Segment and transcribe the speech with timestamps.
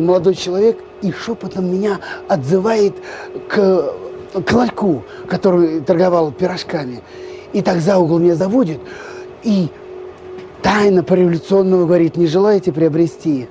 [0.00, 2.94] Молодой человек и шепотом меня отзывает
[3.48, 3.92] к,
[4.32, 7.02] к ларьку, который торговал пирожками.
[7.52, 8.80] И так за угол меня заводит
[9.44, 9.68] и
[10.62, 13.48] тайно по-революционному говорит, не желаете приобрести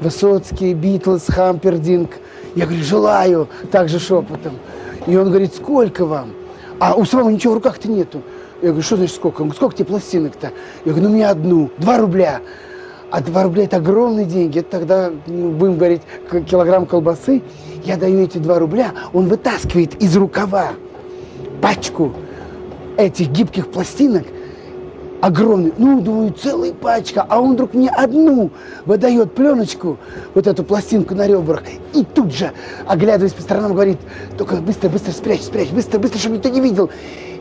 [0.00, 2.10] Высоцкий, Битлз, Хампердинг.
[2.54, 4.58] Я говорю, желаю, также шепотом.
[5.06, 6.32] И он говорит, сколько вам?
[6.78, 8.22] А у самого ничего в руках-то нету.
[8.62, 9.40] Я говорю, что значит сколько?
[9.40, 10.52] Он говорит, сколько тебе пластинок-то?
[10.84, 12.40] Я говорю, ну мне одну, два рубля.
[13.10, 14.58] А 2 рубля– это огромные деньги.
[14.58, 16.02] Это тогда, ну, будем говорить,
[16.48, 17.42] килограмм колбасы.
[17.84, 20.72] Я даю эти 2 рубля, он вытаскивает из рукава
[21.62, 22.12] пачку
[22.96, 24.24] этих гибких пластинок,
[25.20, 28.50] огромный, ну, думаю, целая пачка, а он вдруг мне одну
[28.84, 29.98] выдает пленочку,
[30.34, 31.62] вот эту пластинку на ребрах,
[31.94, 32.52] и тут же,
[32.86, 33.98] оглядываясь по сторонам, говорит,
[34.36, 36.90] только быстро, быстро спрячь, спрячь, быстро, быстро, чтобы никто не видел.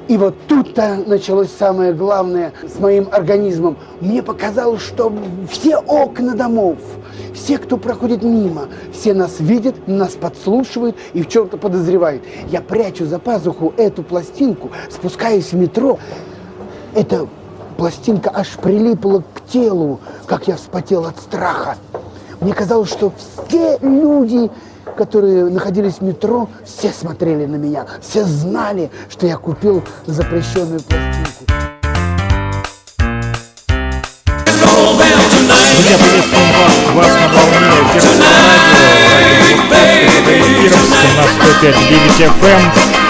[0.08, 3.78] И вот тут-то началось самое главное с моим организмом.
[4.00, 5.12] Мне показалось, что
[5.50, 6.78] все окна домов,
[7.34, 12.24] все, кто проходит мимо, все нас видят, нас подслушивают и в чем-то подозревают.
[12.50, 16.00] Я прячу за пазуху эту пластинку, спускаюсь в метро.
[16.96, 17.28] Эта
[17.76, 21.76] пластинка аж прилипла к телу, как я вспотел от страха.
[22.40, 23.12] Мне казалось, что
[23.48, 24.50] все люди
[24.98, 31.46] которые находились в метро, все смотрели на меня, все знали, что я купил запрещенную пластинку.
[35.76, 37.60] Друзья, приветствуем вас, вас на волне
[41.18, 41.24] на
[41.62, 42.62] 105.9 FM,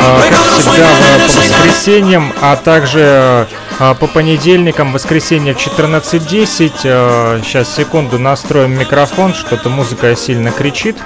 [0.01, 3.47] а, как всегда по воскресеньям, а также
[3.79, 7.43] а, по понедельникам, воскресенье в 14.10.
[7.43, 10.97] Сейчас, секунду, настроим микрофон, что-то музыка сильно кричит.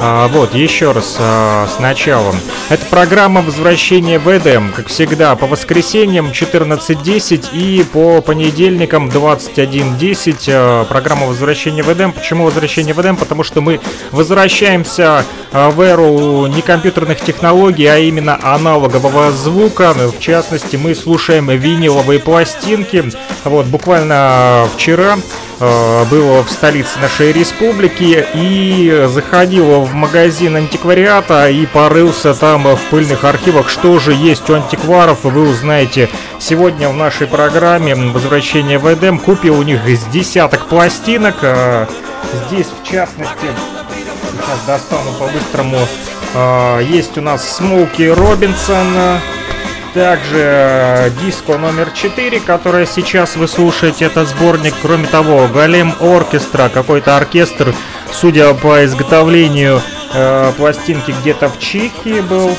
[0.00, 2.32] А, вот, еще раз а, сначала.
[2.68, 10.50] Это программа «Возвращение в Эдем», как всегда, по воскресеньям 14.10 и по понедельникам 21.10.
[10.50, 12.12] А, программа «Возвращение в Эдем».
[12.12, 13.16] Почему «Возвращение в Эдем»?
[13.16, 13.80] Потому что мы
[14.12, 19.94] возвращаемся в эру не компьютерных технологий, а именно аналогового звука.
[19.94, 23.04] В частности, мы слушаем виниловые пластинки.
[23.44, 25.16] Вот, буквально вчера
[25.60, 32.80] Э, был в столице нашей республики и заходил в магазин антиквариата и порылся там в
[32.90, 38.92] пыльных архивах, что же есть у антикваров, вы узнаете сегодня в нашей программе «Возвращение в
[38.92, 39.18] Эдем».
[39.18, 41.86] Купил у них из десяток пластинок, э,
[42.46, 43.46] здесь в частности,
[44.32, 45.78] сейчас достану по-быстрому,
[46.34, 49.20] э, есть у нас Смоуки Робинсон,
[49.94, 54.74] также э, диско номер 4, которое сейчас вы слушаете, это сборник.
[54.80, 57.74] Кроме того, Голем Оркестра, какой-то оркестр,
[58.12, 59.80] судя по изготовлению
[60.14, 62.50] э, пластинки где-то в Чехии был.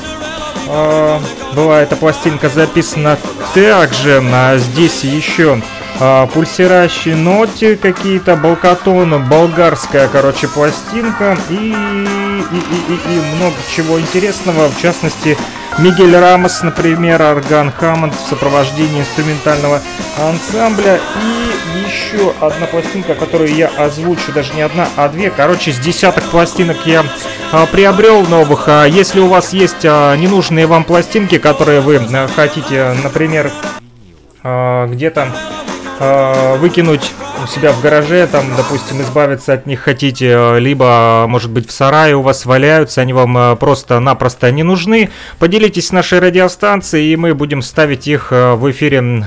[0.67, 1.19] Э,
[1.53, 3.17] была эта пластинка записана
[3.53, 4.21] также.
[4.31, 5.61] А здесь еще
[5.99, 13.99] э, пульсирующие ноты какие-то, балкатон, болгарская, короче, пластинка и, и, и, и, и много чего
[13.99, 15.37] интересного, в частности,
[15.81, 19.81] Мигель Рамос, например, орган Хаммонд в сопровождении инструментального
[20.17, 20.99] ансамбля.
[21.23, 25.29] И еще одна пластинка, которую я озвучу, даже не одна, а две.
[25.31, 27.05] Короче, с десяток пластинок я
[27.53, 28.65] а, приобрел новых.
[28.67, 33.49] А если у вас есть а, ненужные вам пластинки, которые вы а, хотите, например,
[34.43, 35.29] а, где-то
[36.01, 37.13] а, выкинуть
[37.43, 41.71] у себя в гараже, там, допустим, избавиться от них хотите, э, либо, может быть, в
[41.71, 47.15] сарае у вас валяются, они вам э, просто-напросто не нужны, поделитесь с нашей радиостанцией, и
[47.15, 49.25] мы будем ставить их э, в эфире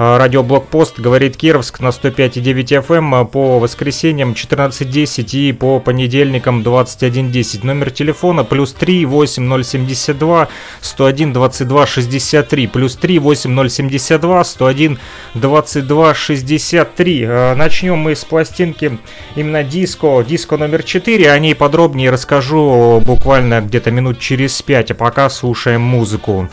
[0.00, 7.66] радиоблокпост говорит Кировск на 105,9 FM эм, а, по воскресеньям 14.10 и по понедельникам 21.10.
[7.66, 10.48] Номер телефона плюс 3 8072
[10.80, 14.98] 101 22 63 плюс 3 8072 101
[15.34, 17.26] 22 63.
[17.56, 18.98] Начнем мы с пластинки
[19.36, 21.30] именно диско, диско номер 4.
[21.30, 26.48] О ней подробнее расскажу буквально где-то минут через 5, а пока слушаем музыку.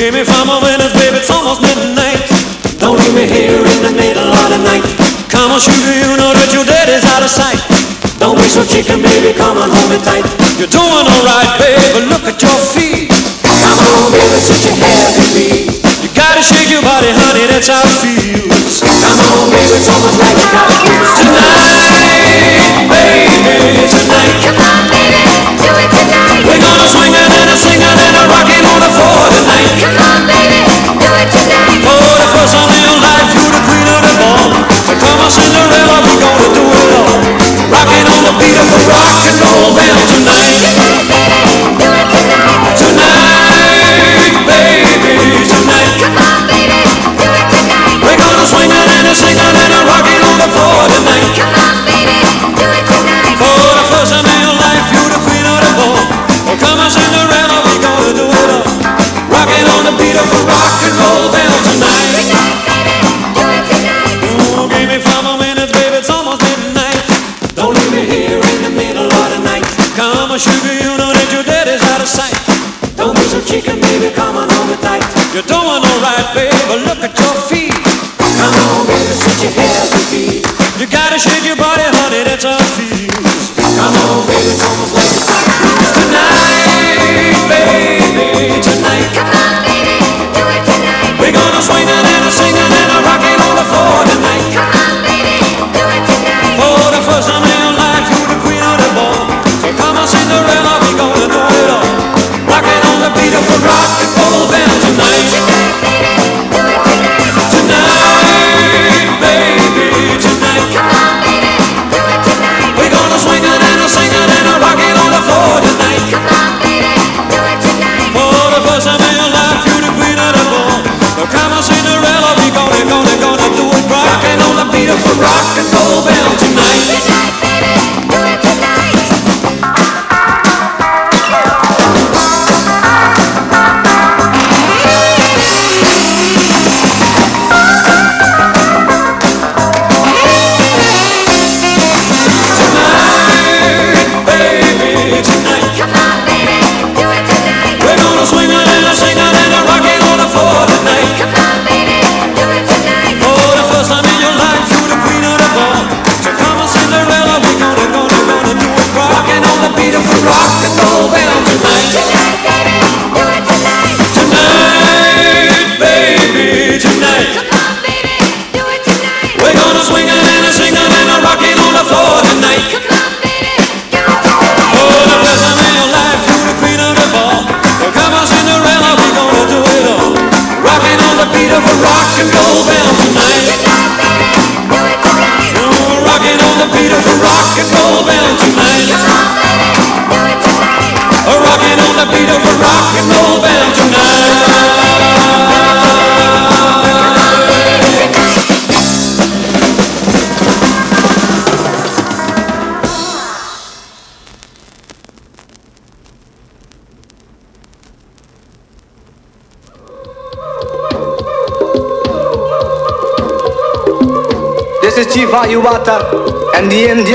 [0.00, 2.24] Hear me from a winner's baby, it's almost midnight.
[2.80, 4.80] Don't leave me here in the middle of the night.
[5.28, 7.60] Come on, sugar, you know that your daddy's out of sight.
[8.16, 10.24] Don't be so chicken, baby, come on, hold me tight.
[10.56, 13.12] You're doing alright, baby, look at your feet.
[13.44, 15.84] Come on, baby, such a heavy beat.
[16.00, 18.80] You gotta shake your body, honey, that's how it feels.
[18.80, 24.48] Come on, baby, it's almost like you gotta feel tonight, baby, tonight.
[24.48, 25.28] Come on, baby,
[25.60, 26.40] do it tonight.
[26.48, 29.89] We're gonna swing it and a sing it and a rockin' on the floor tonight.
[34.90, 37.22] So come on, Cinderella, we're gonna do it all.
[37.70, 39.19] Rockin' on the beat of the rock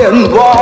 [0.05, 0.54] Sendo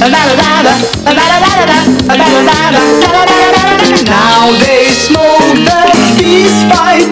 [0.00, 0.16] Now
[4.58, 7.04] they smoke the peace pipe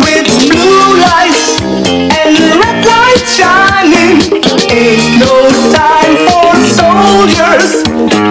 [0.00, 4.24] with blue lights and red lights shining.
[4.72, 5.34] Ain't no
[5.76, 7.84] time for soldiers.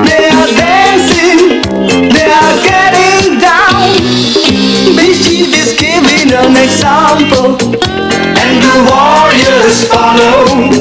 [0.10, 1.62] They are dancing,
[2.10, 3.94] they are getting down.
[4.98, 7.62] Beijing is giving an example,
[8.42, 10.73] and the warriors follow.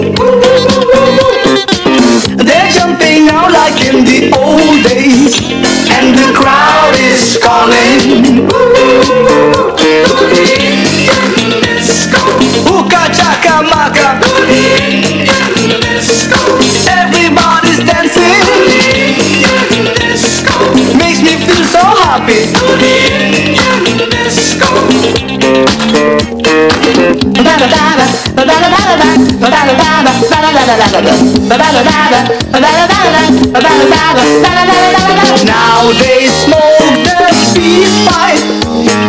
[35.44, 38.42] Now they smoke the speed pipe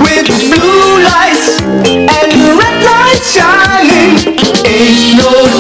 [0.04, 4.12] with blue lights and red lights shining.
[4.66, 5.53] Ain't no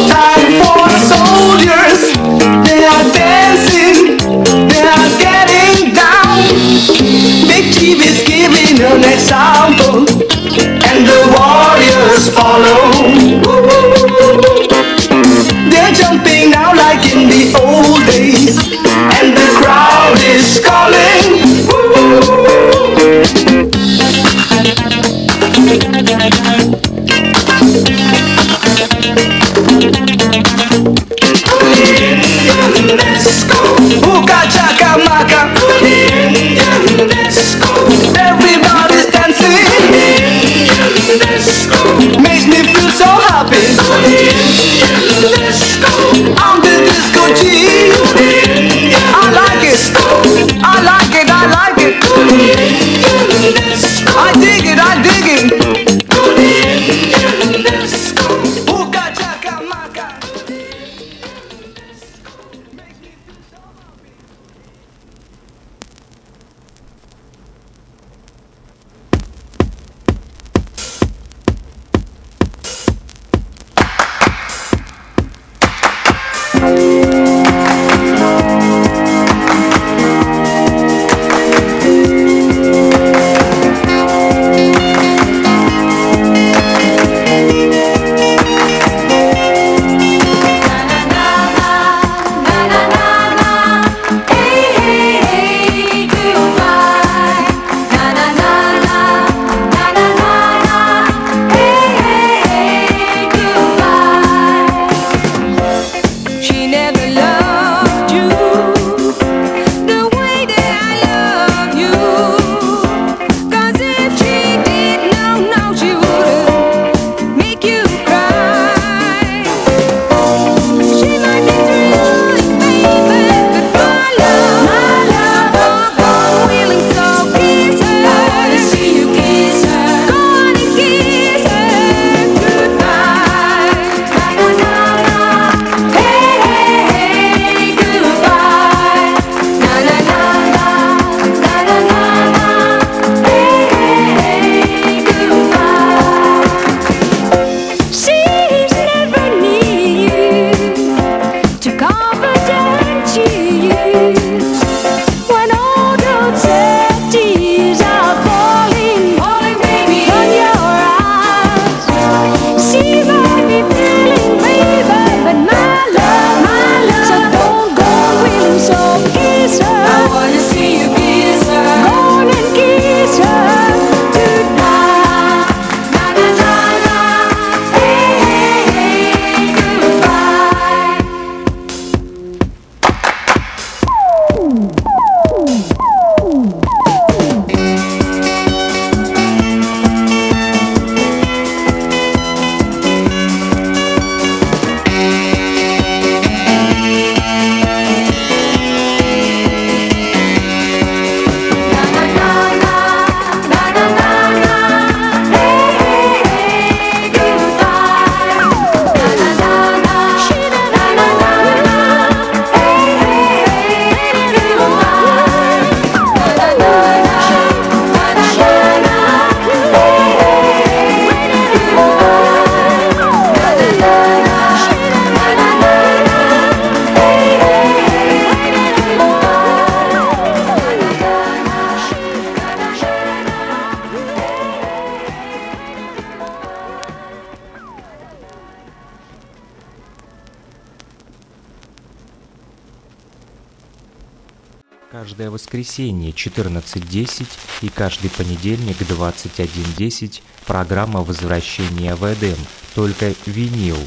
[245.63, 247.25] воскресенье 14.10
[247.61, 252.37] и каждый понедельник 21.10 программа «Возвращение в Эдем»,
[252.75, 253.77] только винил.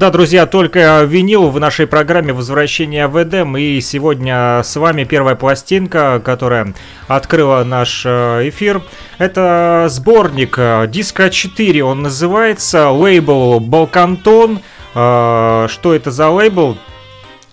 [0.00, 3.56] Да, друзья, только винил в нашей программе «Возвращение в Эдем».
[3.58, 6.74] И сегодня с вами первая пластинка, которая
[7.06, 8.82] открыла наш э, эфир.
[9.20, 14.60] Это сборник э, «Диско 4», он называется, лейбл «Балкантон».
[14.94, 16.78] Э, Что это за лейбл?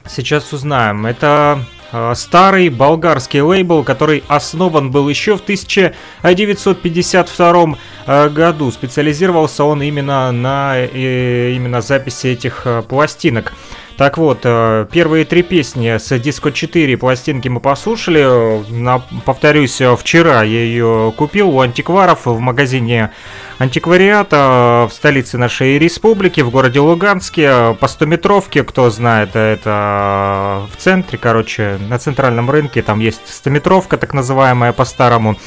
[0.05, 1.05] Сейчас узнаем.
[1.05, 1.59] Это
[1.91, 8.71] э, старый болгарский лейбл, который основан был еще в 1952 э, году.
[8.71, 13.51] Специализировался он именно на именно записи этих пластинок.
[13.97, 18.63] Так вот, э, первые три песни с Диско 4 пластинки мы послушали.
[19.25, 23.09] Повторюсь, вчера я ее купил у антикваров в магазине
[23.57, 31.17] антиквариата в столице нашей республики, в городе Луганске, по 100-метровке, кто знает, это в центре,
[31.17, 35.37] короче, на центральном рынке, там есть 100-метровка, так называемая по-старому.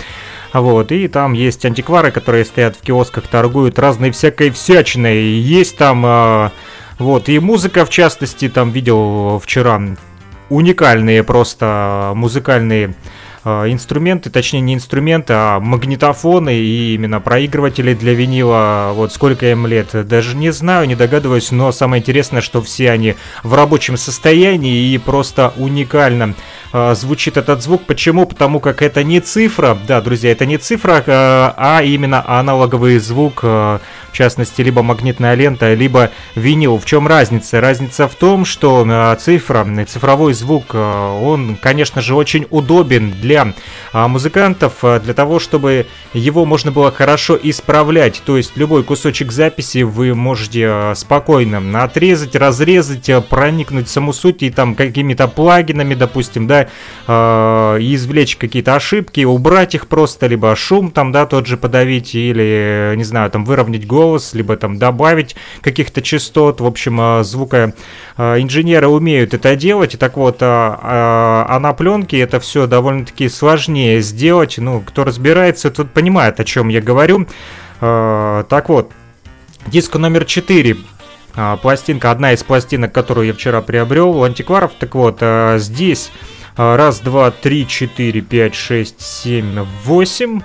[0.53, 5.23] Вот, и там есть антиквары, которые стоят в киосках, торгуют разной всякой всячиной.
[5.39, 6.51] Есть там, э,
[7.01, 9.81] вот, и музыка, в частности, там видел вчера
[10.51, 12.95] уникальные просто музыкальные
[13.45, 18.93] э, инструменты, точнее не инструменты, а магнитофоны и именно проигрыватели для винила.
[18.95, 23.15] Вот сколько им лет, даже не знаю, не догадываюсь, но самое интересное, что все они
[23.43, 26.35] в рабочем состоянии и просто уникально
[26.73, 27.87] э, звучит этот звук.
[27.87, 28.27] Почему?
[28.27, 33.41] Потому как это не цифра, да, друзья, это не цифра, э, а именно аналоговый звук,
[33.43, 33.79] э,
[34.13, 36.79] в частности, либо магнитная лента, либо винил.
[36.79, 37.61] В чем разница?
[37.61, 43.13] Разница в том, что э, цифра, э, цифровой звук, э, он, конечно же, очень удобен
[43.21, 43.55] для
[43.93, 48.23] а, музыкантов, э, для того, чтобы его можно было хорошо исправлять.
[48.25, 54.13] То есть любой кусочек записи вы можете э, спокойно отрезать, разрезать, э, проникнуть в саму
[54.13, 56.69] суть и там какими-то плагинами, допустим, да,
[57.07, 62.93] э, извлечь какие-то ошибки, убрать их просто, либо шум там, да, тот же подавить, или,
[62.93, 64.00] э, не знаю, там выровнять голос,
[64.33, 66.61] либо там добавить каких-то частот.
[66.61, 67.75] В общем, э, звука
[68.17, 69.95] э, инженеры умеют это делать.
[69.95, 74.57] И так вот, а, а а на пленке это все довольно-таки сложнее сделать.
[74.59, 77.27] Ну, кто разбирается, тот понимает, о чем я говорю.
[77.81, 78.93] Так вот,
[79.67, 80.77] диск номер 4.
[81.35, 84.73] А, Пластинка, одна из пластинок, которую я вчера приобрел у антикваров.
[84.79, 86.11] Так вот, а, здесь
[86.57, 90.41] а, раз, два, три, четыре, пять, шесть, семь, восемь.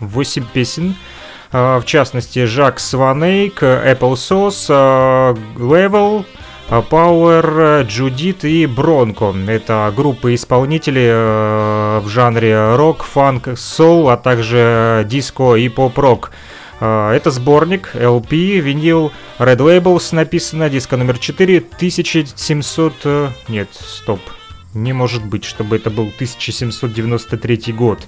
[0.00, 0.96] Восемь песен.
[1.56, 6.26] А, В частности, Жак Сванейк, Apple Sauce, а, Level,
[6.68, 9.32] а, Power, Джудит и Бронко.
[9.46, 11.12] Это группы исполнителей
[12.00, 16.32] в жанре рок, фанк, соул, а также диско и поп-рок.
[16.80, 22.94] Это сборник LP, винил Red Labels написано, диско номер 4, 1700...
[23.04, 24.18] э, Нет, стоп.
[24.74, 28.00] Не может быть, чтобы это был 1793 год.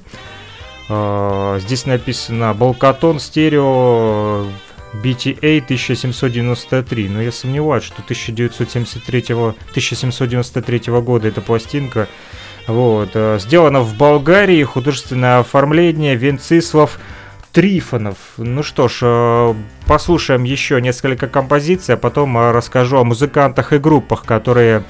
[0.88, 4.46] А, Здесь написано Балкатон стерео
[4.94, 12.08] BTA 1793, но я сомневаюсь, что 1973, 1793 года эта пластинка.
[12.66, 13.10] Вот.
[13.14, 16.98] э, Сделано в Болгарии, художественное оформление Венцислав
[17.52, 18.16] Трифонов.
[18.36, 19.54] Ну что ж, э,
[19.86, 24.82] послушаем еще несколько композиций, а потом э, расскажу о музыкантах и группах, которые э,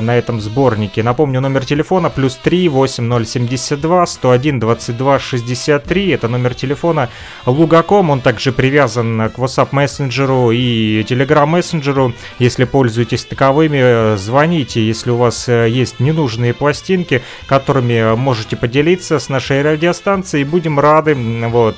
[0.00, 1.02] на этом сборнике.
[1.02, 6.10] Напомню, номер телефона плюс 3 8072 101 22 63.
[6.10, 7.08] Это номер телефона
[7.46, 8.10] Лугаком.
[8.10, 12.12] Он также привязан к WhatsApp мессенджеру и Telegram мессенджеру.
[12.38, 19.62] Если пользуетесь таковыми, звоните, если у вас есть ненужные пластинки, которыми можете поделиться с нашей
[19.62, 20.44] радиостанцией.
[20.44, 21.76] Будем рады вот,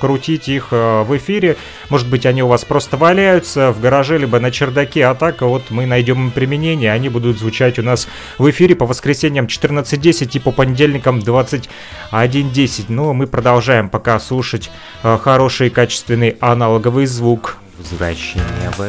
[0.00, 1.56] крутить их в эфире.
[1.90, 5.70] Может быть, они у вас просто валяются в гараже, либо на чердаке, а так вот
[5.70, 10.38] мы найдем им применение, они будут звучать у нас в эфире по воскресеньям 14.10 и
[10.38, 12.84] по понедельникам 21.10.
[12.88, 14.70] Ну, мы продолжаем пока слушать
[15.02, 17.56] э, хороший качественный аналоговый звук.
[17.78, 18.84] Возвращение в.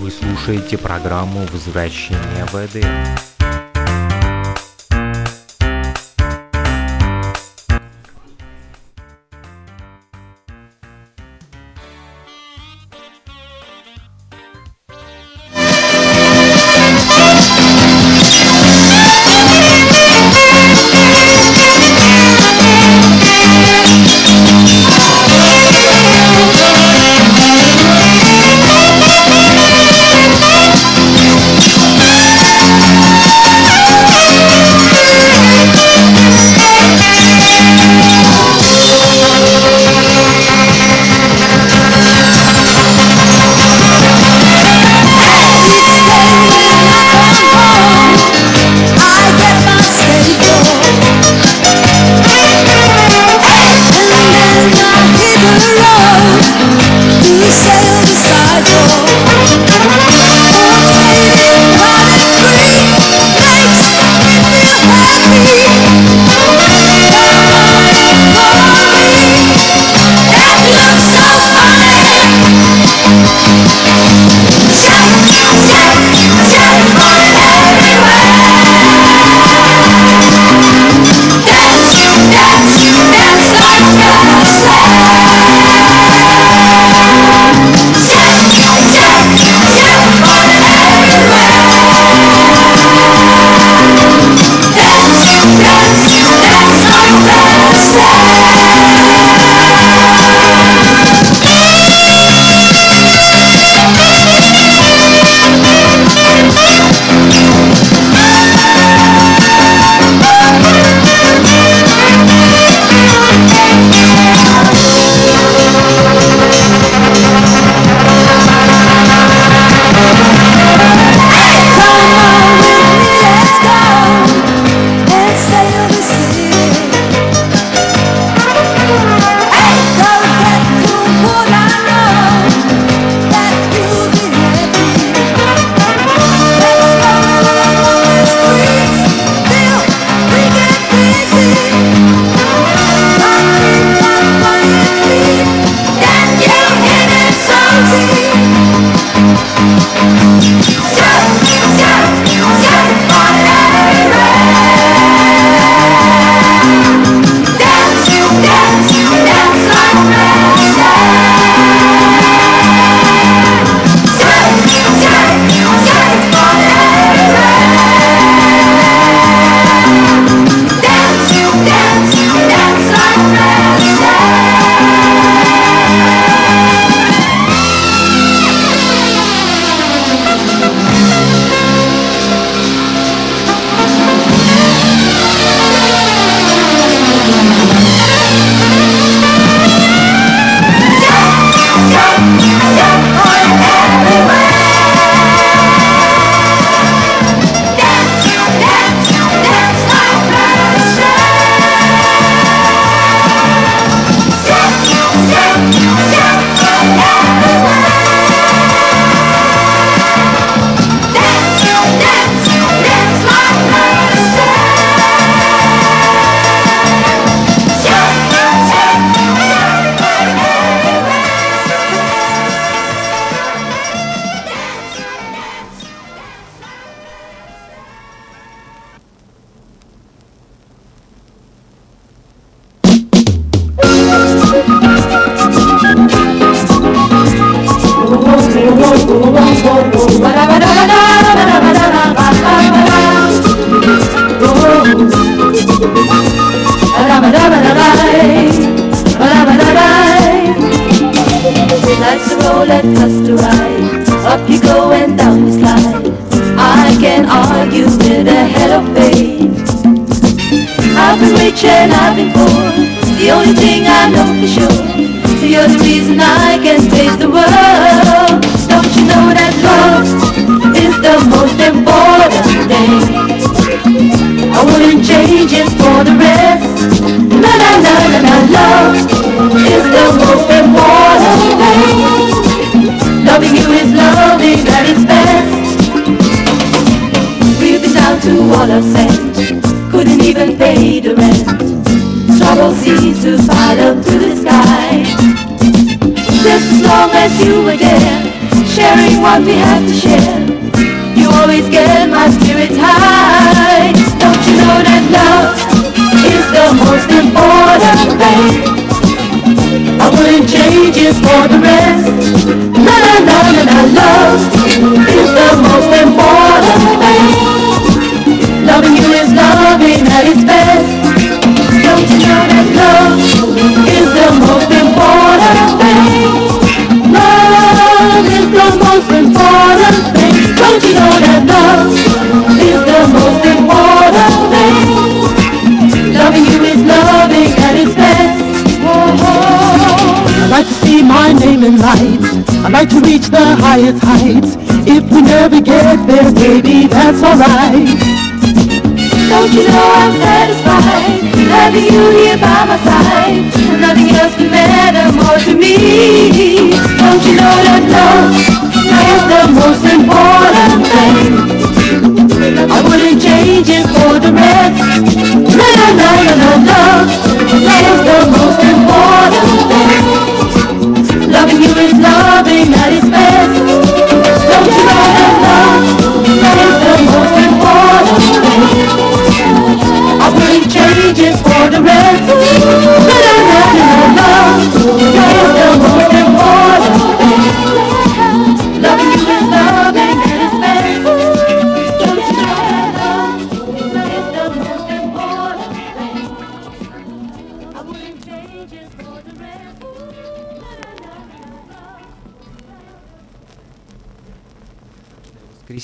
[0.00, 3.29] Вы слушаете программу «Возвращение в Эдем».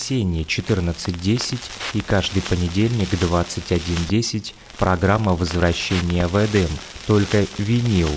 [0.06, 1.58] Воскресенье 14.10
[1.94, 6.68] и каждый понедельник 21.10 программа возвращения в Эдем,
[7.08, 8.10] только винил.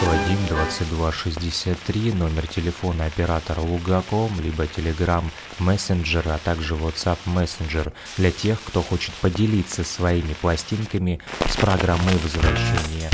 [0.00, 5.22] 101 22 63 номер телефона оператора Лугаком, либо Telegram
[5.60, 13.10] Messenger, а также WhatsApp Messenger для тех, кто хочет поделиться своими пластинками с программой возвращения.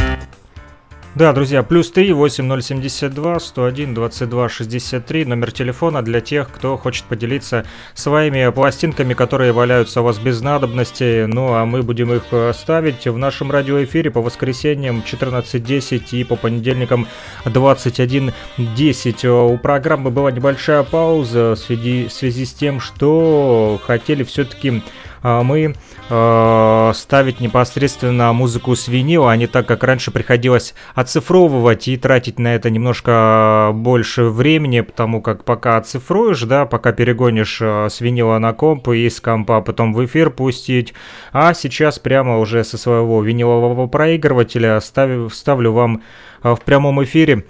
[1.14, 7.64] Да, друзья, плюс 3 8072 101 22 63 номер телефона для тех, кто хочет поделиться
[7.94, 11.26] своими пластинками, которые валяются у вас без надобности.
[11.26, 17.06] Ну а мы будем их ставить в нашем радиоэфире по воскресеньям 14.10 и по понедельникам
[17.44, 19.54] 21.10.
[19.54, 24.82] У программы была небольшая пауза в связи, в связи с тем, что хотели все-таки
[25.24, 25.74] мы
[26.10, 32.38] э, ставить непосредственно музыку с винила, а не так, как раньше приходилось оцифровывать и тратить
[32.38, 38.38] на это немножко больше времени, потому как пока оцифруешь, да, пока перегонишь э, с винила
[38.38, 40.92] на комп и с компа потом в эфир пустить,
[41.32, 46.02] а сейчас прямо уже со своего винилового проигрывателя ставлю, ставлю вам
[46.42, 47.44] э, в прямом эфире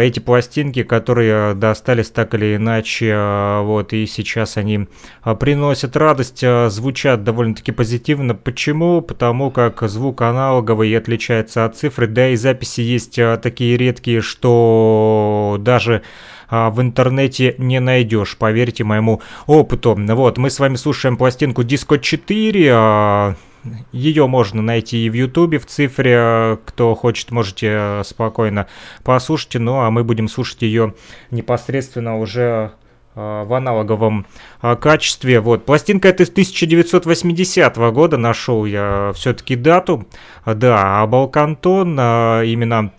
[0.00, 4.88] эти пластинки, которые э, достались так или иначе, э, вот, и сейчас они
[5.24, 8.34] э, приносят радость, э, звучат довольно-таки позитивно.
[8.34, 9.02] Почему?
[9.02, 15.58] Потому как звук аналоговый отличается от цифры, да и записи есть э, такие редкие, что
[15.60, 16.02] даже
[16.50, 19.94] в интернете не найдешь, поверьте моему опыту.
[19.94, 23.34] Вот, мы с вами слушаем пластинку Disco 4, а,
[23.92, 26.58] ее можно найти и в Ютубе в цифре.
[26.64, 28.66] Кто хочет, можете э, спокойно
[29.04, 29.54] послушать.
[29.54, 30.94] Ну а мы будем слушать ее
[31.30, 32.72] непосредственно уже
[33.14, 34.26] э, в аналоговом
[34.62, 35.40] э, качестве.
[35.40, 40.06] Вот, пластинка это из 1980 года, нашел я все-таки дату.
[40.44, 42.92] Да, а Балкантон именно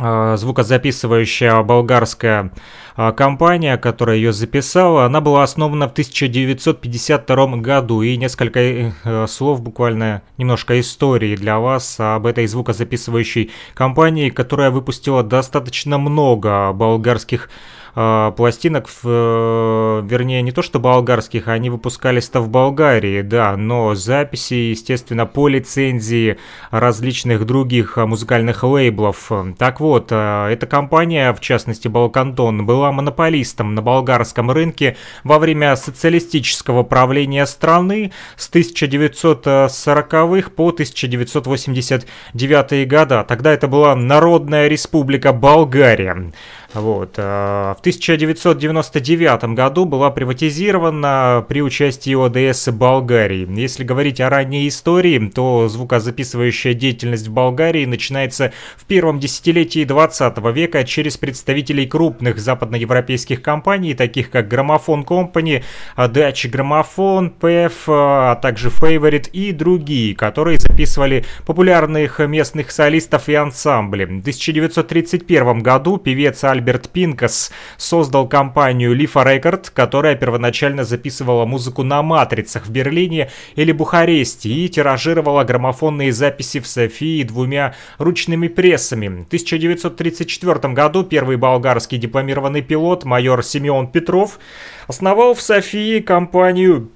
[0.00, 2.52] звукозаписывающая болгарская
[2.96, 8.02] а, компания, которая ее записала, она была основана в 1952 году.
[8.02, 15.22] И несколько э, слов, буквально немножко истории для вас об этой звукозаписывающей компании, которая выпустила
[15.22, 17.48] достаточно много болгарских
[17.94, 23.94] э, пластинок, в, э, вернее, не то что болгарских, они выпускались-то в Болгарии, да, но
[23.94, 26.38] записи, естественно, по лицензии
[26.70, 29.30] различных других э, музыкальных лейблов.
[29.58, 35.76] Так вот, э, эта компания, в частности Балкантон, была монополистом на болгарском рынке во время
[35.76, 43.24] социалистического правления страны с 1940-х по 1989 года.
[43.26, 46.32] Тогда это была Народная Республика Болгария.
[46.74, 47.14] Вот.
[47.16, 53.48] э, В 1999 году была приватизирована при участии ОДС Болгарии.
[53.60, 60.38] Если говорить о ранней истории, то звукозаписывающая деятельность в Болгарии начинается в первом десятилетии 20
[60.54, 65.64] века через представителей крупных западноевропейских компаний, таких как Граммофон Компани,
[65.96, 74.04] Дачи Граммофон, PF, а также Favorite и другие, которые записывали популярных местных солистов и ансамбли.
[74.04, 82.02] В 1931 году певец Альберт Пинкас создал компанию Lifa Record, которая первоначально записывала музыку на
[82.02, 89.08] матрицах в Берлине или Бухаресте и тиражировала граммофонные записи в Софии двумя ручными прессами.
[89.08, 94.38] В 1934 году первый болгарский дипломированный пилот майор Семен Петров
[94.86, 96.90] основал в Софии компанию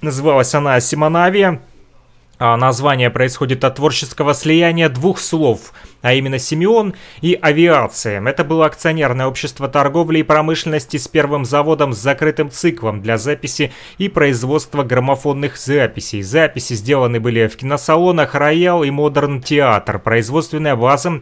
[0.00, 1.62] Называлась она Симонавия.
[2.38, 8.20] А название происходит от творческого слияния двух слов, а именно Симонавиация.
[8.20, 13.72] Это было акционерное общество торговли и промышленности с первым заводом с закрытым циклом для записи
[13.98, 16.22] и производства граммофонных записей.
[16.22, 20.00] Записи сделаны были в киносалонах Royal и Модерн Театр.
[20.00, 21.20] Производственная база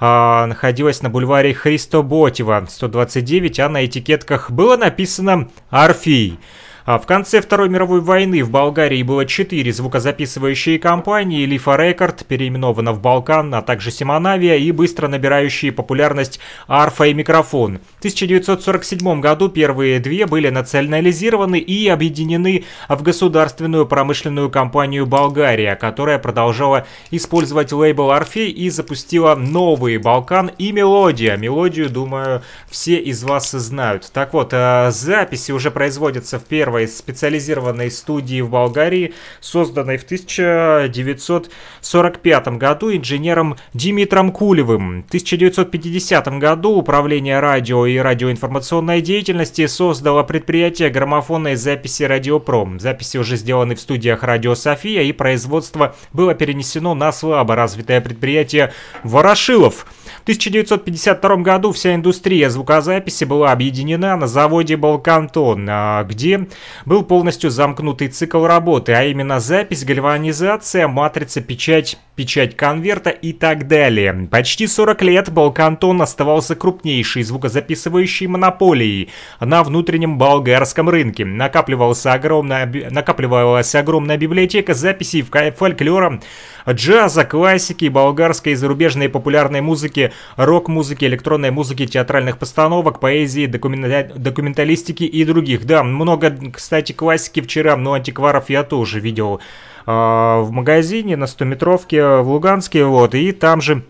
[0.00, 6.38] а, находилась на бульваре Христо Ботева 129, а на этикетках было написано «Орфей».
[6.86, 12.92] А в конце Второй мировой войны в Болгарии было четыре звукозаписывающие компании, Lifa Record, переименована
[12.92, 17.78] в Балкан, а также Симонавия и быстро набирающие популярность Арфа и Микрофон.
[17.96, 26.18] В 1947 году первые две были национализированы и объединены в государственную промышленную компанию Болгария, которая
[26.18, 31.38] продолжала использовать лейбл Орфей и запустила новые Балкан и Мелодия.
[31.38, 34.10] Мелодию, думаю, все из вас знают.
[34.12, 36.44] Так вот, э, записи уже производятся в
[36.74, 45.04] первой специализированной студии в Болгарии, созданной в 1945 году инженером Димитром Кулевым.
[45.04, 52.80] В 1950 году Управление радио и радиоинформационной деятельности создало предприятие граммофонной записи «Радиопром».
[52.80, 58.72] Записи уже сделаны в студиях «Радио София» и производство было перенесено на слабо развитое предприятие
[59.04, 59.86] «Ворошилов».
[60.24, 66.48] В 1952 году вся индустрия звукозаписи была объединена на заводе «Балкантон», а, где
[66.86, 73.68] был полностью замкнутый цикл работы, а именно запись, гальванизация, матрица, печать, печать конверта и так
[73.68, 74.26] далее.
[74.30, 79.10] Почти 40 лет Балкантон оставался крупнейшей звукозаписывающей монополией
[79.40, 81.26] на внутреннем болгарском рынке.
[81.26, 86.22] Накапливался огромная, накапливалась огромная библиотека записей в фольклора,
[86.68, 94.12] джаза, классики, болгарской и зарубежной популярной музыки, рок-музыки, электронной музыки, театральных постановок, поэзии, документа...
[94.14, 95.66] документалистики и других.
[95.66, 99.40] Да, много, кстати, классики вчера, но антикваров я тоже видел
[99.86, 103.84] э, в магазине на 100-метровке в Луганске, вот, и там же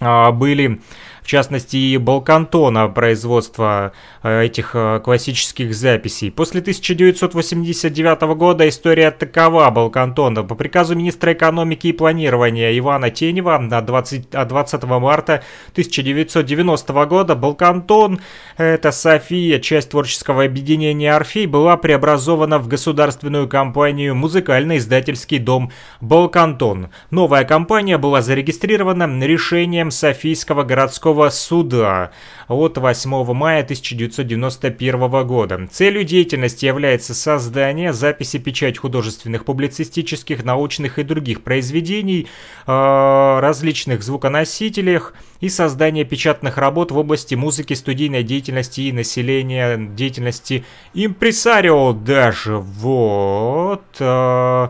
[0.00, 0.80] э, были
[1.26, 3.90] в частности и Балкантона производства
[4.22, 6.30] э, этих э, классических записей.
[6.30, 10.44] После 1989 года история такова Балкантона.
[10.44, 18.20] По приказу министра экономики и планирования Ивана Тенева на 20, 20 марта 1990 года Балкантон,
[18.56, 26.90] это София, часть творческого объединения Орфей, была преобразована в государственную компанию «Музыкально-издательский дом Балкантон».
[27.10, 32.12] Новая компания была зарегистрирована решением Софийского городского суда
[32.48, 35.68] от 8 мая 1991 года.
[35.70, 42.28] Целью деятельности является создание, записи, печать художественных, публицистических, научных и других произведений,
[42.66, 50.64] э, различных звуконосителях и создание печатных работ в области музыки, студийной деятельности и населения деятельности
[50.94, 52.56] импресарио даже.
[52.56, 53.84] Вот.
[53.98, 54.68] Э,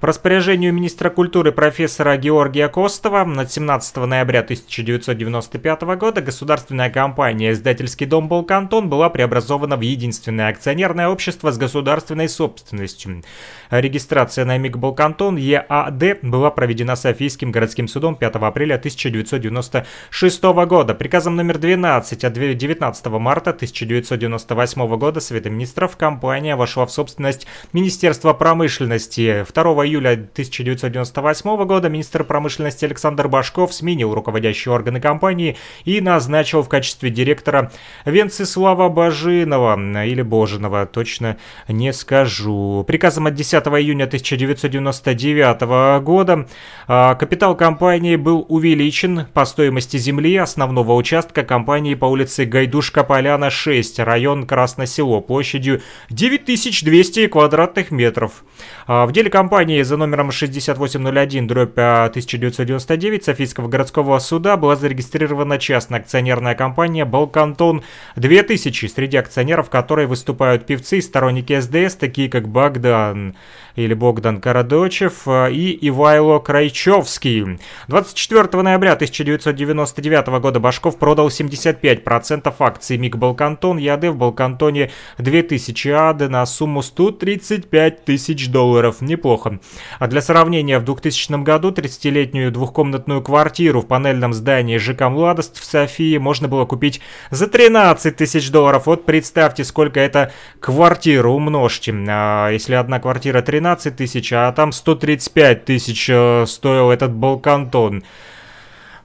[0.00, 8.06] по распоряжению министра культуры профессора Георгия Костова на 17 ноября 1995 года государственная компания «Издательский
[8.06, 13.24] дом Балкантон» была преобразована в единственное акционерное общество с государственной собственностью.
[13.70, 20.94] Регистрация на МИГ Балкантон ЕАД была проведена Софийским городским судом 5 апреля 1996 года.
[20.94, 28.32] Приказом номер 12 от 19 марта 1998 года Совета министров компания вошла в собственность Министерства
[28.32, 29.44] промышленности.
[29.52, 36.68] 2 июля 1998 года министр промышленности Александр Башков сменил руководящие органы компании и назначил в
[36.68, 37.72] качестве директора
[38.04, 42.84] Венцеслава Бажинова, или Божинова, точно не скажу.
[42.86, 46.46] Приказом от 10 июня 1999 года
[46.86, 53.98] а, капитал компании был увеличен по стоимости земли основного участка компании по улице Гайдушка-Поляна, 6,
[54.00, 58.44] район Красносело, площадью 9200 квадратных метров.
[58.86, 65.58] А, В деле компании за номером 6801 дробь а, 1999 Софийского городского суда была зарегистрирована
[65.58, 67.82] частная акционерная компания «Балкантон
[68.16, 73.36] 2000», среди акционеров которой выступают певцы и сторонники СДС, такие как Богдан
[73.78, 77.58] или Богдан Карадочев э, и Ивайло Крайчевский.
[77.86, 86.28] 24 ноября 1999 года Башков продал 75% акций МИГ Балкантон ЯД в Балкантоне 2000 АД
[86.28, 89.00] на сумму 135 тысяч долларов.
[89.00, 89.60] Неплохо.
[89.98, 95.64] А для сравнения, в 2000 году 30-летнюю двухкомнатную квартиру в панельном здании ЖК «Младость» в
[95.64, 98.86] Софии можно было купить за 13 тысяч долларов.
[98.86, 101.94] Вот представьте, сколько это квартира умножьте.
[102.08, 108.02] А, Если одна квартира 13 тысяч, а там 135 тысяч э, стоил этот Балкантон.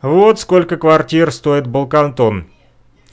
[0.02, 2.48] Вот сколько квартир стоит Балкантон.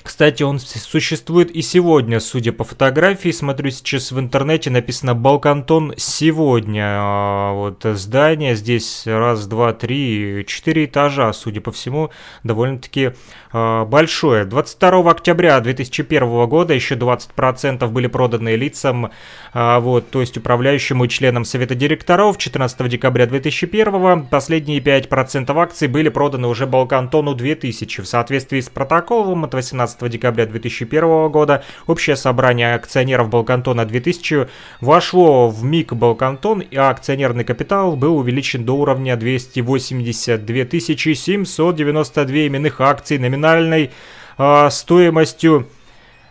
[0.03, 3.31] Кстати, он существует и сегодня, судя по фотографии.
[3.31, 6.85] Смотрю сейчас в интернете, написано «Балкантон сегодня».
[6.87, 12.11] А, Вот здание здесь раз, два, три, четыре этажа, судя по всему,
[12.45, 13.13] довольно-таки
[13.53, 14.45] а, большое.
[14.45, 19.11] 22 октября 2001 года еще 20% были проданы лицам,
[19.53, 22.39] а, вот, то есть управляющему и членам Совета директоров.
[22.39, 28.03] 14 декабря 2001 последние 5% акций были проданы уже Балкантону 2000.
[28.03, 34.49] В соответствии с протоколом от 18 декабря 2001 года общее собрание акционеров Балкантона 2000
[34.80, 43.18] вошло в МИГ Балкантон, и акционерный капитал был увеличен до уровня 282 792 именных акций
[43.18, 43.91] номинальной
[44.38, 45.66] а, стоимостью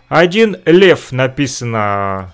[0.10, 2.34] 1 лев написано.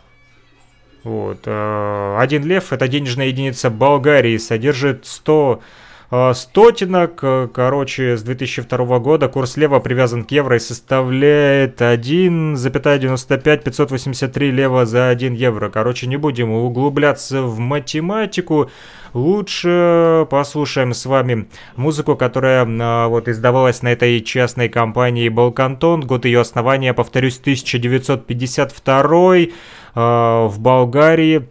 [1.03, 1.41] Вот.
[1.45, 5.84] э, Один лев это денежная единица Болгарии, содержит 100 э,
[6.34, 7.20] стотинок.
[7.24, 14.86] Э, Короче, с 2002 года курс лева привязан к евро и составляет 1,95 583 лева
[14.86, 15.70] за 1 евро.
[15.70, 18.70] Короче, не будем углубляться в математику.
[19.14, 21.47] Лучше послушаем с вами
[21.78, 26.01] музыку, которая а, вот издавалась на этой частной компании Балкантон.
[26.01, 29.47] Год ее основания, повторюсь, 1952 э,
[29.95, 31.47] в Болгарии.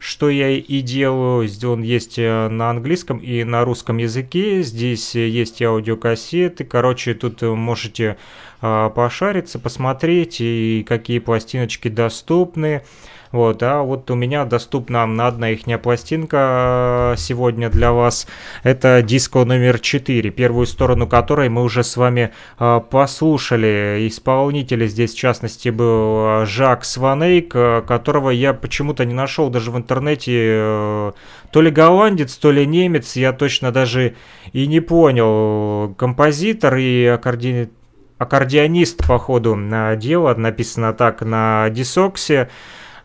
[0.02, 1.47] что я и делаю.
[1.64, 4.64] Он есть э, на английском и на русском языке.
[4.64, 6.64] Здесь э, есть аудиокассеты.
[6.64, 8.18] Короче, тут э, можете
[8.62, 12.84] пошариться, посмотреть, и какие пластиночки доступны.
[13.32, 18.28] Вот, а вот у меня доступна одна ихняя пластинка э, сегодня для вас.
[18.64, 24.06] Это диско номер 4, первую сторону которой мы уже с вами э, послушали.
[24.10, 29.78] Исполнитель здесь, в частности, был э, Жак Сванейк, которого я почему-то не нашел даже в
[29.78, 31.14] интернете.
[31.52, 34.16] То ли голландец, то ли немец, я точно даже
[34.52, 35.94] и не понял.
[35.96, 37.70] Композитор и аккорди-
[38.18, 42.50] аккордеонист, по ходу на дело, написано так на дисоксе.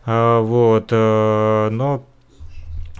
[0.07, 2.05] А, Вот, э, но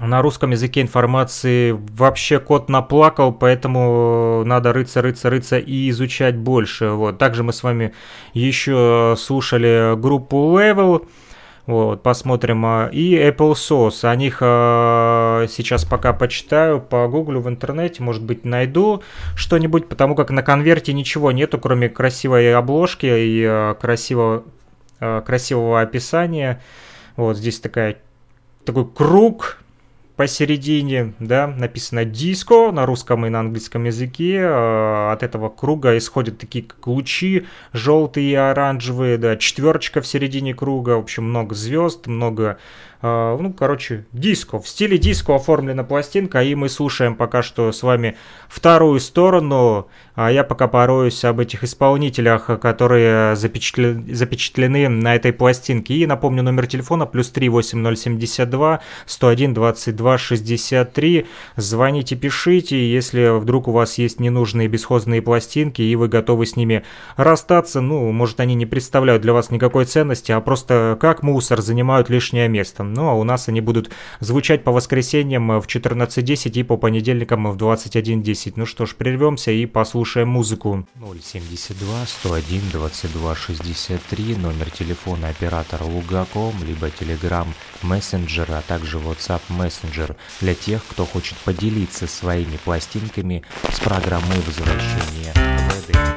[0.01, 6.89] на русском языке информации вообще кот наплакал, поэтому надо рыться, рыться, рыться и изучать больше.
[6.89, 7.17] Вот.
[7.17, 7.93] Также мы с вами
[8.33, 11.07] еще слушали группу Level.
[11.65, 12.65] Вот, посмотрим.
[12.65, 14.05] а, И Apple Sauce.
[14.07, 19.01] О них а, сейчас пока почитаю, погуглю в интернете, может быть, найду
[19.35, 24.43] что-нибудь, потому как на конверте ничего нету, кроме красивой обложки и а, красивого,
[24.99, 26.61] а, красивого описания.
[27.17, 27.97] Вот здесь такая,
[28.63, 29.59] такой круг
[30.17, 34.37] посередине, да, написано диско на русском и на английском языке.
[34.37, 40.55] Э, От этого круга исходят такие как лучи желтые и оранжевые, да, четверочка в середине
[40.55, 42.57] круга, в общем, много звезд, много,
[43.01, 44.59] э, ну, короче, диско.
[44.59, 48.17] В стиле диско оформлена пластинка, и мы слушаем пока что с вами
[48.47, 49.87] вторую сторону.
[50.15, 55.93] А я пока пороюсь об этих исполнителях, которые запечатле- запечатлены на этой пластинке.
[55.93, 61.27] И напомню номер телефона плюс 3 8072 101 22 263.
[61.55, 66.83] Звоните, пишите, если вдруг у вас есть ненужные бесхозные пластинки и вы готовы с ними
[67.15, 72.09] расстаться, ну, может, они не представляют для вас никакой ценности, а просто как мусор занимают
[72.09, 72.83] лишнее место.
[72.93, 77.57] Ну, а у нас они будут звучать по воскресеньям в 14.10 и по понедельникам в
[77.57, 78.53] 21.10.
[78.55, 80.87] Ну что ж, прервемся и послушаем музыку.
[80.95, 87.47] 072 101 22 63, номер телефона оператора Лугаком, либо Telegram
[87.83, 95.33] Messenger, а также WhatsApp Messenger для тех, кто хочет поделиться своими пластинками с программой возвращения
[95.33, 96.16] в Эдем.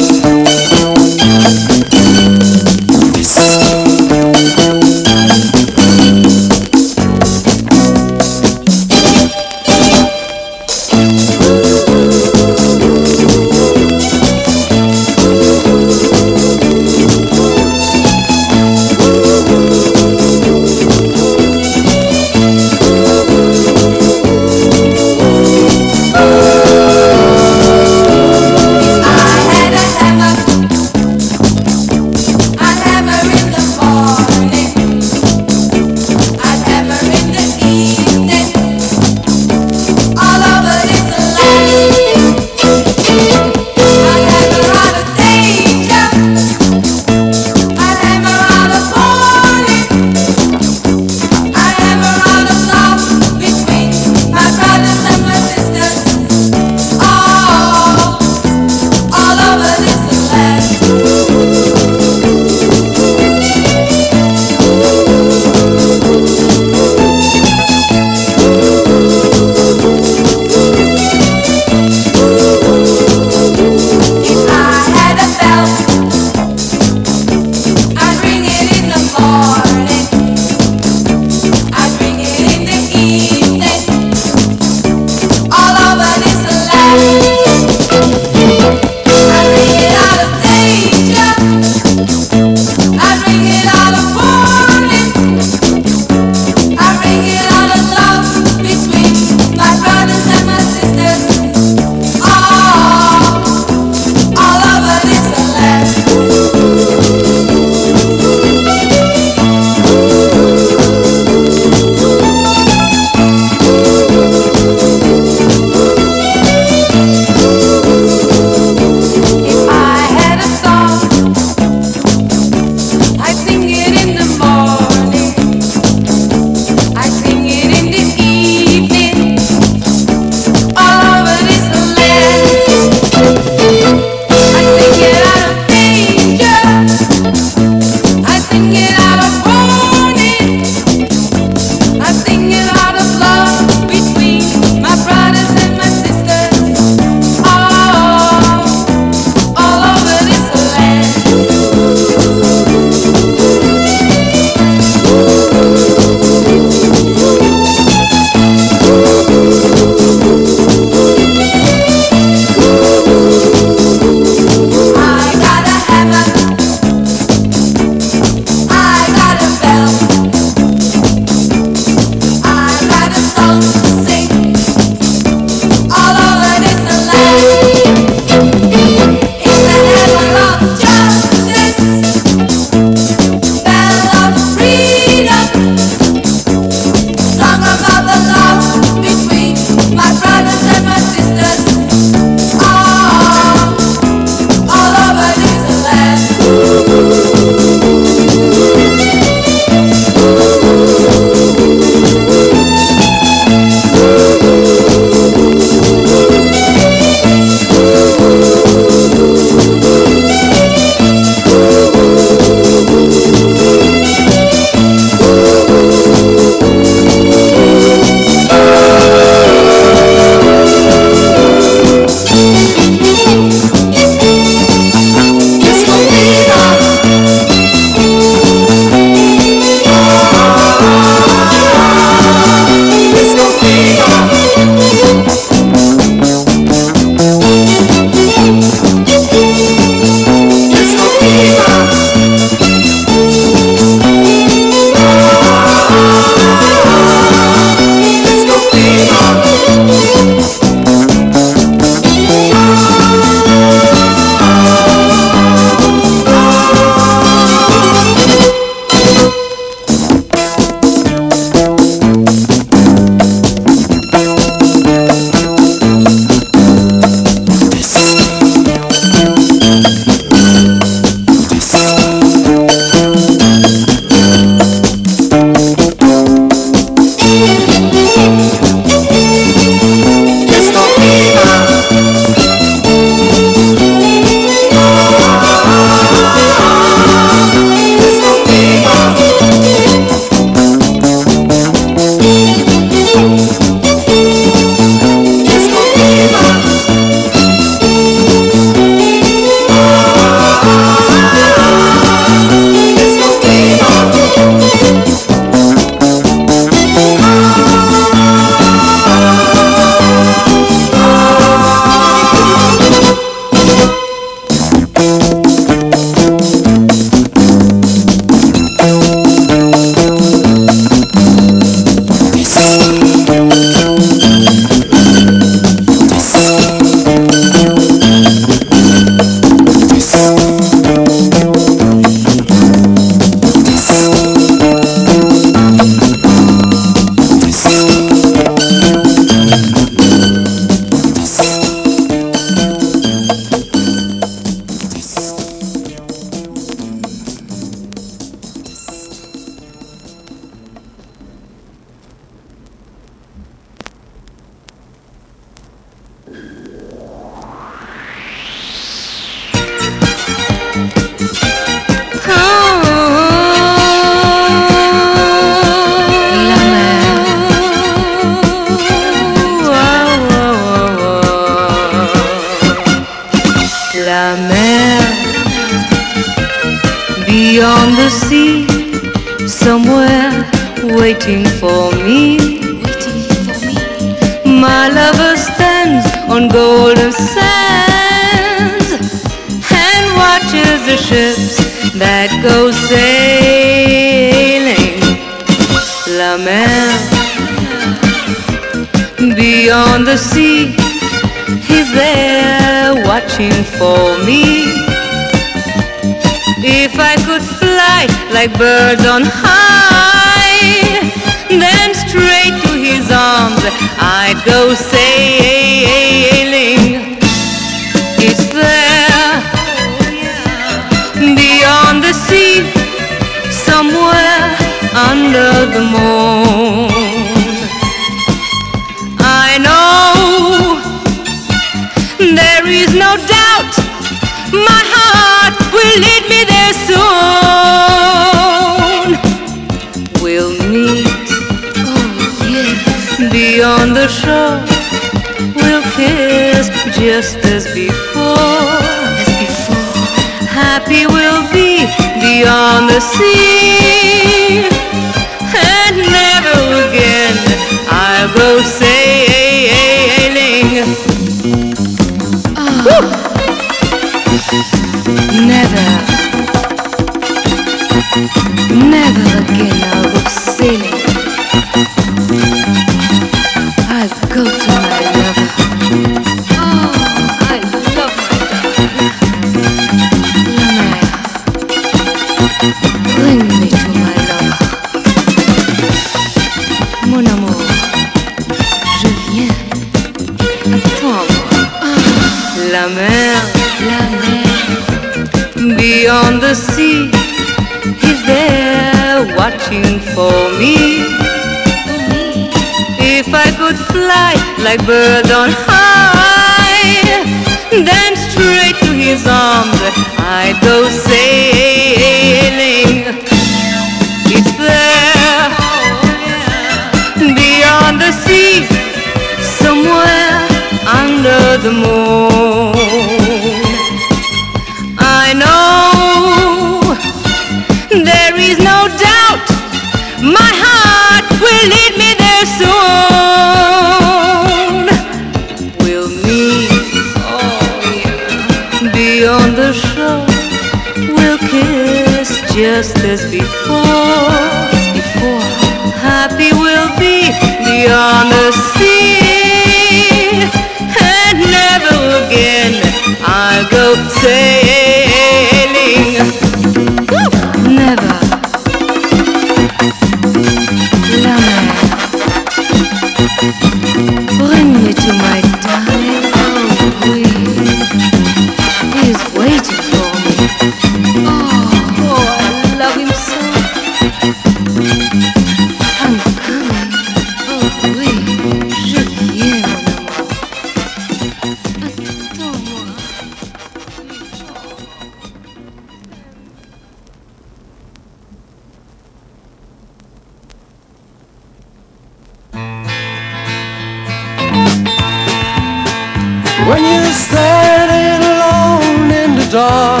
[596.64, 600.00] When you're standing alone in the dark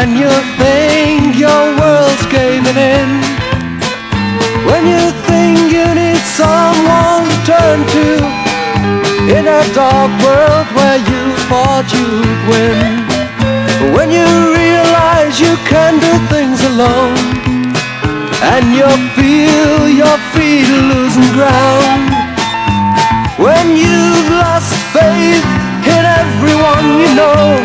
[0.00, 3.08] And you think your world's caving in.
[4.64, 8.08] When you think you need someone to turn to
[9.36, 12.88] In a dark world where you thought you'd win.
[13.92, 14.24] When you
[14.56, 17.20] realize you can do things alone
[18.40, 18.88] And you
[19.20, 22.08] feel your feet losing ground.
[23.36, 25.46] When you've lost faith
[25.94, 27.60] in everyone you know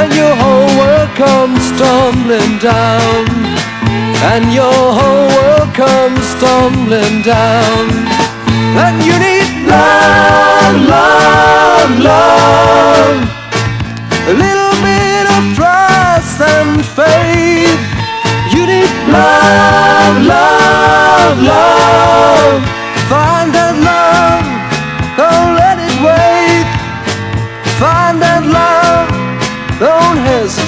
[0.00, 3.26] And your whole world comes tumbling down.
[4.32, 7.84] And your whole world comes tumbling down.
[8.84, 13.18] And you need love, love, love.
[14.32, 17.80] A little bit of trust and faith.
[18.54, 22.69] You need love, love, love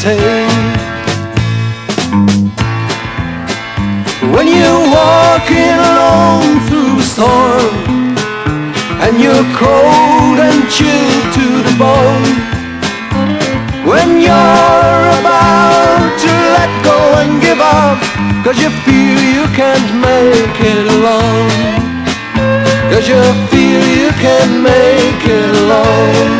[0.03, 0.51] hesitate
[4.35, 7.75] When you're walking alone through a storm
[9.05, 12.35] And you're cold and chilled to the bone.
[13.87, 17.99] When you're about to let go and give up
[18.45, 21.51] Cause you feel you can't make it alone.
[22.91, 26.33] Cause you feel you can't make it alone.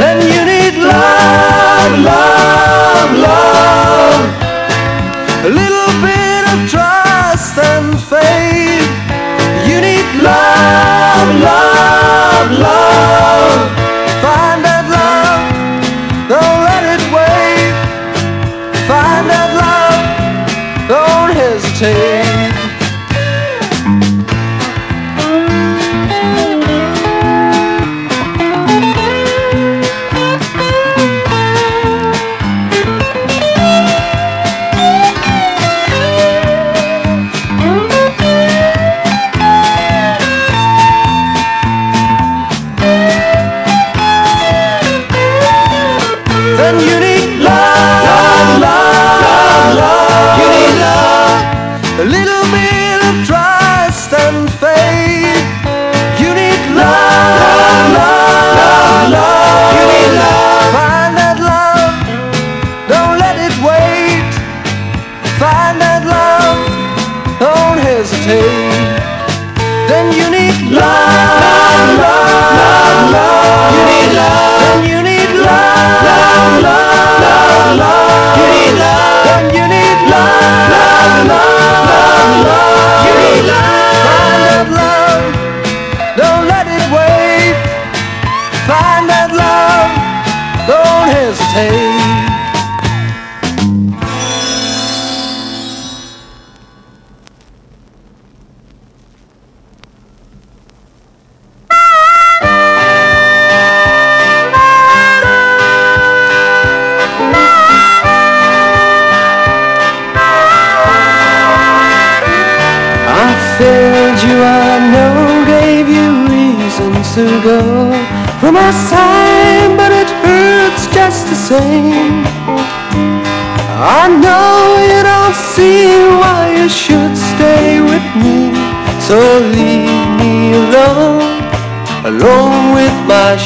[0.00, 4.24] Then you need love, love, love.
[5.44, 8.90] A little bit of trust and faith.
[9.68, 13.60] You need love, love, love.
[14.22, 14.51] Find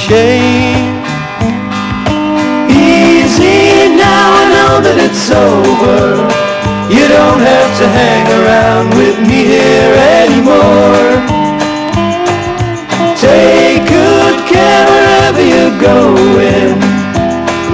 [0.07, 1.03] shame.
[2.71, 6.23] Easy now, I know that it's over.
[6.95, 11.11] You don't have to hang around with me here anymore.
[13.19, 16.79] Take good care wherever you're going.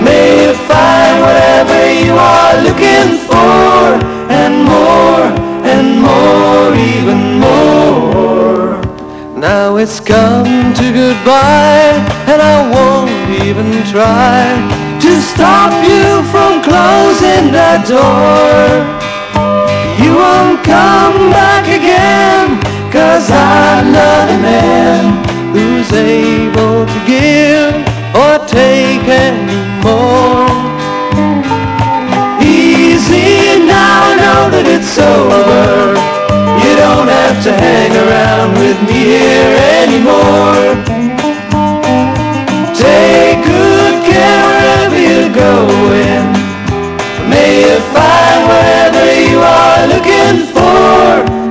[0.01, 4.01] May you find whatever you are looking for,
[4.33, 5.28] and more,
[5.68, 8.80] and more, even more.
[9.37, 11.72] Now it's come to goodbye,
[13.65, 14.43] even try
[15.01, 18.67] to stop you from closing the door.
[20.03, 22.59] You won't come back again,
[22.91, 25.03] cause I'm not a man
[25.55, 27.75] who's able to give
[28.19, 30.51] or take anymore.
[32.43, 35.95] Easy now, I know that it's over.
[36.63, 40.91] You don't have to hang around with me here anymore.
[45.53, 46.25] Going.
[47.31, 51.41] May you find whatever you are looking for,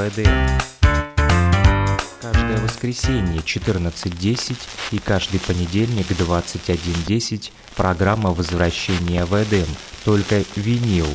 [0.00, 0.32] «Возвращение в Эдем».
[2.22, 4.56] Каждое воскресенье 14.10
[4.92, 9.66] и каждый понедельник 21.10 программа «Возвращение в Эдем»,
[10.04, 11.06] только винил.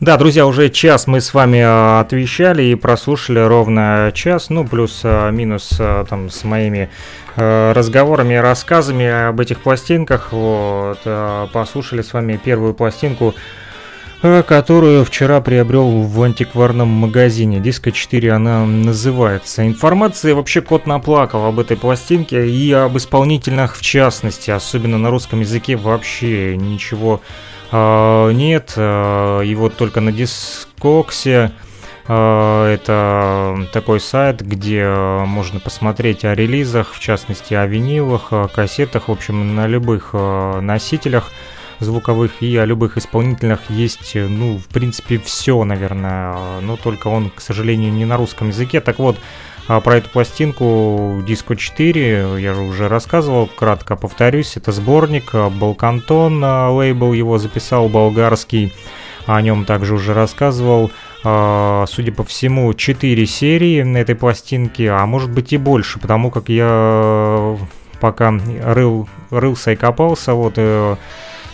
[0.00, 5.80] Да, друзья, уже час мы с вами э, отвечали и прослушали ровно час, ну, плюс-минус
[6.10, 6.90] там с моими
[7.36, 10.32] разговорами и рассказами об этих пластинках.
[10.32, 13.34] Вот, э, послушали с вами первую пластинку,
[14.22, 17.60] э, которую вчера приобрел в антикварном магазине.
[17.60, 19.66] Диско 4 она называется.
[19.66, 25.40] Информации вообще кот наплакал об этой пластинке и об исполнительных в частности, особенно на русском
[25.40, 27.20] языке вообще ничего
[27.72, 31.50] нет, а, его только на Дискоксе.
[32.06, 39.08] А, Это такой сайт, где можно посмотреть о релизах, в частности о винилах, о кассетах,
[39.08, 41.32] в общем, на любых а, носителях
[41.80, 47.40] звуковых и о любых исполнительных есть, ну, в принципе, все, наверное, но только он, к
[47.40, 48.80] сожалению, не на русском языке.
[48.80, 49.16] Так вот,
[49.66, 54.56] а про эту пластинку Disco 4 я же уже рассказывал, кратко повторюсь.
[54.56, 58.72] Это сборник, Балкантон лейбл его записал, болгарский.
[59.26, 60.90] О нем также уже рассказывал.
[61.24, 66.30] А, Судя по всему, 4 серии на этой пластинке, а может быть и больше, потому
[66.30, 67.56] как я
[68.00, 70.96] пока рыл, рылся и копался, вот э,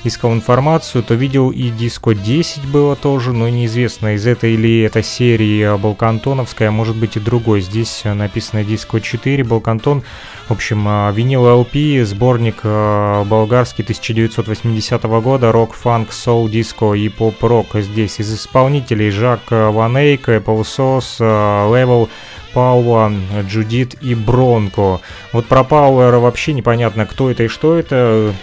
[0.05, 5.03] искал информацию, то видел и диско 10 было тоже, но неизвестно, из этой или это
[5.03, 7.61] серии Балкантоновская, а может быть и другой.
[7.61, 10.03] Здесь написано диско 4, Балкантон.
[10.48, 17.09] В общем, э, винил LP, сборник э, болгарский 1980 года, рок, фанк, соул, диско и
[17.09, 17.68] поп-рок.
[17.74, 22.09] Здесь из исполнителей Жак Ван Эйк, Apple Sauce, Level,
[22.53, 25.01] Пауа, Джудит и Бронко.
[25.32, 28.34] Вот про Пауэра вообще непонятно, кто это и что это.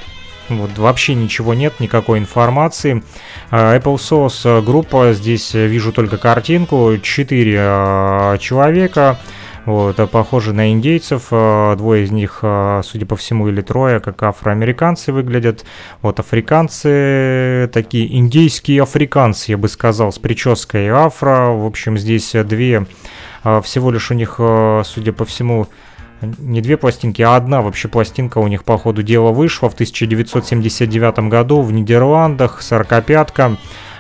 [0.50, 3.04] Вот вообще ничего нет, никакой информации.
[3.52, 9.20] А, Apple Sauce группа, здесь вижу только картинку, 4 человека,
[9.66, 12.38] вот, похожи на индейцев, двое из них,
[12.84, 15.66] судя по всему, или трое, как афроамериканцы выглядят.
[16.02, 21.50] Вот африканцы, такие индейские африканцы, я бы сказал, с прической афро.
[21.50, 22.86] В общем, здесь две,
[23.44, 24.40] всего лишь у них,
[24.86, 25.68] судя по всему,
[26.22, 31.20] не две пластинки, а одна вообще пластинка у них по ходу дела вышла в 1979
[31.30, 33.58] году в Нидерландах, 45-ка.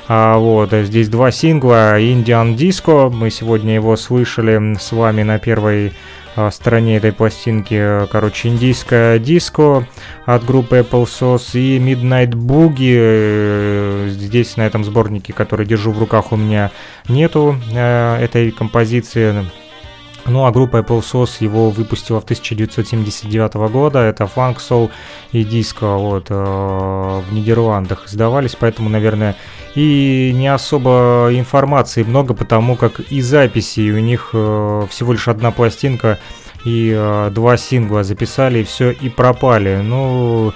[0.09, 5.38] А, вот, а здесь два сингла Indian Disco, мы сегодня его слышали с вами на
[5.38, 5.91] первой
[6.38, 9.86] а, стороне этой пластинки, короче, индийская диско
[10.26, 16.32] от группы Apple Sauce и Midnight Boogie, здесь на этом сборнике, который держу в руках,
[16.32, 16.72] у меня
[17.09, 19.45] нету э, этой композиции,
[20.28, 23.99] ну а группа Apple Sauce его выпустила в 1979 года.
[23.99, 24.91] Это фанк, сол
[25.32, 29.36] и диско вот, э, в Нидерландах издавались, поэтому, наверное,
[29.75, 35.51] и не особо информации много, потому как и записей у них э, всего лишь одна
[35.51, 36.19] пластинка
[36.65, 39.82] и э, два сингла записали, и все, и пропали.
[39.84, 40.53] Ну, а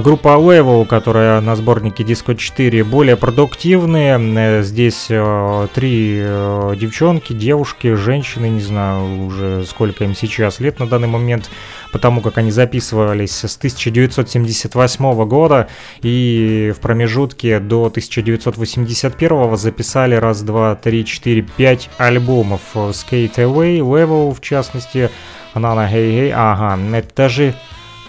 [0.00, 4.18] группа Level, которая на сборнике Disco 4, более продуктивные.
[4.18, 10.80] Э, Здесь э, три э, девчонки, девушки, женщины, не знаю уже сколько им сейчас лет
[10.80, 11.48] на данный момент,
[11.92, 15.68] потому как они записывались с 1978 года
[16.02, 22.62] и в промежутке до 1981 записали раз, два, три, четыре, пять альбомов.
[22.74, 25.10] Skate Away, Level в частности,
[25.54, 27.54] Nana Hey Hey, ага, это э,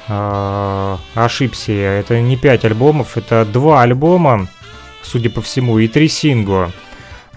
[0.07, 1.93] ошибся я.
[1.93, 4.47] Это не 5 альбомов, это 2 альбома,
[5.01, 6.71] судя по всему, и 3 сингла.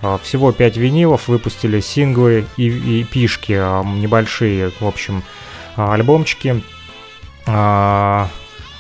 [0.03, 5.23] Э, всего 5 винилов выпустили, синглы и, и пишки э, небольшие, в общем,
[5.77, 6.63] альбомчики.
[7.47, 8.29] а,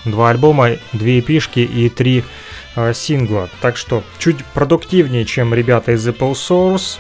[0.05, 2.25] два альбома, две эпишки и три
[2.77, 3.49] а, сингла.
[3.61, 6.99] Так что чуть продуктивнее, чем ребята из Apple Source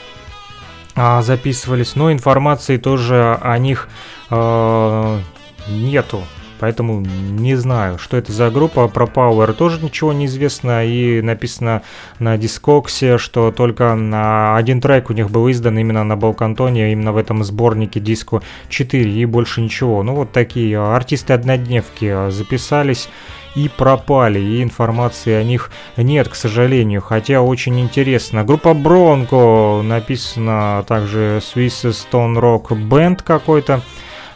[0.94, 3.88] а, записывались, но информации тоже о них
[4.30, 5.20] а,
[5.68, 6.24] нету.
[6.60, 8.88] Поэтому не знаю, что это за группа.
[8.88, 10.84] Про Power тоже ничего не известно.
[10.84, 11.82] И написано
[12.18, 17.12] на дискоксе, что только на один трек у них был издан именно на Балкантоне, именно
[17.12, 20.02] в этом сборнике диско 4 и больше ничего.
[20.02, 23.08] Ну вот такие артисты однодневки записались
[23.54, 28.44] и пропали, и информации о них нет, к сожалению, хотя очень интересно.
[28.44, 33.82] Группа Бронко, написано также Swiss Stone Rock Band какой-то.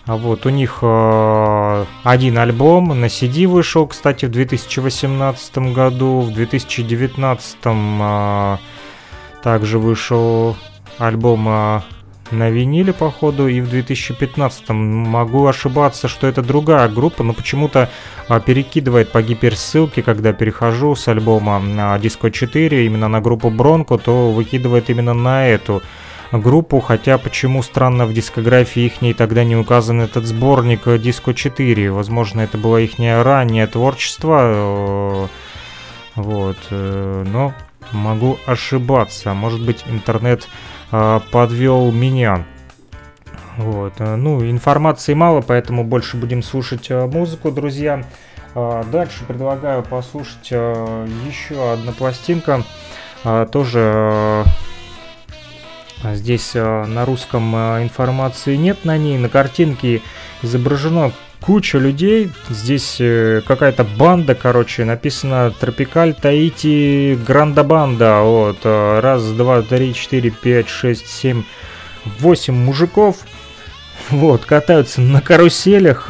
[0.05, 6.33] А вот у них э, один альбом на CD вышел, кстати, в 2018 году, в
[6.33, 8.57] 2019 э,
[9.45, 10.57] также вышел
[10.99, 11.81] альбом э,
[12.33, 17.89] на виниле, походу, и в 2015 могу ошибаться, что это другая группа, но почему-то
[18.29, 23.99] а, перекидывает по гиперссылке, когда перехожу с альбома на Disco 4 именно на группу Бронко,
[23.99, 25.83] то выкидывает именно на эту
[26.33, 32.41] группу, хотя почему странно в дискографии их тогда не указан этот сборник Disco 4, возможно
[32.41, 35.27] это было их раннее творчество, э,
[36.17, 37.53] вот, э, но
[37.93, 40.49] могу ошибаться, может быть интернет
[40.91, 42.45] э, подвел меня.
[43.59, 48.03] Вот, ну, информации мало, поэтому больше будем слушать музыку, друзья.
[48.55, 52.65] Дальше предлагаю послушать еще одна пластинка,
[53.51, 54.47] тоже
[56.15, 59.19] здесь э, на русском э, информации нет на ней.
[59.19, 60.03] На картинке
[60.43, 62.31] изображено куча людей.
[62.49, 68.21] Здесь э, какая-то банда, короче, написано Тропикаль Таити Гранда Банда.
[68.23, 71.45] Вот, раз, два, три, четыре, пять, шесть, семь,
[72.19, 73.19] восемь мужиков.
[74.11, 76.07] Вот, катаются на каруселях,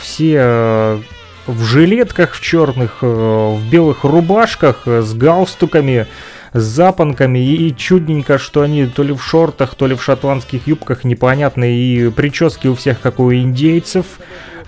[0.00, 1.00] все
[1.46, 6.08] в жилетках в черных, в белых рубашках, с галстуками
[6.52, 11.04] с запонками, и чудненько, что они то ли в шортах, то ли в шотландских юбках,
[11.04, 14.06] непонятно, и прически у всех, как у индейцев,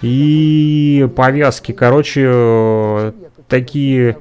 [0.02, 3.12] и повязки, короче, э,
[3.48, 4.16] такие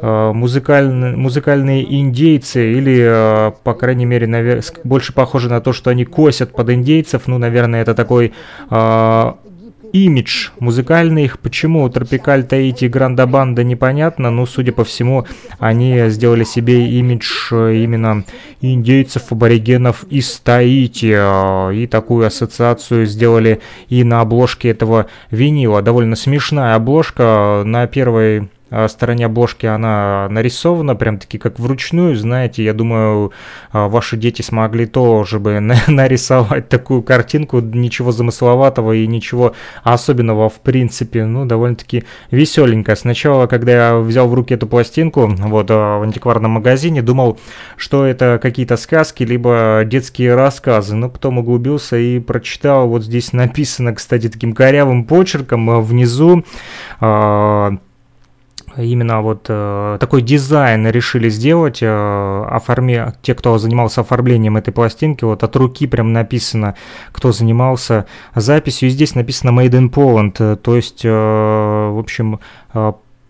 [0.00, 4.62] э, музыкальные, музыкальные индейцы, или, э, по крайней мере, навер...
[4.82, 8.32] больше похоже на то, что они косят под индейцев, ну, наверное, это такой
[9.94, 11.38] имидж музыкальный их.
[11.38, 15.24] Почему Тропикаль Таити и Гранда Банда непонятно, но, судя по всему,
[15.60, 18.24] они сделали себе имидж э, именно
[18.60, 21.14] индейцев, аборигенов из Таити.
[21.16, 25.80] Э, и такую ассоциацию сделали и на обложке этого винила.
[25.80, 27.62] Довольно смешная обложка.
[27.64, 28.48] На первой
[28.88, 33.32] стороне обложки она нарисована, прям таки как вручную, знаете, я думаю,
[33.72, 40.60] а, ваши дети смогли тоже бы нарисовать такую картинку, ничего замысловатого и ничего особенного в
[40.60, 42.96] принципе, ну, довольно-таки веселенько.
[42.96, 47.38] Сначала, когда я взял в руки эту пластинку, вот, а, в антикварном магазине, думал,
[47.76, 53.94] что это какие-то сказки, либо детские рассказы, но потом углубился и прочитал, вот здесь написано,
[53.94, 56.44] кстати, таким корявым почерком внизу,
[58.76, 63.12] именно вот э, такой дизайн решили сделать, э, оформи...
[63.22, 66.74] те, кто занимался оформлением этой пластинки, вот от руки прям написано,
[67.12, 72.40] кто занимался записью, и здесь написано Made in Poland, э, то есть, э, в общем,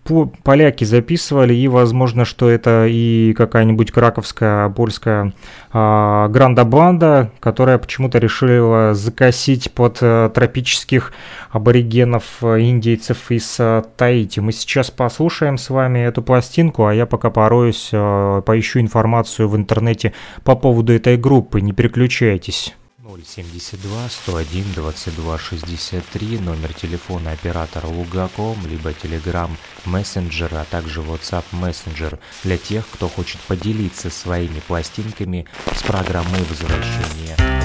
[0.08, 5.32] э, поляки записывали, и возможно, что это и какая-нибудь краковская, польская
[5.72, 11.12] э, гранда-банда, которая почему-то решила закосить под э, тропических
[11.50, 14.40] аборигенов, э, индейцев из э, Таити.
[14.40, 19.56] Мы сейчас послушаем с вами эту пластинку, а я пока пороюсь, э, поищу информацию в
[19.56, 20.12] интернете
[20.44, 21.60] по поводу этой группы.
[21.60, 22.74] Не переключайтесь.
[23.22, 29.50] 072 101 22 63, номер телефона оператора Лугаком, либо Telegram
[29.84, 37.63] Messenger, а также WhatsApp Messenger для тех, кто хочет поделиться своими пластинками с программой возвращения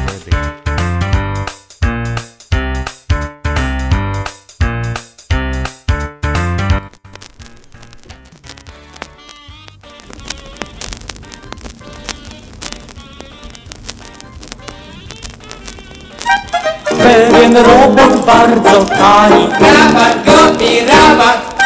[17.49, 19.47] Pewien robot bardzo tani.
[19.59, 21.63] Rabat, gopi, rabat.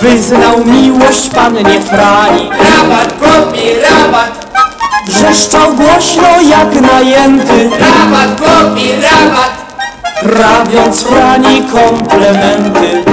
[0.00, 2.50] Wyznał miłość pannie Frani.
[2.50, 4.46] Rabat, gopi, rabat.
[5.06, 7.70] Wrzeszczał głośno jak najęty.
[7.70, 9.52] Rabat, gopi, rabat.
[10.22, 13.04] Prawiąc Frani komplementy.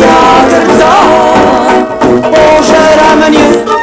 [0.00, 0.94] Jak rza
[2.22, 3.74] Pożera mnie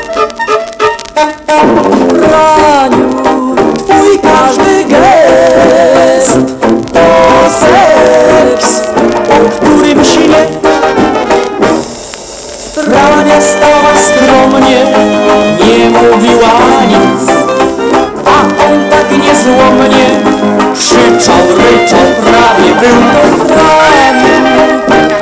[21.21, 22.97] ryczał, ryczał, prawie był
[23.37, 24.17] pątrałem.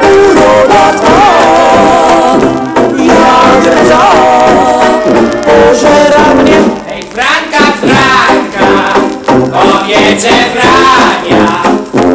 [0.02, 1.32] Uroda twa,
[2.98, 4.06] jak rdza,
[5.46, 6.58] pożera mnie.
[6.92, 8.94] Ej, Franka, Franka,
[9.52, 11.64] kobiecie Frania,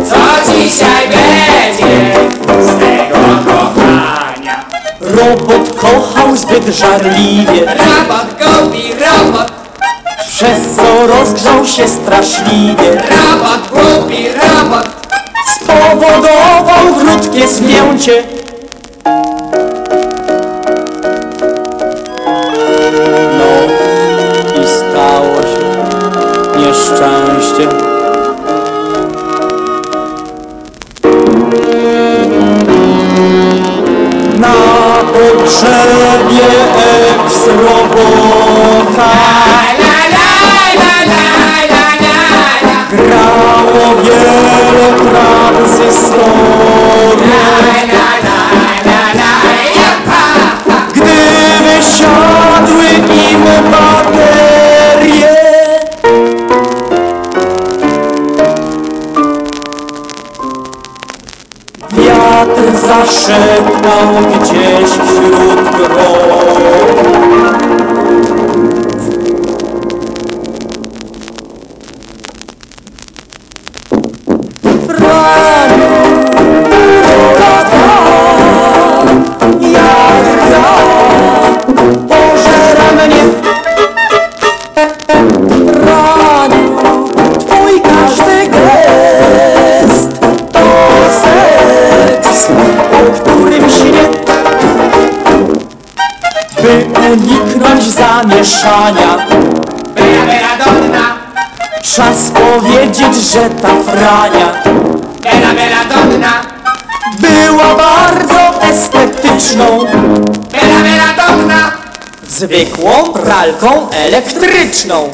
[0.08, 2.14] co dzisiaj będzie
[2.62, 4.64] z tego kochania?
[5.00, 7.60] Robot kochał zbyt żarliwie.
[7.60, 9.53] Robot, kobi, robot,
[10.44, 12.90] przez co rozgrzał się straszliwie.
[12.94, 15.06] Rabat, chłopi, rabat!
[15.56, 18.33] Spowodował krótkie zmięcie
[112.44, 115.10] zwykłą pralką elektryczną.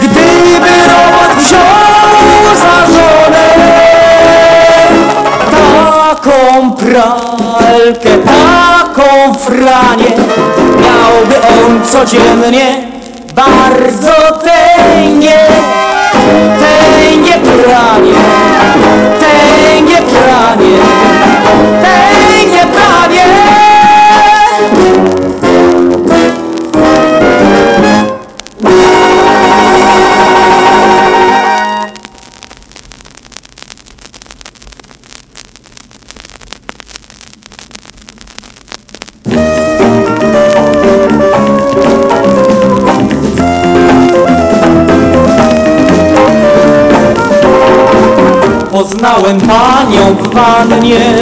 [0.00, 3.54] Gdyby robot wziął za żonę
[5.50, 10.10] taką pralkę, taką franię,
[10.80, 12.76] miałby on codziennie
[13.34, 15.53] bardzo tęgie.
[49.24, 51.13] 问他牛不牛的呢？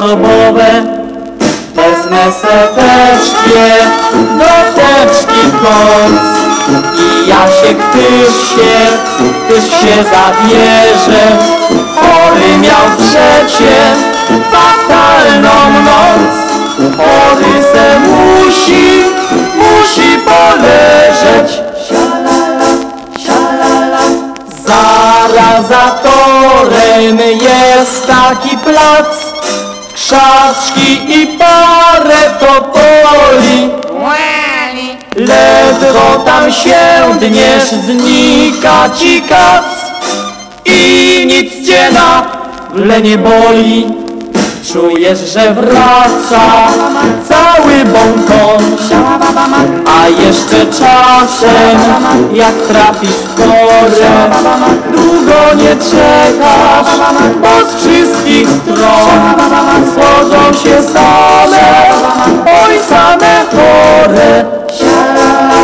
[0.00, 0.98] korbowe.
[1.74, 3.66] Wezmę seteczkę,
[4.38, 6.22] noteczki koc
[6.98, 8.76] i Jasiek, tyś się,
[9.48, 11.38] tyś się zabierze.
[11.94, 13.76] Chory miał przecie
[14.52, 16.34] fatalną noc,
[16.96, 19.04] chory se musi,
[19.56, 21.62] musi poleżeć.
[24.66, 29.27] Zaraz za torem jest taki plac,
[30.08, 33.70] krzaczki i parę topoli.
[35.16, 39.64] Ledwo tam siędniesz, znika ci kac
[40.64, 42.26] i nic cię na
[42.74, 43.86] tle nie boli.
[44.72, 46.40] Czujesz, że wraca
[47.28, 48.76] cały bonkon
[49.86, 53.34] A jeszcze czasem, jak trafisz w
[53.78, 54.30] porę
[54.92, 56.98] Długo nie czekasz,
[57.40, 59.34] bo z wszystkich stron
[59.92, 61.90] Schodzą się same,
[62.64, 64.44] oj same chore.
[64.78, 65.60] Sialala,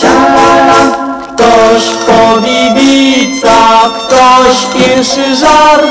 [0.00, 0.74] sialala
[1.22, 3.56] Ktoś powibica,
[3.98, 5.86] ktoś pierwszy żart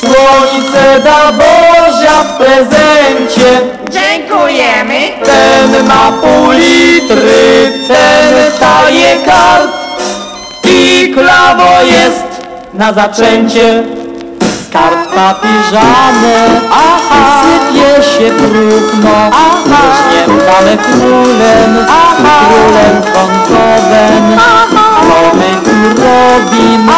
[0.00, 3.60] Słońce da Bozia w prezencie.
[3.90, 5.00] Dziękujemy.
[5.24, 9.79] Ten ma pół litry, ten taje kart
[11.10, 13.82] I klawo jest na zaczęcie.
[14.40, 19.82] Z kart papieżane, aha, sypie się próchno Aha,
[20.46, 24.36] dane królem, aha, królem Konkowen
[25.08, 26.88] Mamy tu Robin,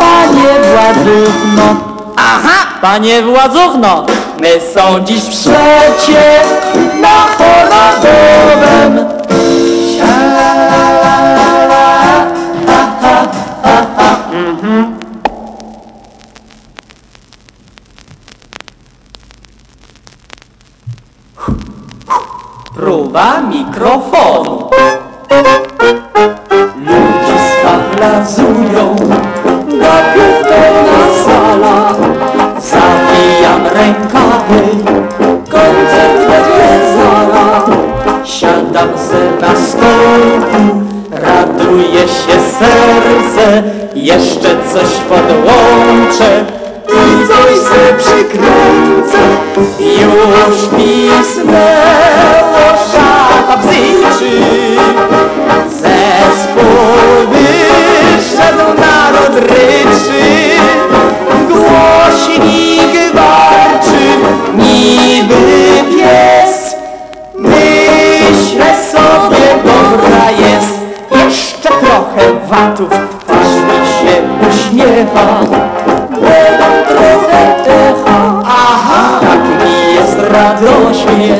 [0.00, 1.66] panie Władówno
[2.16, 2.66] Aha!
[2.80, 4.06] Panie Władzuchno,
[4.40, 6.40] my są dziś w szecie
[7.00, 9.15] na chorobowym.
[14.36, 14.96] Mhm.
[22.74, 24.70] Próba mikrofonu.
[26.86, 28.96] Ludziska plazują,
[29.66, 31.94] najpierw pełna sala.
[32.60, 34.62] Zawijam rękawy,
[35.50, 37.64] koncert będzie zara.
[38.24, 43.62] Siadam se na stołku, raduje się serce,
[43.96, 46.44] jeszcze coś podłączę
[46.88, 49.18] i coś se przykręcę.
[49.80, 51.56] Już pisnęło
[52.92, 54.40] szata bzyczy,
[55.70, 60.24] zespół wyszedł naród ryczy.
[61.48, 64.04] Głośnik warczy,
[64.54, 65.44] niby
[65.90, 66.76] pies.
[67.38, 70.74] Myślę sobie, dobra jest,
[71.10, 73.15] jeszcze trochę watów,
[75.16, 81.36] Dodam trochę echa, aha, tak mi jest radośnie,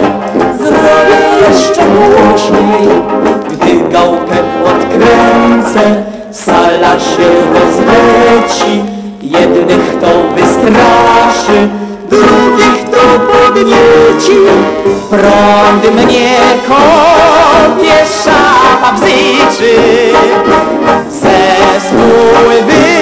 [0.59, 2.89] zrobię jeszcze głośniej.
[3.51, 8.83] Gdy gałkę odkręcę, sala się rozleci,
[9.23, 11.69] jednych to wystraszy,
[12.11, 14.37] drugich to podnieci.
[15.11, 16.37] Prąd mnie
[16.69, 19.77] kopie, szapa bzyczy,
[21.11, 22.37] zespół
[22.67, 22.96] wyje,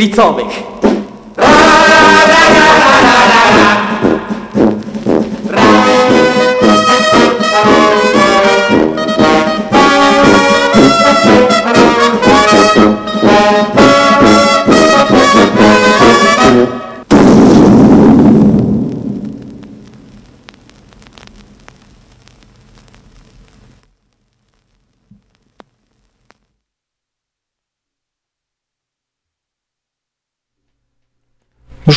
[0.00, 0.69] Schweizerdeutsch.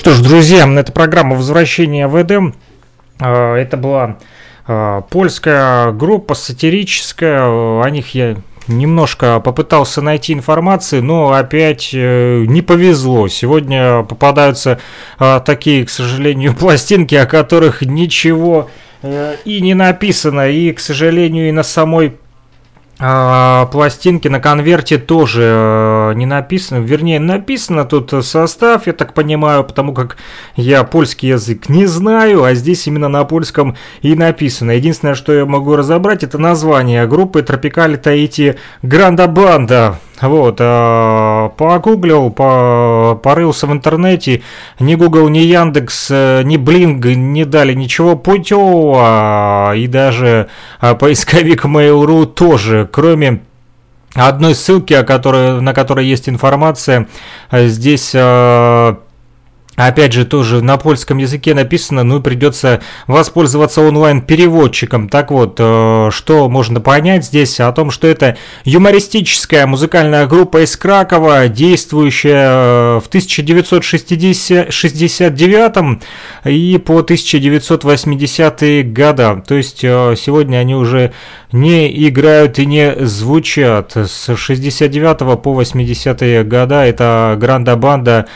[0.03, 2.55] Что ж, друзья, это программа «Возвращение в Эдем».
[3.21, 4.17] А, Это была
[4.67, 7.45] а, польская группа сатирическая.
[7.45, 8.35] О них я
[8.67, 13.29] немножко попытался найти информации, но опять э, не повезло.
[13.29, 14.81] Сегодня попадаются
[15.45, 18.69] такие, к сожалению, пластинки, о которых ничего
[19.03, 22.17] э, и не написано, и, к сожалению, и на самой
[23.05, 29.65] а, пластинки на конверте тоже э, не написано, вернее написано тут состав, я так понимаю,
[29.65, 30.15] потому как
[30.55, 34.71] я польский язык не знаю, а здесь именно на польском и написано.
[34.71, 39.99] Единственное, что я могу разобрать, это название группы Тропикали Таити Гранда Банда.
[40.23, 44.41] Вот, а, погуглил, по, порылся в интернете,
[44.79, 50.47] ни Google, ни Яндекс, э, ни Блинг не дали ничего путевого, и даже
[50.79, 53.41] а, поисковик Mail.ru тоже, кроме
[54.13, 57.07] одной ссылки, о которой, на которой есть информация,
[57.51, 58.95] э, здесь э,
[59.75, 65.09] Опять же, тоже на польском языке написано, ну придется воспользоваться онлайн-переводчиком.
[65.09, 70.77] Так вот, э, что можно понять здесь о том, что это юмористическая музыкальная группа из
[70.77, 75.99] Кракова, действующая э, в 1969
[76.45, 79.43] и по 1980 года.
[79.47, 81.13] То есть э, сегодня они уже
[81.51, 83.93] не играют и не звучат.
[83.95, 88.27] С 69 по 80 года это Гранда Банда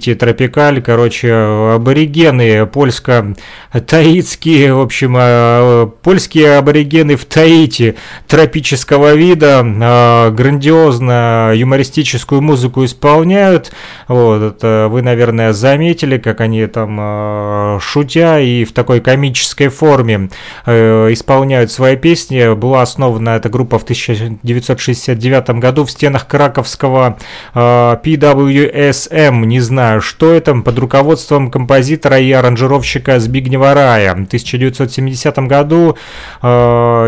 [0.00, 1.30] Таити Тропикаль, короче,
[1.74, 7.96] аборигены польско-таитские, в общем, э, польские аборигены в Таити
[8.26, 13.72] тропического вида, э, грандиозно юмористическую музыку исполняют.
[14.08, 20.30] Вот, это вы, наверное, заметили, как они там э, шутя и в такой комической форме
[20.64, 22.54] э, исполняют свои песни.
[22.54, 27.18] Была основана эта группа в 1969 году в стенах краковского
[27.54, 34.10] PWSM, не знаю, что это, под руководством композитора и аранжировщика Збигнева Рая.
[34.10, 35.96] В 1970 году
[36.42, 36.46] э,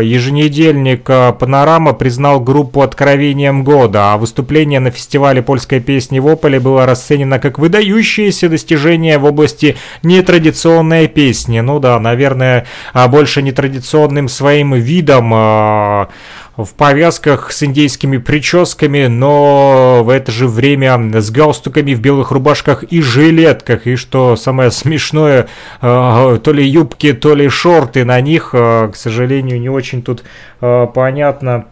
[0.03, 6.59] еженедельник э, «Панорама» признал группу откровением года, а выступление на фестивале польской песни в Ополе
[6.59, 11.59] было расценено как выдающееся достижение в области нетрадиционной песни.
[11.59, 16.09] Ну да, наверное, а больше нетрадиционным своим видом а,
[16.55, 22.83] в повязках с индейскими прическами, но в это же время с галстуками в белых рубашках
[22.83, 23.87] и жилетках.
[23.87, 25.47] И что самое смешное,
[25.81, 30.23] э, то ли юбки, то ли шорты на них, э, к сожалению, не очень тут
[30.61, 31.65] э, понятно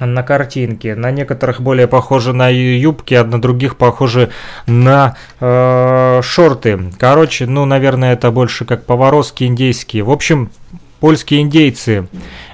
[0.00, 0.94] на картинке.
[0.94, 4.30] На некоторых более похожи на юбки, а на других похожи
[4.66, 6.78] на э, шорты.
[6.98, 10.04] Короче, ну, наверное, это больше как поворозки индейские.
[10.04, 10.50] В общем,
[11.00, 12.08] польские индейцы,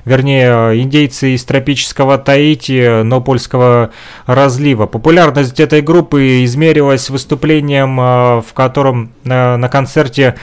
[0.05, 3.91] вернее, индейцы из тропического Таити, но польского
[4.27, 4.87] разлива.
[4.87, 10.39] Популярность этой группы измерилась выступлением, э, в котором на, на концерте э,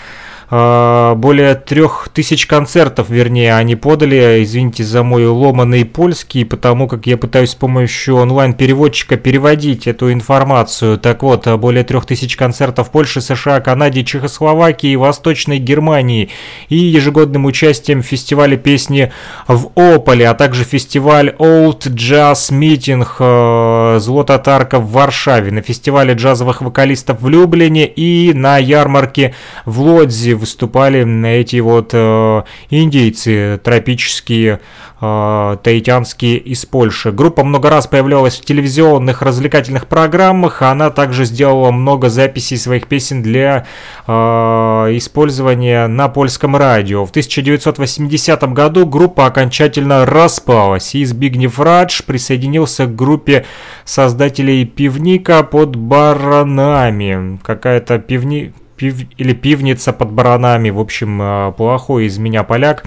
[0.52, 7.16] более трех тысяч концертов, вернее, они подали, извините за мой ломаный польский, потому как я
[7.16, 10.98] пытаюсь с помощью онлайн-переводчика переводить эту информацию.
[10.98, 16.30] Так вот, более трех тысяч концертов в Польше, США, Канаде, Чехословакии, Восточной Германии
[16.68, 19.14] и ежегодным участием в фестивале песни
[19.48, 26.62] в Ополе, а также фестиваль Old Jazz Meeting э, Злототарка в Варшаве, на фестивале джазовых
[26.62, 29.34] вокалистов в Люблине и на ярмарке
[29.66, 34.60] в Лодзе выступали эти вот э, индейцы тропические,
[35.00, 37.12] э, таитянские из Польши.
[37.12, 43.22] Группа много раз появлялась в телевизионных развлекательных программах, она также сделала много записей своих песен
[43.22, 43.68] для
[44.08, 47.06] э, использования на польском радио.
[47.06, 53.46] В 1980 году группа окончательно распалась, и Збигнев Радж присоединился к группе
[53.86, 57.40] создателей пивника под баранами.
[57.44, 58.96] Какая-то пивни пив...
[59.18, 60.72] или пивница под баранами.
[60.72, 62.84] В общем, э, плохой из меня поляк.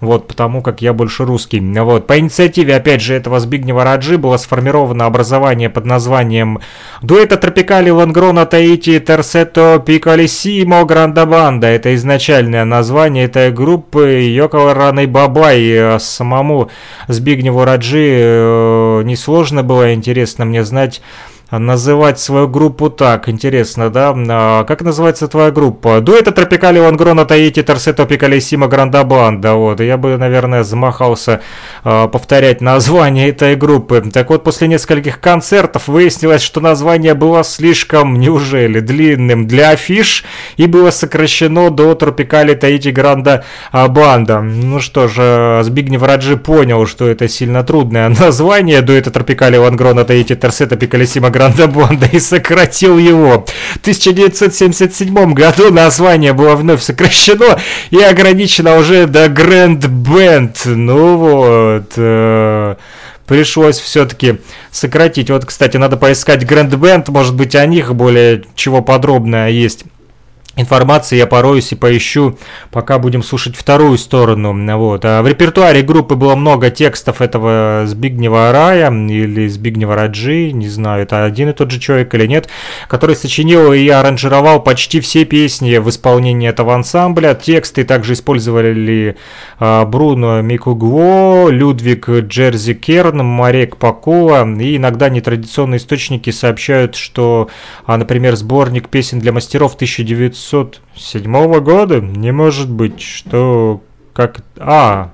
[0.00, 1.60] Вот, потому как я больше русский.
[1.60, 6.60] Вот, по инициативе, опять же, этого Збигнева Раджи было сформировано образование под названием
[7.02, 11.66] Дуэта Тропикали Лангрона Таити Терсето Пикалисимо Гранда Банда.
[11.66, 15.62] Это изначальное название этой группы Йокова Раны Бабай.
[15.70, 16.70] Э, Самому
[17.08, 21.02] Збигневу Раджи э, несложно было, интересно мне знать,
[21.58, 23.28] называть свою группу так.
[23.28, 24.14] Интересно, да?
[24.16, 26.00] А, как называется твоя группа?
[26.00, 29.54] Дуэта Тропикали Вангрона Таити Торсето Пикалисима Гранда Банда.
[29.54, 31.40] Вот, я бы, наверное, замахался
[31.84, 34.02] э, повторять название этой группы.
[34.12, 40.24] Так вот, после нескольких концертов выяснилось, что название было слишком, неужели, длинным для афиш
[40.56, 44.40] и было сокращено до Тропикали Таити Гранда Банда.
[44.40, 48.82] Ну что же, Збигнев Раджи понял, что это сильно трудное название.
[48.82, 53.44] Дуэта Тропикали Вангрона Таити Торсето Пикалисима Гранда Гранда Бонда и сократил его.
[53.74, 57.58] В 1977 году название было вновь сокращено
[57.90, 60.56] и ограничено уже до Grand Band.
[60.64, 61.92] Ну вот...
[61.96, 62.76] Э,
[63.26, 64.40] пришлось все-таки
[64.70, 65.30] сократить.
[65.30, 69.84] Вот, кстати, надо поискать Grand Band, может быть, о них более чего подробное есть
[70.56, 72.38] информации я пороюсь и поищу,
[72.70, 74.54] пока будем слушать вторую сторону.
[74.78, 75.04] Вот.
[75.04, 81.02] А в репертуаре группы было много текстов этого Збигнева Рая или Збигнева Раджи, не знаю,
[81.02, 82.48] это один и тот же человек или нет,
[82.88, 87.34] который сочинил и аранжировал почти все песни в исполнении этого ансамбля.
[87.34, 89.16] Тексты также использовали
[89.58, 97.48] а, Бруно Микугво, Людвиг Джерзи Керн, Марек Пакова и иногда нетрадиционные источники сообщают, что,
[97.86, 102.00] а, например, сборник песен для мастеров 1900 1907 года?
[102.00, 103.82] Не может быть, что...
[104.12, 104.42] Как...
[104.58, 105.12] А...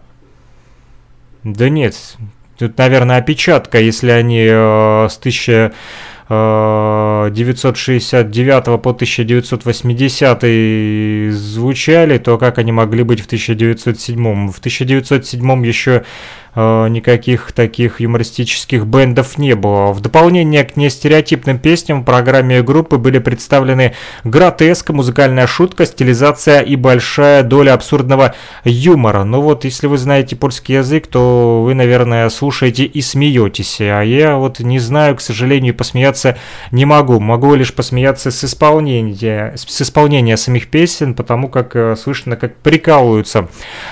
[1.45, 1.97] Да нет,
[2.59, 5.73] тут, наверное, опечатка, если они э, с 1000...
[6.31, 14.53] 969 э, по 1980 звучали, то как они могли быть в 1907?
[14.53, 16.05] В 1907 еще
[16.55, 19.93] Э, никаких таких юмористических бендов не было.
[19.93, 23.95] В дополнение к нестереотипным песням в программе группы были представлены
[24.25, 29.23] гротеск, музыкальная шутка, стилизация и большая доля абсурдного юмора.
[29.23, 33.81] Ну вот, если вы знаете польский язык, то вы, наверное, слушаете и смеетесь.
[33.81, 36.37] А я вот не знаю, к сожалению, посмеяться
[36.73, 37.21] не могу.
[37.21, 43.49] Могу лишь посмеяться с исполнения, с исполнения самих песен, потому как э, слышно, как прикалываются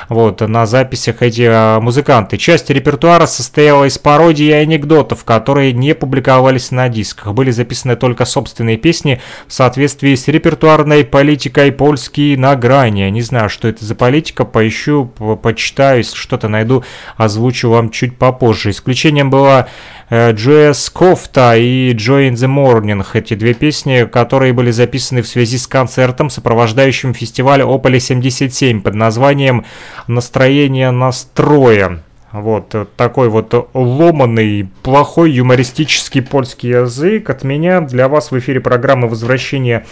[0.08, 2.36] вот, на записях эти э, музыканты.
[2.48, 7.34] Часть репертуара состояла из пародий и анекдотов, которые не публиковались на дисках.
[7.34, 13.02] Были записаны только собственные песни в соответствии с репертуарной политикой польские на грани.
[13.10, 16.84] Не знаю, что это за политика, поищу, по почитаю, если что-то найду,
[17.18, 18.70] озвучу вам чуть попозже.
[18.70, 19.68] Исключением была
[20.10, 23.04] Джоэс Кофта и Joy in the Morning.
[23.12, 28.94] Эти две песни, которые были записаны в связи с концертом, сопровождающим фестиваль Ополе 77 под
[28.94, 29.66] названием
[30.06, 32.02] «Настроение настроя».
[32.42, 37.80] Вот э, такой вот ломанный, плохой юмористический польский язык от меня.
[37.80, 39.86] Для вас в эфире программы «Возвращение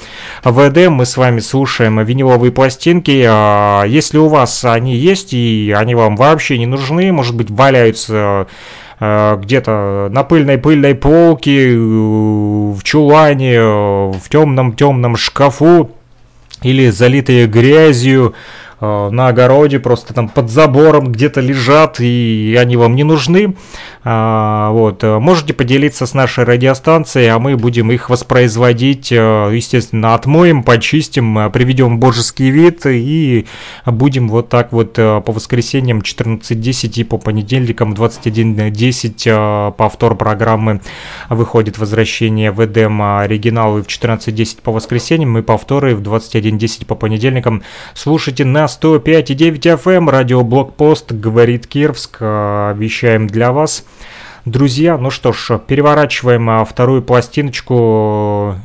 [0.45, 0.95] в Эдем».
[0.95, 3.25] Мы с вами слушаем виниловые пластинки.
[3.29, 8.47] А если у вас они есть и они вам вообще не нужны, может быть, валяются
[9.01, 15.91] э, где-то на пыльной-пыльной полке, э, в чулане, в темном-темном шкафу
[16.63, 22.95] или залитые грязью, Э, на огороде, просто там под забором где-то лежат, и они вам
[22.95, 23.55] не нужны.
[24.09, 25.03] А, вот.
[25.03, 31.51] Э, можете поделиться с нашей радиостанцией, а мы будем их воспроизводить, э, естественно, отмоем, почистим,
[31.51, 33.47] приведем в божеский вид и
[33.85, 40.81] будем вот так вот по воскресеньям 14.10 и по понедельникам 21.10 повтор программы
[41.29, 47.63] выходит «Возвращение в Эдем» оригиналы в 14.10 по воскресеньям и повторы в 21.10 по понедельникам.
[47.95, 53.85] Слушайте на 105,9 FM, радио Блокпост, говорит Кировск, э, вещаем для вас.
[54.45, 58.57] Друзья, ну что ж, переворачиваем э, вторую пластиночку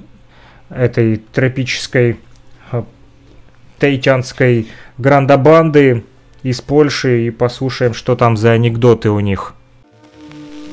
[0.70, 2.20] этой тропической
[2.72, 2.84] э,
[3.80, 4.68] таитянской
[4.98, 6.04] грандобанды
[6.44, 9.54] из Польши и послушаем, что там за анекдоты у них.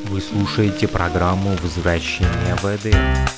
[0.09, 3.38] Вы слушаете программу «Возвращение в Эдем».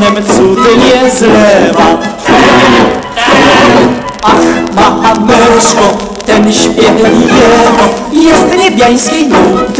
[0.00, 1.98] Tonem cudnie zlewa
[4.22, 4.34] Ach,
[4.74, 7.84] mameczko, ten śpiew jego.
[8.12, 9.79] Jest niebiańskiej nuty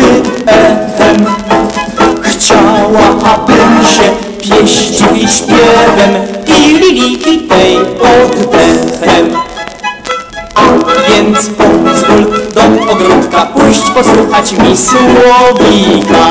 [14.02, 16.24] posłuchać mi słowika.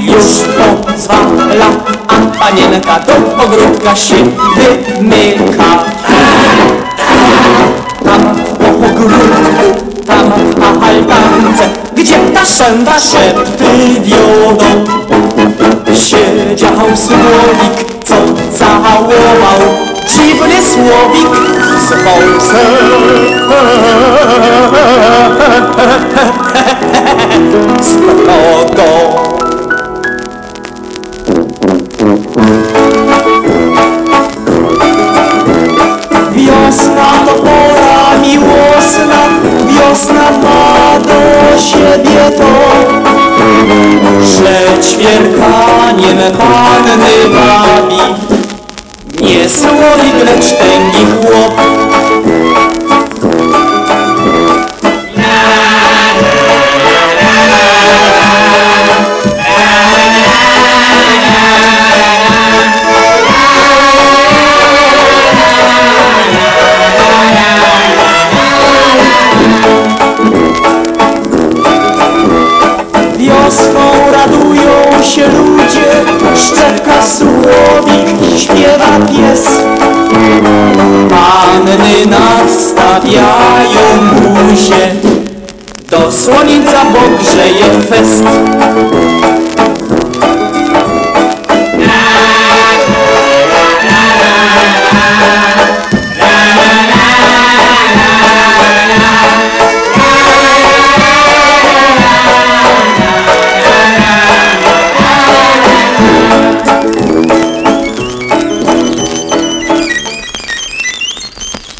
[0.00, 0.24] Już
[0.86, 1.66] pozwala,
[2.08, 4.16] a panienka do ogródka się
[4.56, 5.84] wymyka.
[8.04, 14.84] Tam w ogródku, tam w albance, gdzie ptaszęta szepty wiodą.
[15.94, 18.14] Siedział słowik, co
[18.58, 19.60] całował
[20.08, 22.08] dziwny słowik strogo.
[36.32, 39.22] Wiosna to pora miłosna,
[39.68, 42.52] wiosna ma do siebie to,
[44.24, 48.37] że ćwierkaniem panny bawi.
[49.22, 51.87] Nie słoik, lecz tęgi chłop.
[87.98, 88.24] Fest.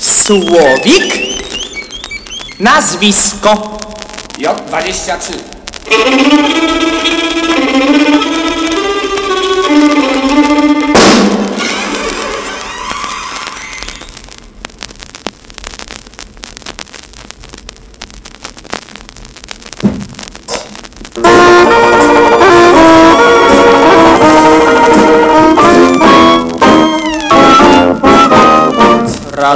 [0.00, 1.18] Słowik?
[2.58, 3.78] Nazwisko.
[4.38, 5.57] J23.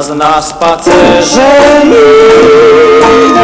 [0.02, 1.50] Raz na spacerze
[1.84, 3.42] mimochodem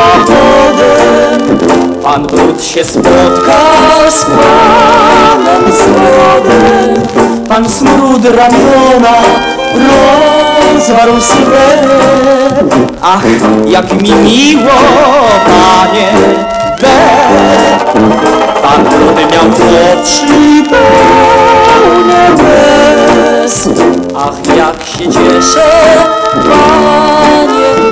[2.09, 7.03] Pan Brud się spotkał z panem Smrodem
[7.49, 9.15] Pan Smród ramiona
[10.75, 11.89] rozwarł swe.
[13.03, 13.23] Ach,
[13.67, 14.71] jak mi miło,
[15.45, 16.13] panie
[16.81, 16.87] B
[18.63, 23.69] Pan Brud miał oczy pełne łez.
[24.17, 25.71] Ach, jak się cieszę,
[26.33, 27.88] panie bez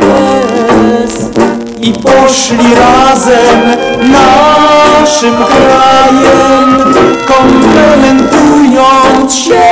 [1.86, 3.60] I poszli razem
[4.00, 6.94] naszym krajem
[7.26, 9.62] Komplementując się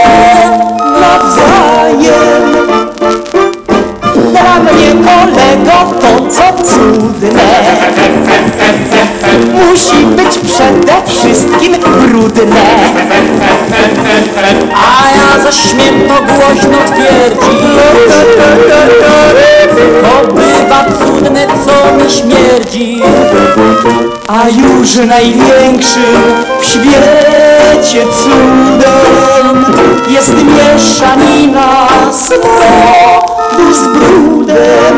[1.00, 2.54] nawzajem
[4.44, 7.42] dla mnie kolego to co cudne.
[9.52, 12.56] Musi być przede wszystkim brudne.
[14.74, 17.60] A ja zaś śmiem to głośno twierdzić
[20.02, 23.02] To bywa cudne, co mi śmierdzi.
[24.28, 29.64] A już największym w świecie cudem
[30.08, 31.88] Jest mieszanina
[33.54, 34.96] smrodu z brudem.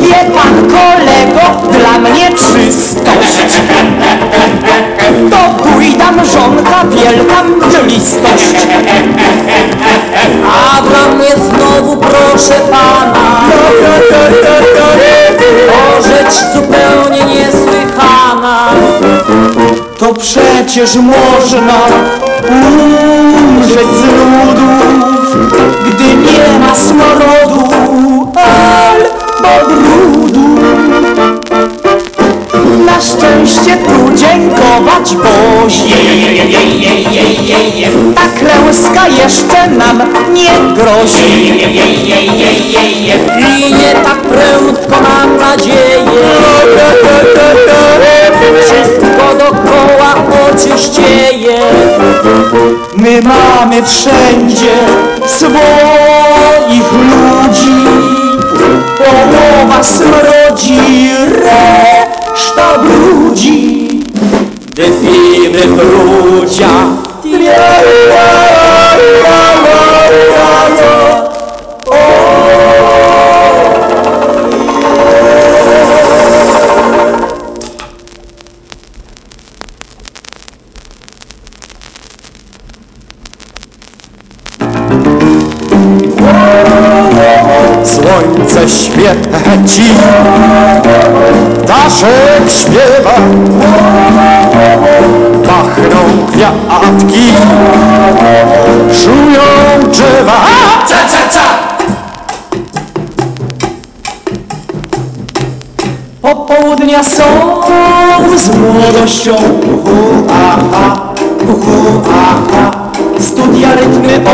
[0.00, 3.56] Wie pan kolego, dla mnie czystość
[5.30, 8.66] To bójda mrzonka, wielka mglistość
[10.46, 13.40] A dla mnie znowu proszę pana
[15.66, 18.70] To rzecz zupełnie niesłychana.
[19.98, 21.78] To przecież można
[22.48, 25.13] umrzeć z nudów,
[25.86, 27.68] gdy nie ma smrodu
[28.34, 30.48] albo brudu.
[32.86, 35.96] Na szczęście tu dziękować Bozie.
[38.14, 40.02] Ta klęska jeszcze nam
[40.32, 41.58] nie grozi.
[43.58, 46.04] I nie tak prędko mam nadzieję
[48.64, 50.14] Wszystko dokoła
[50.50, 51.58] oczyścieje
[53.14, 54.74] My mamy wszędzie
[55.26, 57.84] swoich ludzi.
[58.98, 63.88] Połowa smrodzi, reszta brudzi.
[64.66, 66.68] Gdy fibry brudzia
[70.74, 71.33] Słońce
[108.84, 109.34] młodością.
[109.34, 111.12] Uhu, aha,
[111.42, 112.70] uhu, aha
[113.20, 114.30] Studia rytmy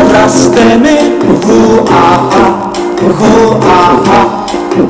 [0.00, 0.96] oraz temy
[1.32, 2.70] uhu, aha,
[3.02, 4.26] uhu, aha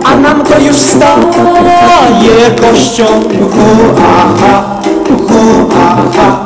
[0.05, 0.16] A.
[0.16, 3.05] Nam to już staje kością.
[3.40, 3.66] Uhu,
[3.97, 4.64] aha,
[5.10, 6.36] uhu, aha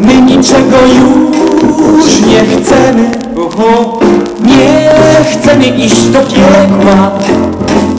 [0.00, 3.10] My niczego już nie chcemy.
[3.36, 3.98] Uhu,
[4.40, 4.90] Nie
[5.32, 7.10] chcemy iść do piekła.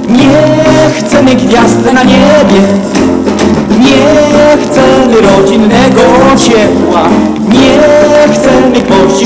[0.09, 2.88] Nie chcemy gwiazd na niebie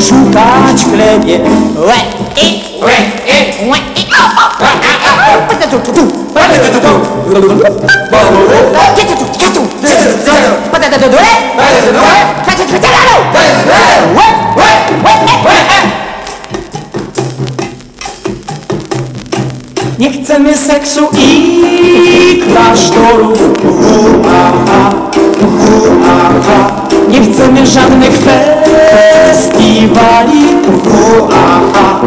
[0.03, 1.39] szukać chlebie.
[1.77, 1.95] Łe,
[2.41, 2.93] i, łe,
[3.27, 4.03] i, łe, i,
[19.99, 23.39] Nie chcemy seksu i klasztorów.
[23.63, 26.82] Hu, aha, hu, aha.
[27.13, 28.17] Nie chcemy żadnych
[29.31, 31.99] festiwali uhu, aha.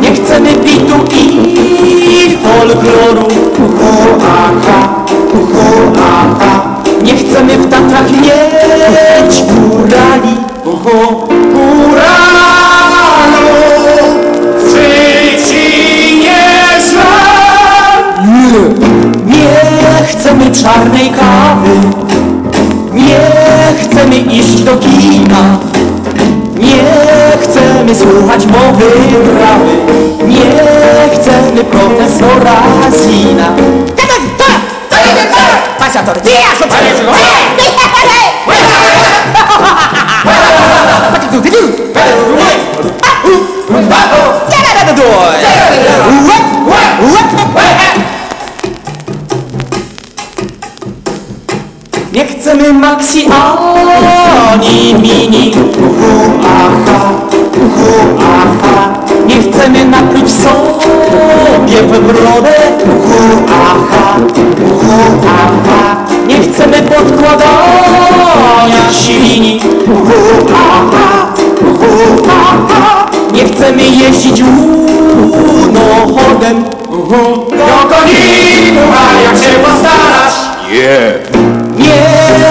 [0.00, 3.28] Nie chcemy bitu i folkloru
[3.58, 4.90] uhu, aha.
[7.02, 12.20] Nie chcemy w Tatrach mieć górali uhu, góralo
[14.70, 15.66] Życi
[16.20, 18.04] nie znam
[19.26, 22.09] Nie chcemy czarnej kawy
[23.74, 25.58] chcemy iść do kina
[26.56, 26.82] Nie
[27.42, 28.86] chcemy słuchać mowy
[29.38, 29.72] prawy
[30.26, 30.50] Nie
[31.14, 32.56] chcemy profesora
[33.06, 33.52] Zina
[35.78, 36.90] Pasa tortilla, sopa de
[46.26, 46.49] Nie
[54.60, 57.10] ani mini Uhu, aha,
[57.56, 57.88] uhu,
[58.18, 58.92] aha
[59.26, 62.54] Nie chcemy napluć sobie w brodę
[62.84, 64.16] Uhu, aha,
[64.62, 65.96] uhu, aha
[66.26, 67.42] Nie chcemy podkładania
[68.92, 71.26] silni Uhu, aha,
[71.60, 74.42] uhu, aha Nie chcemy jeździć
[75.32, 80.38] łunochodem Uhu, do koniku, a jak się postarasz?
[80.70, 81.59] Yeah.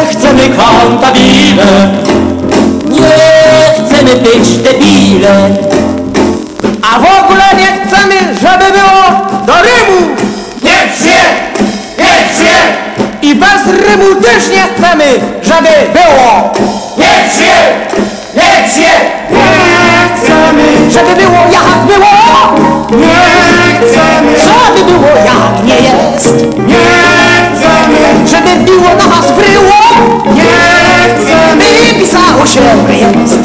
[0.09, 1.89] Nie chcemy kantabile,
[2.85, 5.49] nie chcemy być debile,
[6.81, 9.03] A w ogóle nie chcemy, żeby było
[9.45, 10.15] do rymu!
[10.63, 11.19] Niech się!
[11.97, 12.55] Niech się!
[13.21, 15.05] I bez rymu też nie chcemy,
[15.43, 16.53] żeby było!
[16.97, 17.55] Niech się!
[18.35, 18.91] Niech się!
[19.31, 22.09] Nie chcemy, żeby było jak było!
[22.99, 24.31] Nie chcemy!
[24.39, 26.33] Żeby było jak nie jest!
[26.67, 26.75] Nie
[27.55, 28.27] chcemy!
[28.27, 29.08] Żeby było na
[32.99, 33.39] jest!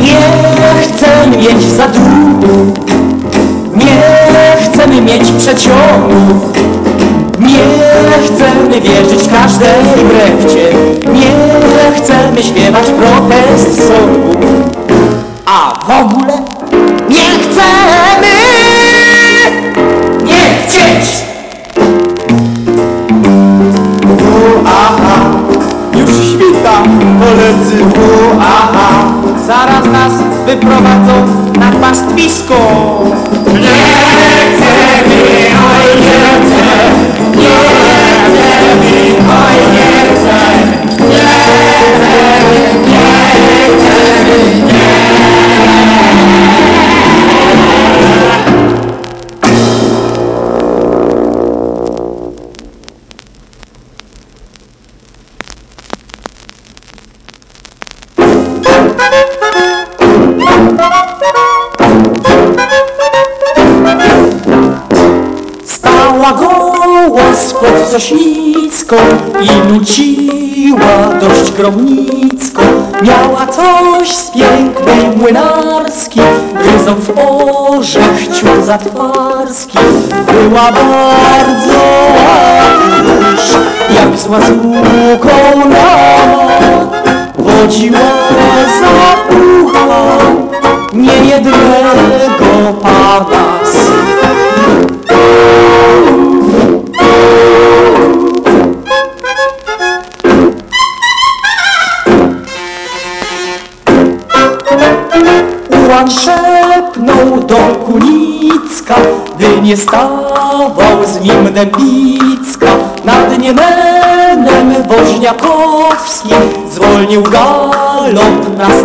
[0.00, 2.78] Nie chcemy mieć za dług
[3.76, 4.02] Nie
[4.64, 6.52] chcemy mieć przeciągów
[7.38, 7.64] Nie
[8.26, 10.72] chcemy wierzyć każdej brechcie
[11.12, 11.30] Nie
[11.96, 14.38] chcemy śpiewać protest sądu.
[15.46, 16.23] A w ogóle
[30.74, 31.26] wyprowadzą
[31.60, 32.54] na pastwisko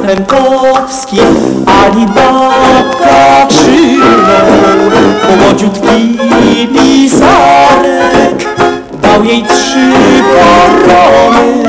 [0.10, 1.18] następowski,
[1.66, 6.20] Ali babka krzyknął, młodziutki
[6.74, 8.46] pisarek,
[9.02, 9.92] dał jej trzy
[10.36, 11.64] korony,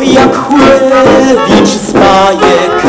[0.00, 2.86] jak Chulewicz z bajek.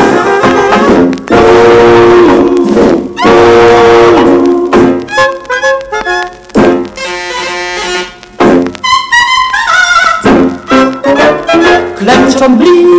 [12.38, 12.97] Blisko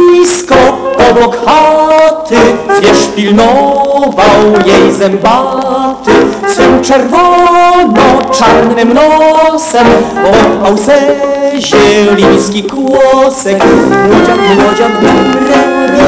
[1.19, 2.35] obok chaty
[2.77, 6.11] Zwierz pilnował jej zębaty.
[6.47, 9.87] Swym czerwono-czarnym nosem
[10.29, 10.97] Ochał se
[11.57, 13.63] zieliński kłosek.
[14.09, 14.45] Młodzian, re,
[15.91, 15.99] re,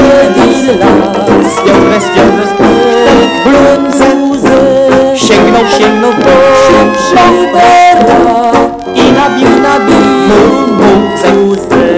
[1.42, 2.52] las Wiodres, wiodres,
[3.44, 4.58] blum, ze łzy.
[5.16, 6.30] Sięgnął, sięgnął po
[7.10, 8.52] szybera
[8.96, 9.98] I nabił, nabił
[10.78, 11.91] mu ze łzek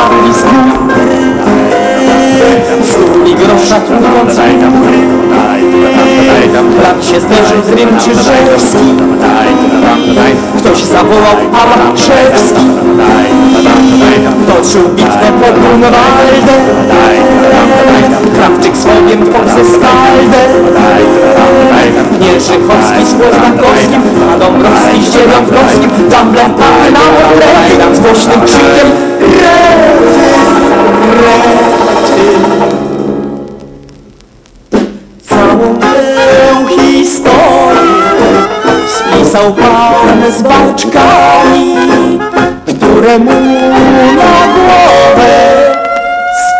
[0.00, 0.39] Muhammad
[3.42, 4.40] grosza tłucząc
[6.80, 8.88] Brat się zderzył z Rymczyżewski
[10.58, 12.66] Ktoś zawołał Alamczewski
[14.46, 16.62] Toczył bitwę pod Grunwaldem
[18.34, 20.50] Krawczyk z Fogiem twą ze Skaldem
[22.20, 24.02] Mierzykowski z Poznakowskim
[24.34, 28.88] A Dąbrowski z Dziewiątkowskim Dumblem pachny na Odrejdan z głośnym krzykiem
[29.20, 29.90] Rety,
[31.22, 32.49] rety
[39.52, 41.74] Pan z baczkami
[42.66, 43.32] Które mu
[44.16, 45.50] na głowę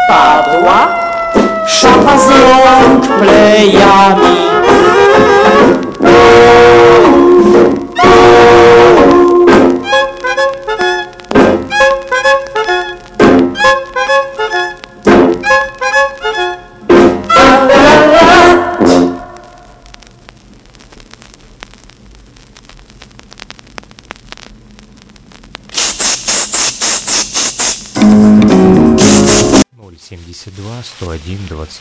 [0.07, 0.89] Spadła
[1.67, 4.50] szapa z rąk plejami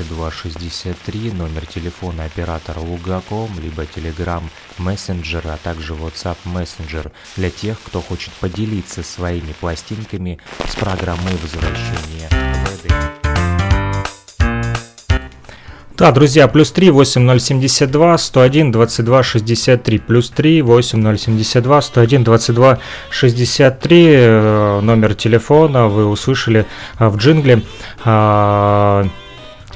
[0.04, 4.44] 2263, номер телефона оператора Лугаком, либо Telegram
[4.78, 12.30] Messenger, а также WhatsApp Messenger для тех, кто хочет поделиться своими пластинками с программой возвращения
[12.30, 13.20] в Эдем.
[16.00, 24.18] Да, друзья, плюс 3 8072 101 22 63, плюс 3 8072 101 22 63,
[24.82, 26.66] номер телефона вы услышали
[27.00, 27.64] в джингле.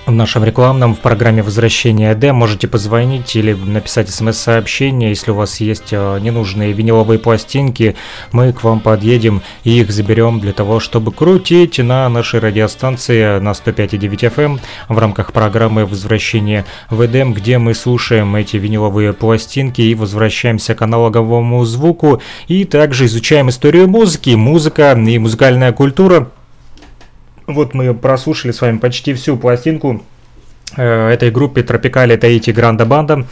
[0.05, 5.61] В нашем рекламном в программе «Возвращение Д» можете позвонить или написать смс-сообщение, если у вас
[5.61, 7.95] есть э, ненужные виниловые пластинки,
[8.33, 13.51] мы к вам подъедем и их заберем для того, чтобы крутить на нашей радиостанции на
[13.51, 14.59] 105,9 FM эм
[14.89, 20.81] в рамках программы «Возвращение в Эдем», где мы слушаем эти виниловые пластинки и возвращаемся к
[20.81, 26.29] аналоговому звуку, и также изучаем историю музыки, музыка и музыкальная культура–
[27.47, 30.03] вот мы прослушали с вами почти всю пластинку
[30.77, 33.25] э, этой группе Тропикали Таити Гранда Банда.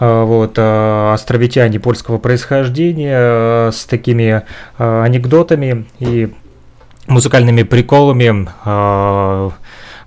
[0.00, 4.42] Э, вот, э, островитяне польского происхождения с такими
[4.78, 6.32] анекдотами и
[7.06, 8.48] музыкальными приколами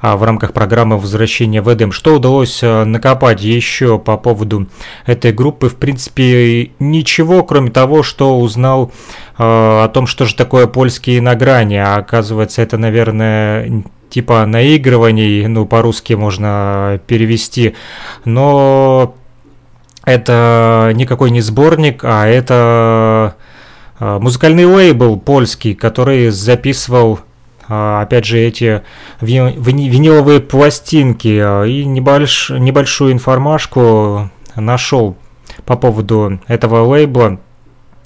[0.02, 1.92] в рамках программы «Возвращение в Эдем».
[1.92, 4.68] Что удалось э, накопать еще по поводу
[5.06, 5.68] этой группы?
[5.68, 8.92] В принципе, ничего, кроме того, что узнал
[9.38, 11.76] э, о том, что же такое польские награни.
[11.76, 17.76] А оказывается, это, наверное, типа наигрываний, ну, по-русски можно перевести.
[18.24, 19.16] Но
[20.06, 23.36] это никакой не сборник, а это
[24.00, 27.29] э, музыкальный лейбл польский, который записывал а,
[27.70, 28.82] опять же, эти
[29.22, 35.16] ви- вини- виниловые пластинки а, и небольш- небольшую информашку нашел
[35.66, 37.40] по поводу этого лейбла.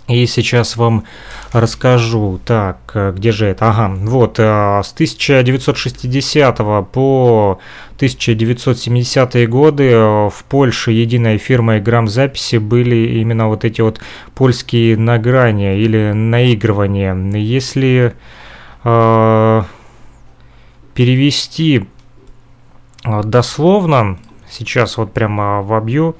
[0.10, 1.06] И сейчас вам
[1.53, 2.38] расскажу.
[2.44, 3.69] Так, э, где же это?
[3.69, 7.60] Ага, вот, с 1960 по
[7.95, 14.02] 1970 годы в Польше единой фирмой грамзаписи были именно вот эти вот
[14.35, 17.15] польские награния или наигрывания.
[17.38, 18.14] Если
[18.84, 19.64] э,
[20.93, 21.88] перевести
[23.03, 24.18] э, дословно,
[24.49, 26.15] сейчас вот прямо вобью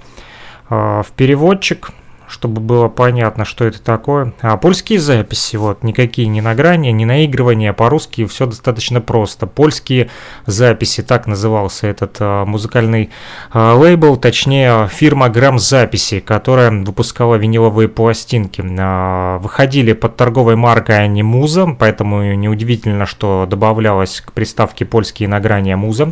[0.70, 1.90] э, в переводчик,
[2.34, 4.34] чтобы было понятно, что это такое.
[4.42, 9.46] А польские записи, вот, никакие не награния, не наигрывания, по-русски все достаточно просто.
[9.46, 10.10] Польские
[10.48, 13.12] записи, так назывался этот а, музыкальный
[13.52, 18.64] а, лейбл, точнее фирма Грамм Записи, которая выпускала виниловые пластинки.
[18.80, 25.78] А, выходили под торговой маркой они Муза, поэтому неудивительно, что добавлялось к приставке польские награния
[25.78, 26.12] Муза.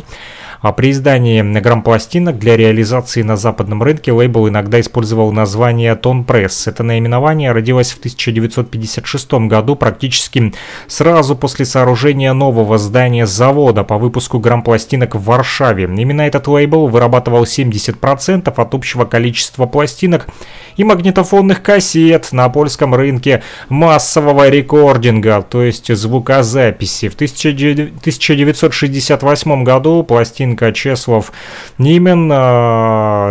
[0.62, 6.68] А при издании грамм-пластинок для реализации на западном рынке лейбл иногда использовал название Тон Пресс.
[6.68, 10.54] Это наименование родилось в 1956 году, практически
[10.86, 15.84] сразу после сооружения нового здания завода по выпуску грамм-пластинок в Варшаве.
[15.84, 20.28] Именно этот лейбл вырабатывал 70% от общего количества пластинок
[20.76, 27.08] и магнитофонных кассет на польском рынке массового рекординга, то есть звукозаписи.
[27.08, 31.32] В 1968 году пластинка Чеслов
[31.78, 32.28] Нимен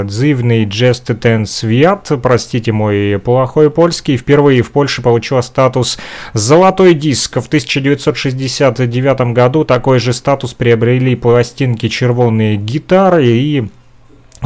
[0.07, 5.97] «Дзивный Джестетен Свят», простите мой плохой польский, впервые в Польше получила статус
[6.33, 7.41] «Золотой диск».
[7.41, 13.63] В 1969 году такой же статус приобрели пластинки «Червонные гитары» и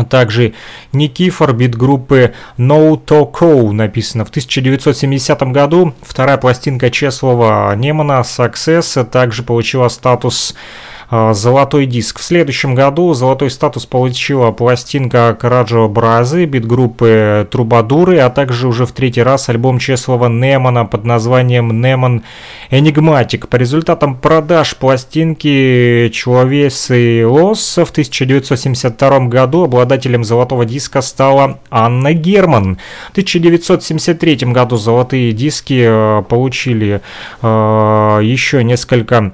[0.04, 0.54] также
[0.92, 5.94] Никифор, бит группы No To Co, написано в 1970 году.
[6.02, 12.20] Вторая пластинка Чеслова Немана Success также получила статус а, золотой диск.
[12.20, 18.92] В следующем году золотой статус получила пластинка Караджо Бразы, бит-группы Трубадуры, а также уже в
[18.92, 22.24] третий раз альбом Чеслова Немана под названием Неман
[22.70, 23.48] Энигматик.
[23.48, 32.78] По результатам продаж пластинки Человесы Лос в 1972 году обладателем золотого диска стала Анна Герман.
[33.08, 37.02] В 1973 году золотые диски э, получили
[37.42, 39.34] э, еще несколько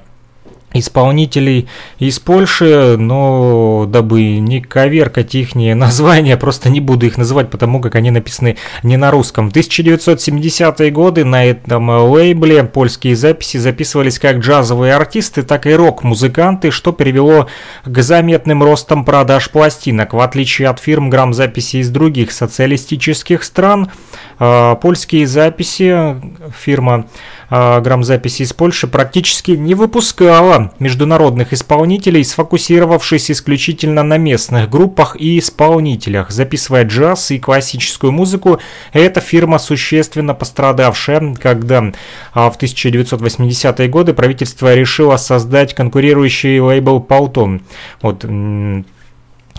[0.74, 1.68] исполнителей
[2.00, 7.96] из Польши, но дабы не коверкать их названия, просто не буду их называть, потому как
[7.96, 9.50] они написаны не на русском.
[9.50, 16.72] В 1970-е годы на этом лейбле польские записи записывались как джазовые артисты, так и рок-музыканты,
[16.72, 17.48] что привело
[17.86, 20.14] к заметным ростам продаж пластинок.
[20.14, 23.92] В отличие от фирм грамзаписи из других социалистических стран,
[24.40, 26.16] э, польские записи
[26.58, 27.08] фирма
[27.52, 36.32] грамзаписи из Польши практически не выпускала международных исполнителей, сфокусировавшись исключительно на местных группах и исполнителях,
[36.32, 38.60] записывая джаз и классическую музыку.
[38.94, 41.92] Эта фирма существенно пострадавшая, когда
[42.34, 47.64] а, в 1980-е годы правительство решило создать конкурирующий лейбл Полтон.
[48.02, 48.24] Вот,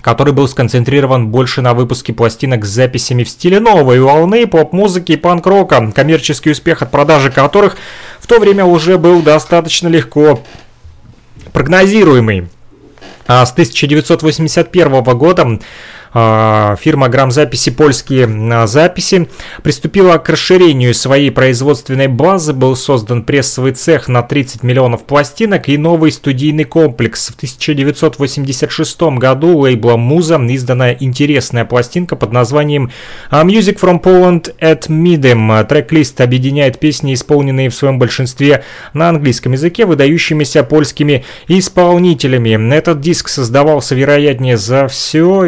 [0.03, 5.17] который был сконцентрирован больше на выпуске пластинок с записями в стиле новой волны, поп-музыки и
[5.17, 7.77] панк-рока, коммерческий успех от продажи которых
[8.21, 10.43] в то время уже был достаточно легко
[11.53, 12.49] прогнозируемый.
[13.27, 15.61] А с 1981 года
[16.13, 19.29] фирма грамзаписи «Польские а, записи»
[19.63, 22.53] приступила к расширению своей производственной базы.
[22.53, 27.29] Был создан прессовый цех на 30 миллионов пластинок и новый студийный комплекс.
[27.29, 32.91] В 1986 году лейблом «Муза» издана интересная пластинка под названием
[33.31, 35.65] «Music from Poland at Midem».
[35.65, 42.75] Трек-лист объединяет песни, исполненные в своем большинстве на английском языке, выдающимися польскими исполнителями.
[42.75, 45.45] Этот диск создавался, вероятнее за все,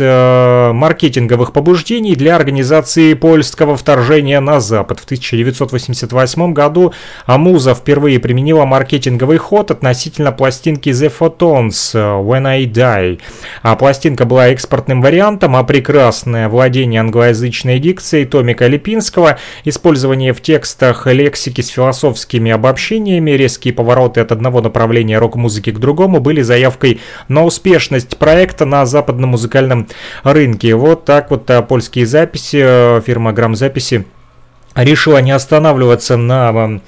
[0.00, 5.00] э, маркетинговых побуждений для организации польского вторжения на Запад.
[5.00, 6.92] В 1988 году
[7.26, 13.20] Амуза впервые применила маркетинговый ход относительно пластинки The Photons When I Die.
[13.62, 21.06] А пластинка была экспортным вариантом, а прекрасное владение англоязычной дикцией Томика Липинского, использование в текстах
[21.06, 27.44] лексики с философскими обобщениями, резкие повороты от одного направления рок-музыки к другому были заявкой на
[27.44, 29.87] успешность проекта на западном музыкальном
[30.22, 30.74] рынке.
[30.74, 34.06] Вот так вот а, польские записи, э, фирма Грамзаписи
[34.74, 36.80] решила не останавливаться на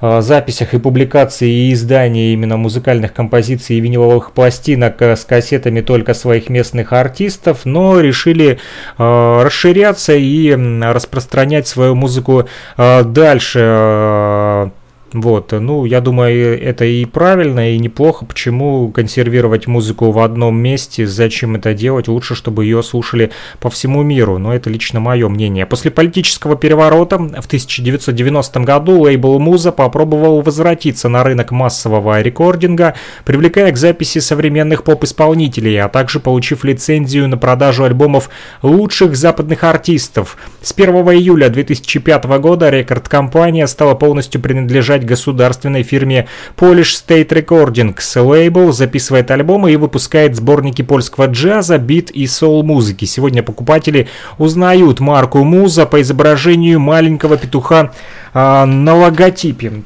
[0.00, 5.80] э, записях и публикации и издании именно музыкальных композиций и виниловых пластинок э, с кассетами
[5.80, 8.58] только своих местных артистов, но решили
[8.98, 10.52] э, расширяться и
[10.82, 14.72] распространять свою музыку э, дальше.
[15.16, 18.24] Э, вот, ну, я думаю, это и правильно, и неплохо.
[18.24, 21.06] Почему консервировать музыку в одном месте?
[21.06, 22.08] Зачем это делать?
[22.08, 23.30] Лучше, чтобы ее слушали
[23.60, 24.38] по всему миру.
[24.38, 25.66] Но это лично мое мнение.
[25.66, 32.94] После политического переворота в 1990 году лейбл Муза попробовал возвратиться на рынок массового рекординга,
[33.24, 38.28] привлекая к записи современных поп-исполнителей, а также получив лицензию на продажу альбомов
[38.62, 40.36] лучших западных артистов.
[40.60, 48.20] С 1 июля 2005 года рекорд-компания стала полностью принадлежать государственной фирме Polish State Recordings.
[48.20, 53.06] Лейбл записывает альбомы и выпускает сборники польского джаза, бит и соул-музыки.
[53.06, 57.92] Сегодня покупатели узнают марку Муза по изображению маленького петуха
[58.34, 59.84] а, на логотипе.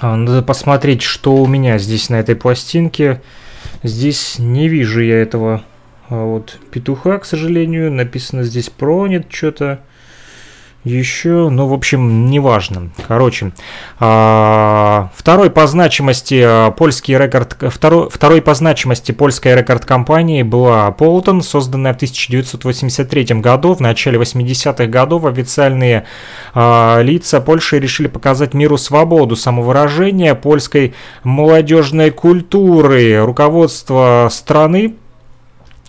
[0.00, 3.20] А, надо посмотреть, что у меня здесь на этой пластинке.
[3.82, 5.64] Здесь не вижу я этого
[6.08, 7.92] а, вот петуха, к сожалению.
[7.92, 9.80] Написано здесь Пронет что-то
[10.84, 12.90] еще, ну, в общем, неважно.
[13.08, 13.52] Короче,
[13.98, 21.42] а, второй по значимости а, польский рекорд, второй, второй по значимости польской рекорд-компании была Полтон,
[21.42, 23.72] созданная в 1983 году.
[23.74, 26.04] В начале 80-х годов официальные
[26.52, 33.24] а, лица Польши решили показать миру свободу самовыражения польской молодежной культуры.
[33.24, 34.96] Руководство страны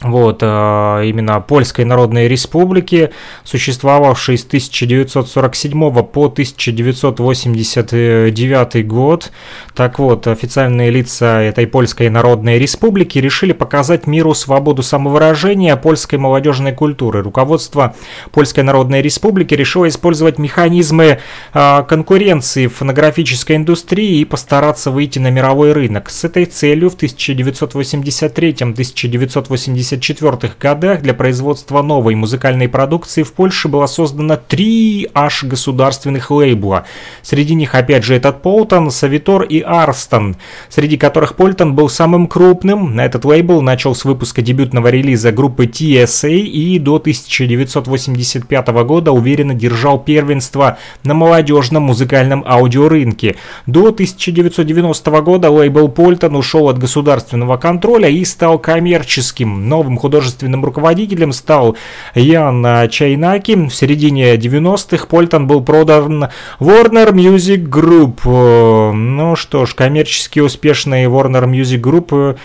[0.01, 3.11] вот, а, именно Польской Народной Республики,
[3.45, 9.31] существовавшей с 1947 по 1989 год.
[9.73, 16.73] Так вот, официальные лица этой Польской Народной Республики решили показать миру свободу самовыражения польской молодежной
[16.73, 17.23] культуры.
[17.23, 17.95] Руководство
[18.33, 21.19] Польской Народной Республики решило использовать механизмы
[21.53, 26.09] а, конкуренции в фонографической индустрии и постараться выйти на мировой рынок.
[26.09, 33.85] С этой целью в 1983-1984 1974 годах для производства новой музыкальной продукции в Польше было
[33.85, 36.85] создано три аж государственных лейбла.
[37.21, 40.35] Среди них опять же этот Полтон, Савитор и Арстон,
[40.69, 42.95] среди которых Полтон был самым крупным.
[42.95, 49.53] На этот лейбл начал с выпуска дебютного релиза группы TSA и до 1985 года уверенно
[49.53, 53.35] держал первенство на молодежном музыкальном аудиорынке.
[53.67, 61.33] До 1990 года лейбл Полтон ушел от государственного контроля и стал коммерческим, Новым художественным руководителем
[61.33, 61.75] стал
[62.13, 63.67] Ян Чайнаки.
[63.67, 66.29] В середине 90-х Польтон был продан
[66.61, 68.93] Warner Music Group.
[68.93, 72.37] Ну что ж, коммерчески успешный Warner Music Group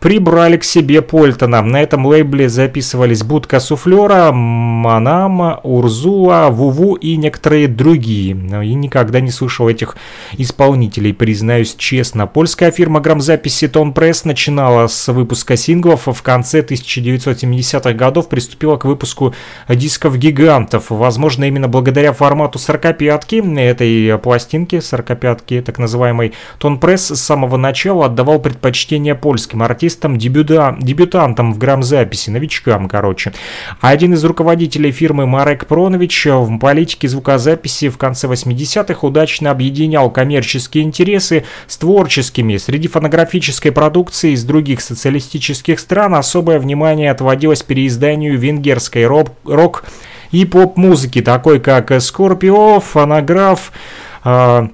[0.00, 1.62] прибрали к себе Польтона.
[1.62, 8.30] На этом лейбле записывались Будка Суфлера, Манама, Урзула, Вуву и некоторые другие.
[8.64, 9.96] И никогда не слышал этих
[10.36, 12.26] исполнителей, признаюсь честно.
[12.26, 18.84] Польская фирма грамзаписи Тон Пресс начинала с выпуска синглов, в конце 1970-х годов приступила к
[18.84, 19.34] выпуску
[19.68, 20.90] дисков гигантов.
[20.90, 28.06] Возможно, именно благодаря формату 45-ки, этой пластинки 45-ки, так называемой, Тон Пресс с самого начала
[28.06, 33.32] отдавал предпочтение польским артистам артистам, дебюта, дебютантам в грамзаписи, новичкам, короче.
[33.80, 40.84] Один из руководителей фирмы Марек Пронович в политике звукозаписи в конце 80-х удачно объединял коммерческие
[40.84, 42.58] интересы с творческими.
[42.58, 49.84] Среди фонографической продукции из других социалистических стран особое внимание отводилось переизданию венгерской рок, рок
[50.32, 53.72] и поп-музыки, такой как Скорпио, Фонограф,
[54.24, 54.68] э,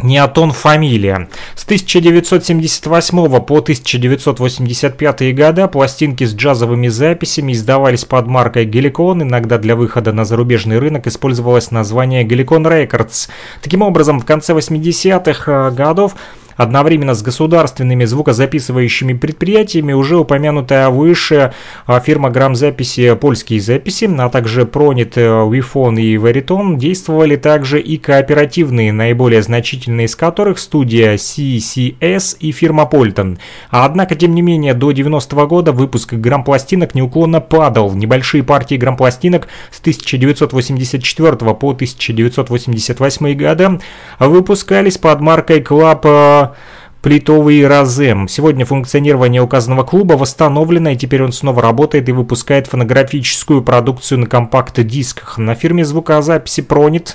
[0.00, 1.28] Неотон фамилия.
[1.56, 9.22] С 1978 по 1985 года пластинки с джазовыми записями издавались под маркой Геликон.
[9.22, 13.28] Иногда для выхода на зарубежный рынок использовалось название Геликон Records.
[13.60, 16.14] Таким образом, в конце 80-х годов
[16.58, 21.52] Одновременно с государственными звукозаписывающими предприятиями уже упомянутая выше
[21.86, 28.92] а, фирма грамзаписи «Польские записи», а также Pronit, Wifon и Veritone действовали также и кооперативные,
[28.92, 33.38] наиболее значительные из которых студия CCS и фирма Polton.
[33.70, 37.94] Однако, тем не менее, до 90-го года выпуск грампластинок неуклонно падал.
[37.94, 43.80] Небольшие партии грампластинок с 1984 по 1988 года
[44.18, 46.47] выпускались под маркой Club
[47.02, 48.26] Плитовый Розем.
[48.26, 54.26] Сегодня функционирование указанного клуба восстановлено, и теперь он снова работает и выпускает фонографическую продукцию на
[54.26, 55.38] компакт-дисках.
[55.38, 57.14] На фирме звукозаписи Pronit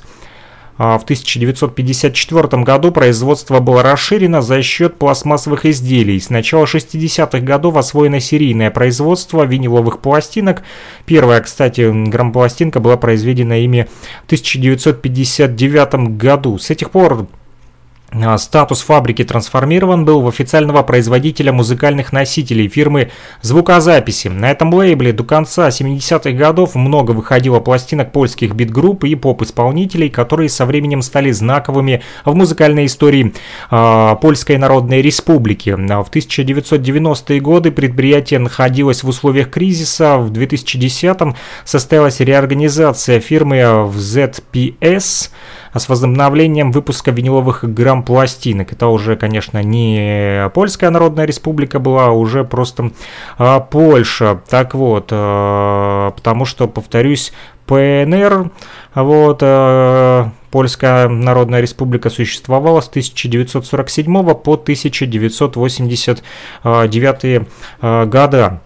[0.78, 6.20] а, в 1954 году производство было расширено за счет пластмассовых изделий.
[6.20, 10.64] С начала 60-х годов освоено серийное производство виниловых пластинок.
[11.06, 13.88] Первая, кстати, грампластинка была произведена ими
[14.24, 16.58] в 1959 году.
[16.58, 17.28] С этих пор
[18.38, 23.10] Статус фабрики трансформирован был в официального производителя музыкальных носителей фирмы
[23.42, 24.28] звукозаписи.
[24.28, 30.50] На этом лейбле до конца 70-х годов много выходило пластинок польских бит-групп и поп-исполнителей, которые
[30.50, 33.34] со временем стали знаковыми в музыкальной истории
[33.72, 35.72] э, Польской Народной Республики.
[35.72, 40.18] В 1990-е годы предприятие находилось в условиях кризиса.
[40.18, 41.36] В 2010-м
[41.66, 45.30] состоялась реорганизация фирмы в ZPS
[45.74, 48.72] с возобновлением выпуска виниловых грамм-пластинок.
[48.72, 52.92] Это уже, конечно, не Польская Народная Республика была, а уже просто
[53.38, 54.42] а, Польша.
[54.50, 57.34] Так вот, а, потому что, повторюсь,
[57.66, 58.52] ПНР,
[58.94, 67.48] вот, а, Польская Народная Республика существовала с 1947 по 1989
[67.82, 68.62] а, года.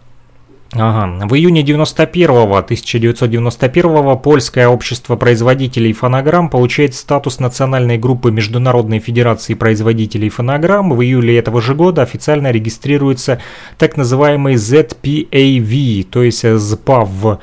[0.73, 1.25] Ага.
[1.27, 10.27] В июне 91-го, 1991 Польское общество производителей фонограмм получает статус национальной группы Международной Федерации производителей
[10.27, 10.91] фонограмм.
[10.91, 13.39] В июле этого же года официально регистрируется
[13.77, 17.39] так называемый ZPAV, то есть ЗПАВ.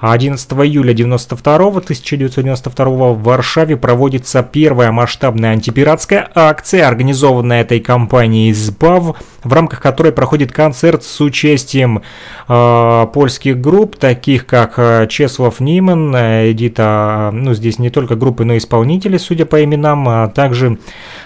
[0.00, 9.16] 11 июля 92 1992 в Варшаве проводится первая масштабная антипиратская акция, организованная этой компанией ЗПАВ,
[9.48, 12.02] в рамках которой проходит концерт с участием
[12.48, 18.44] э, польских групп, таких как э, Чеслав Ниман, э, Эдита, ну здесь не только группы,
[18.44, 20.78] но и исполнители, судя по именам, а также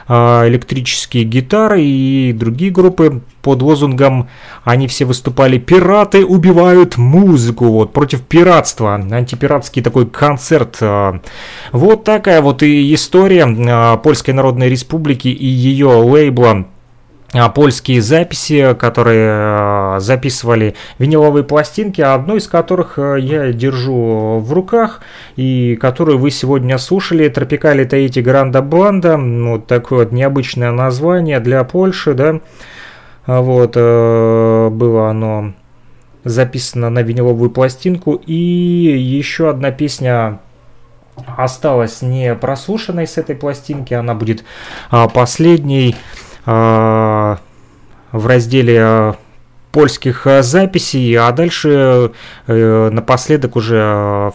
[0.08, 0.14] э,
[0.48, 4.28] электрические гитары и другие группы под лозунгом
[4.64, 10.78] они все выступали «Пираты убивают музыку», вот, против пиратства, антипиратский такой концерт.
[10.80, 11.18] Э.
[11.72, 16.66] Вот такая вот и история э, Польской Народной Республики и ее лейбла
[17.54, 25.00] польские записи, которые а, записывали виниловые пластинки, одну из которых а, я держу в руках
[25.36, 27.28] и которую вы сегодня слушали.
[27.28, 32.40] Тропикали Таити Гранда Банда, вот такое вот необычное название для Польши, да.
[33.24, 35.52] Вот, было оно
[36.24, 38.14] записано на виниловую пластинку.
[38.26, 40.40] И еще одна песня
[41.36, 44.44] осталась не прослушанной с этой пластинки, она будет
[45.14, 45.94] последней.
[46.44, 47.38] А,
[48.10, 49.16] в разделе а,
[49.70, 52.12] польских а, записей, а дальше
[52.46, 53.76] э, напоследок уже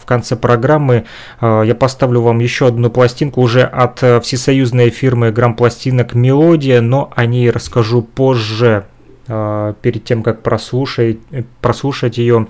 [0.04, 1.04] конце программы
[1.40, 7.50] я поставлю вам еще одну пластинку уже от всесоюзной фирмы грампластинок «Мелодия», но о ней
[7.50, 8.84] расскажу позже,
[9.26, 11.18] перед тем, как прослушать,
[11.60, 12.48] прослушать ее.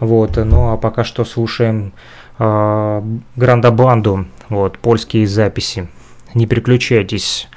[0.00, 1.92] Вот, ну а пока что слушаем
[2.38, 5.88] Гранда Банду, вот, польские записи.
[6.34, 7.48] Не переключайтесь.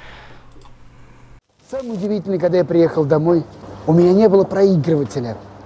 [1.70, 3.44] Самое удивительное, когда я приехал домой,
[3.86, 5.36] у меня не было проигрывателя.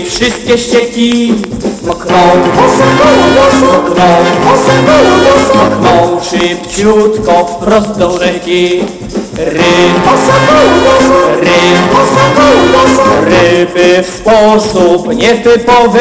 [0.00, 1.34] Fabryki wszystkie ścieki
[1.86, 2.16] mokną
[3.66, 4.04] Mokną,
[5.54, 8.80] mokną szybciutko wprost do rzeki
[9.36, 9.62] Ryb,
[11.40, 11.80] ryb,
[13.24, 16.00] ryby w sposób nietypowy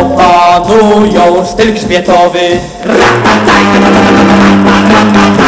[0.00, 2.60] Opanują styl grzbietowy
[5.02, 5.41] Koty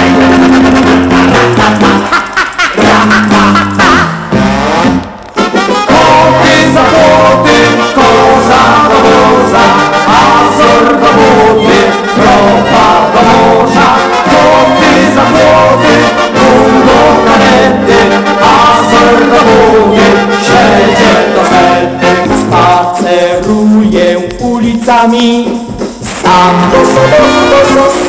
[19.05, 22.11] Do wody, siedzie do sety.
[22.43, 25.61] Spaceruję ulicami,
[26.23, 26.55] sam,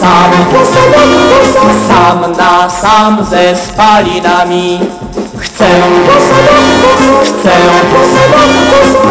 [0.02, 0.32] sam,
[1.88, 4.80] sam na sam ze spalinami.
[5.38, 5.70] Chcę,
[7.24, 7.56] chcę,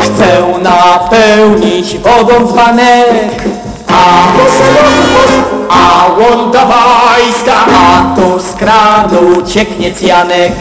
[0.02, 3.42] chcę napełnić wodą dzbanek,
[3.88, 4.26] a,
[5.74, 10.52] a łąda wajska, a tu z kranu cieknie cjanek.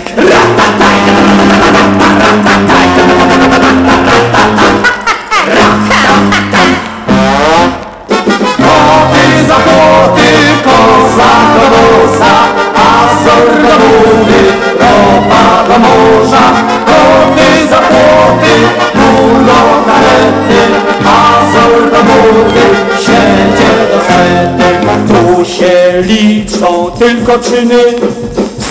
[8.58, 10.30] Koty za koty,
[10.66, 12.34] koza do woza,
[12.76, 14.42] Azor do wody,
[14.80, 16.44] ropa do morza.
[16.86, 18.54] Koty za koty,
[18.94, 20.62] pół do karety,
[21.06, 22.66] Azor do wody,
[23.00, 24.63] siedzie do sety.
[25.08, 27.84] Tu się liczą tylko czyny,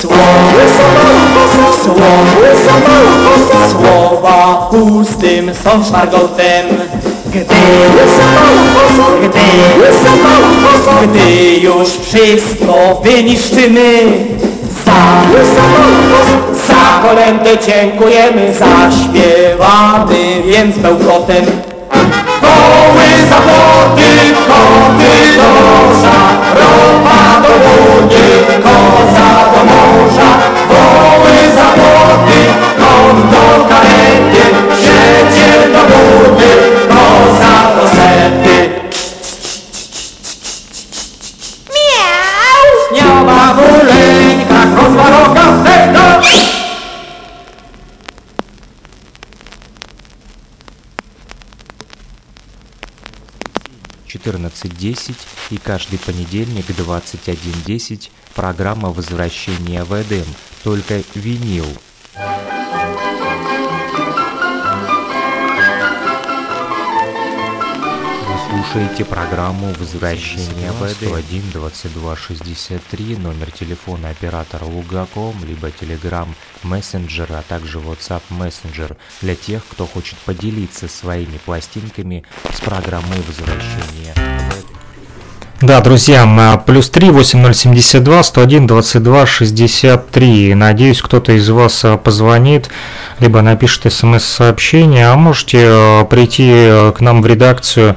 [0.01, 0.63] Słowy
[1.85, 2.03] słowy
[3.71, 6.67] Słowa pustym są szmargotem
[7.27, 7.45] Gdy,
[9.23, 9.41] gdy,
[11.07, 14.01] gdy już wszystko wyniszczymy
[14.87, 15.23] Za,
[16.69, 21.45] za kolędę dziękujemy Zaśpiewamy więc bełkotem.
[22.41, 24.13] Koły sapoti,
[24.47, 26.17] conti d'ossa,
[26.59, 29.22] roba d'ogni cosa.
[54.63, 55.15] 14.10
[55.51, 60.27] и каждый понедельник 21.10 программа возвращения в Эдем,
[60.63, 61.67] только винил.
[68.29, 76.29] Вы слушаете программу «Возвращение в Эдем» 1 22 63, номер телефона оператора Лугаком, либо Telegram
[76.63, 84.13] Messenger, а также WhatsApp Messenger для тех, кто хочет поделиться своими пластинками с программой «Возвращение
[84.15, 84.32] в Эдем».
[85.63, 90.55] Да, друзья, на плюс 3 8072 101 22 63.
[90.57, 92.69] Надеюсь, кто-то из вас а, позвонит,
[93.21, 97.95] либо напишет смс-сообщение, а можете а, прийти а, к нам в редакцию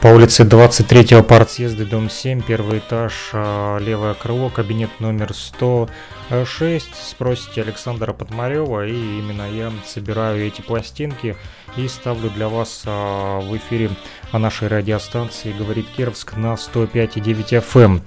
[0.00, 6.88] по улице 23 партсъезда, дом 7, первый этаж, а, левое крыло, кабинет номер 106.
[7.00, 11.36] Спросите Александра Подмарева, и именно я собираю эти пластинки
[11.76, 13.90] и ставлю для вас а, в эфире
[14.32, 18.00] о нашей радиостанции «Говорит Кировск» на 105,9 FM.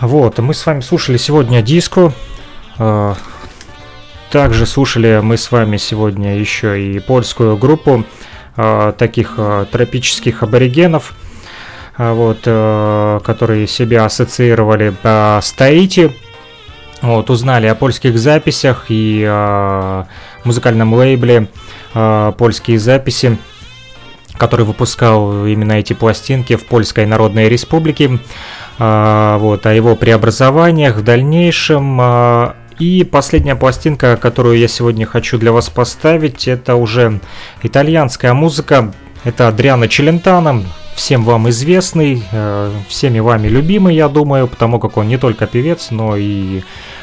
[0.00, 2.12] Вот, мы с вами слушали сегодня диско.
[2.78, 3.16] а,
[4.30, 8.04] Также слушали мы с вами сегодня еще и польскую группу
[8.56, 11.14] а, таких а, тропических аборигенов,
[11.96, 16.14] а, вот, а, которые себя ассоциировали а, с Таити.
[17.02, 20.06] Вот, узнали о польских записях и а,
[20.44, 21.48] музыкальном лейбле
[21.94, 23.38] а, «Польские записи»,
[24.36, 28.18] который выпускал именно эти пластинки в Польской Народной Республике.
[28.78, 31.98] А, вот, о его преобразованиях в дальнейшем.
[32.00, 37.20] а, и последняя пластинка, которую я сегодня хочу для вас поставить, это уже
[37.62, 38.94] итальянская музыка.
[39.22, 40.64] Это Адриано Челентано,
[40.94, 45.88] всем вам известный, э, всеми вами любимый, я думаю, потому как он не только певец,
[45.90, 46.62] но и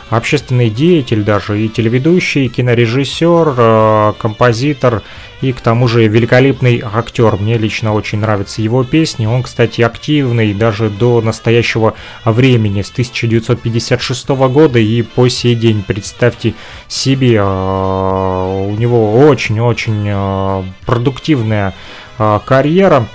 [0.10, 5.04] общественный деятель даже, и телеведущий, и кинорежиссер, э, композитор,
[5.42, 7.36] и к тому же великолепный актер.
[7.38, 9.26] Мне лично очень нравятся его песни.
[9.26, 11.94] Он, кстати, активный даже до настоящего
[12.26, 15.84] времени, с 1956 года и по сей день.
[15.86, 16.56] Представьте
[16.88, 21.74] себе, э, у него очень-очень э, продуктивная
[22.48, 23.06] карьера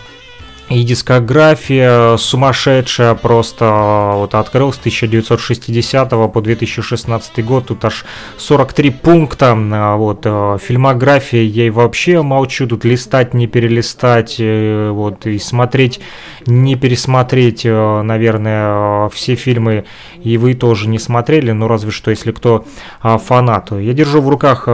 [0.69, 7.67] и дискография сумасшедшая просто вот открыл с 1960 по 2016 год.
[7.67, 8.05] Тут аж
[8.39, 15.27] 43 пункта а вот э, фильмография ей вообще молчу тут листать не перелистать э, вот
[15.27, 16.01] и смотреть
[16.47, 19.85] не пересмотреть наверное все фильмы
[20.23, 22.65] и вы тоже не смотрели ну разве что если кто
[23.03, 23.73] фанат.
[23.73, 24.65] Я держу в руках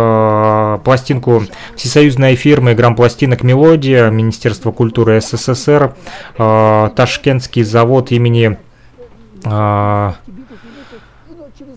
[0.84, 1.42] пластинку
[1.76, 3.42] всесоюзной фирмы грамм пластинок.
[3.42, 5.77] Мелодия Министерства культуры СССР
[6.38, 8.58] э, Ташкентский завод имени
[9.44, 10.12] э,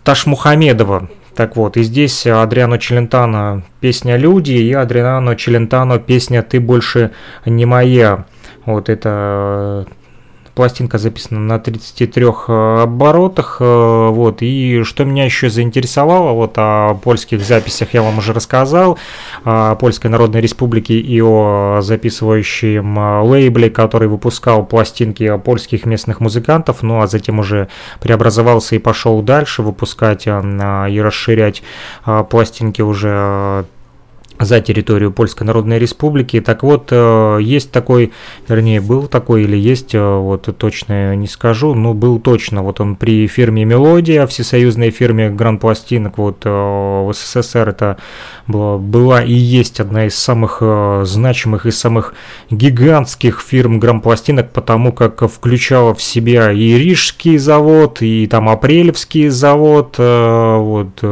[0.03, 1.09] Ташмухамедова.
[1.35, 7.11] Так вот, и здесь Адриано Челентано песня «Люди» и Адриано Челентано песня «Ты больше
[7.45, 8.25] не моя».
[8.65, 9.87] Вот это
[10.55, 16.95] пластинка записана на 33 э, оборотах, э, вот, и что меня еще заинтересовало, вот о
[16.95, 18.97] польских записях я вам уже рассказал,
[19.43, 26.83] о Польской Народной Республике и о записывающем э, лейбле, который выпускал пластинки польских местных музыкантов,
[26.83, 27.67] ну а затем уже
[27.99, 31.63] преобразовался и пошел дальше выпускать и расширять
[32.29, 33.65] пластинки уже
[34.45, 36.41] за территорию Польской Народной Республики.
[36.41, 38.11] Так вот, э, есть такой,
[38.47, 42.95] вернее, был такой или есть, э, вот точно не скажу, но был точно, вот он
[42.95, 47.97] при фирме Мелодия, всесоюзной фирме Гранд Пластинок, вот э, в СССР это
[48.47, 50.61] была, была и есть одна из самых
[51.05, 52.13] значимых и самых
[52.49, 59.29] гигантских фирм Гранд Пластинок, потому как включала в себя и Рижский завод, и там Апрелевский
[59.29, 61.03] завод, вот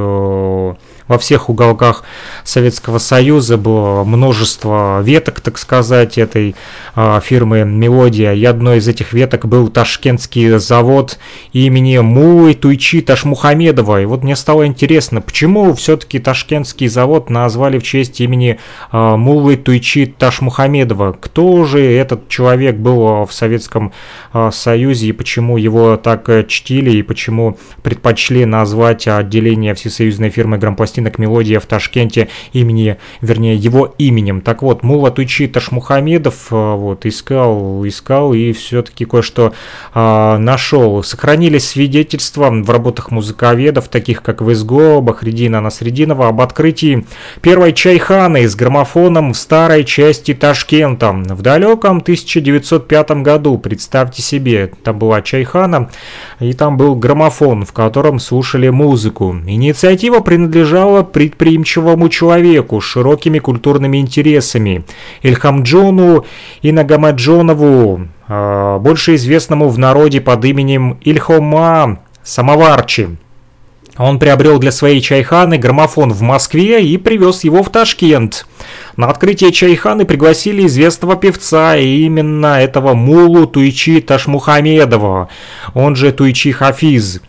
[1.09, 2.03] во всех уголках
[2.45, 6.55] Советского Союза было множество веток, так сказать, этой
[6.95, 8.33] э, фирмы «Мелодия».
[8.33, 11.17] И одной из этих веток был ташкентский завод
[11.51, 14.03] имени Мулы Туйчи Ташмухамедова.
[14.03, 18.59] И вот мне стало интересно, почему все-таки ташкентский завод назвали в честь имени
[18.91, 21.17] э, Мулы Туйчи Ташмухамедова?
[21.19, 23.93] Кто же этот человек был в Советском
[24.31, 30.98] э, Союзе и почему его так чтили и почему предпочли назвать отделение всесоюзной фирмы грампластин
[30.99, 34.41] пластинок «Мелодия» в Ташкенте имени, вернее, его именем.
[34.41, 39.53] Так вот, Мула Туйчи Ташмухамедов э, вот, искал, искал и все-таки кое-что
[39.93, 41.01] а, нашел.
[41.03, 47.05] Сохранились свидетельства в работах музыковедов, таких как Визго, Бахридина Насрединова, об открытии
[47.41, 53.57] первой чайханы с граммофоном в старой части Ташкента в далеком 1905 году.
[53.57, 55.89] Представьте себе, там была чайхана,
[56.39, 59.35] и там был граммофон, в котором слушали музыку.
[59.47, 64.83] Инициатива принадлежала принадлежала предприимчивому человеку с широкими культурными интересами
[65.21, 66.25] Ильхамджону
[66.61, 73.09] Инагамаджонову, а, больше известному в народе под именем Ильхома Самоварчи.
[73.99, 78.47] Он приобрел для своей чайханы граммофон в Москве и привез его в Ташкент.
[78.95, 85.27] На открытие чайханы пригласили известного певца, и именно этого Мулу Туйчи Ташмухамедова,
[85.73, 87.19] он же Туйчи Хафиз.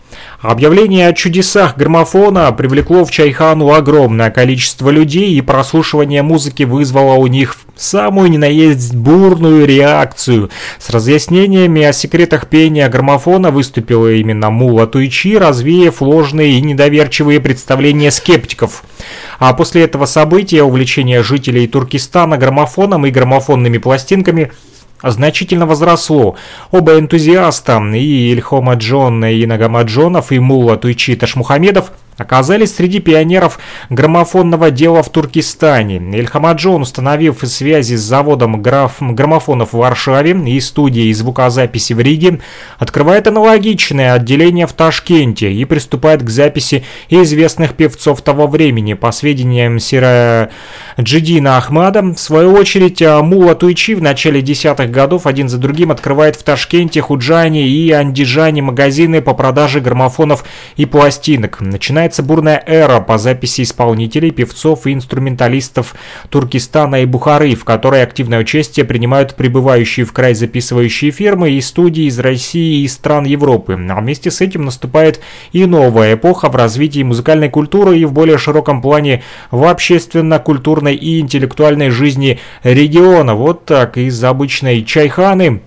[0.41, 7.27] Объявление о чудесах граммофона привлекло в Чайхану огромное количество людей, и прослушивание музыки вызвало у
[7.27, 10.51] них самую ненаесть бурную реакцию.
[10.79, 18.11] С разъяснениями о секретах пения граммофона выступила именно Мула Туйчи, развеяв ложные и недоверчивые представления
[18.11, 18.85] скептиков.
[19.39, 24.53] А после этого события увлечение жителей Туркестана граммофоном и граммофонными пластинками–
[25.03, 26.37] значительно возросло.
[26.71, 34.71] Оба энтузиаста, и Ильхома Джон, и Нагамаджонов, и Мулла Туйчи Ташмухамедов оказались среди пионеров граммофонного
[34.71, 35.97] дела в Туркестане.
[36.19, 38.97] Ильхамаджон, установив связи с заводом граф...
[39.01, 42.41] граммофонов в Варшаве и студией звукозаписи в Риге,
[42.79, 48.95] открывает аналогичное отделение в Ташкенте и приступает к записи известных певцов того времени.
[48.95, 50.51] По сведениям Сира
[50.99, 56.37] Джидина Ахмада, в свою очередь, Мула Туйчи в начале десятых годов один за другим открывает
[56.37, 60.45] в Ташкенте, Худжане и Андижане магазины по продаже граммофонов
[60.77, 61.61] и пластинок.
[61.61, 65.95] Начинает начинается бурная эра по записи исполнителей, певцов и инструменталистов
[66.29, 72.05] Туркестана и Бухары, в которой активное участие принимают прибывающие в край записывающие фирмы и студии
[72.05, 73.79] из России и стран Европы.
[73.89, 75.21] А вместе с этим наступает
[75.53, 79.23] и новая эпоха в развитии музыкальной культуры и в более широком плане
[79.53, 83.37] в общественно-культурной и интеллектуальной жизни региона.
[83.37, 85.61] Вот так из обычной чайханы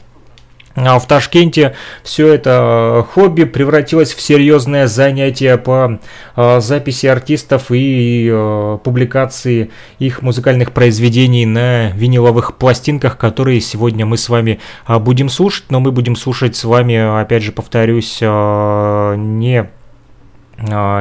[0.76, 6.00] А в Ташкенте все это хобби превратилось в серьезное занятие по
[6.36, 9.70] э, записи артистов и э, публикации
[10.00, 15.66] их музыкальных произведений на виниловых пластинках, которые сегодня мы с вами э, будем слушать.
[15.70, 19.70] Но мы будем слушать с вами, опять же, повторюсь, э, не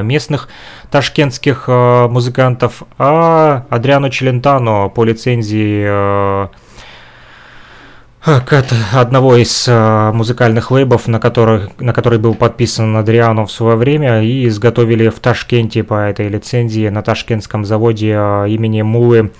[0.02, 0.48] местных
[0.90, 6.48] ташкентских э, музыкантов, а Адриано Челентано по лицензии э,
[8.24, 14.22] одного из э, музыкальных лейбов, на, который, на который был подписан Адриано в свое время,
[14.22, 19.32] и изготовили в Ташкенте по этой лицензии на ташкентском заводе э, имени Мулы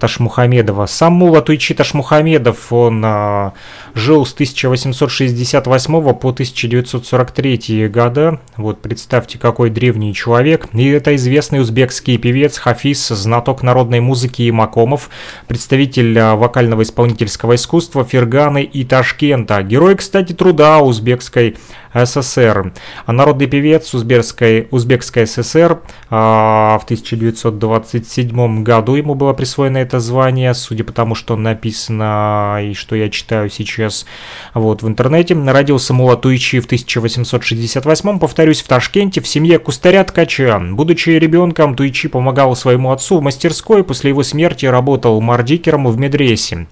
[0.00, 0.86] Ташмухамедова.
[0.86, 3.50] Сам Мула Туйчи Ташмухамедов, он э,
[3.94, 8.40] жил с 1868 по 1943 года.
[8.56, 10.68] Вот представьте, какой древний человек.
[10.72, 15.10] И это известный узбекский певец Хафиз, знаток народной музыки и Макомов,
[15.46, 19.62] представитель э, вокального исполнительского искусства Ферганы и Ташкента.
[19.62, 21.56] Герой, кстати, труда узбекской
[21.94, 22.72] СССР.
[23.06, 25.80] Народный певец Узбекской, Узбекской ССР
[26.10, 32.74] а, в 1927 году ему было присвоено это звание, судя по тому, что написано и
[32.74, 34.06] что я читаю сейчас
[34.54, 35.34] вот, в интернете.
[35.34, 40.58] Родился Мула Туичи в 1868, повторюсь, в Ташкенте, в семье кустаря ткача.
[40.58, 46.66] Будучи ребенком, Туичи помогал своему отцу в мастерской, после его смерти работал мардикером в медресе.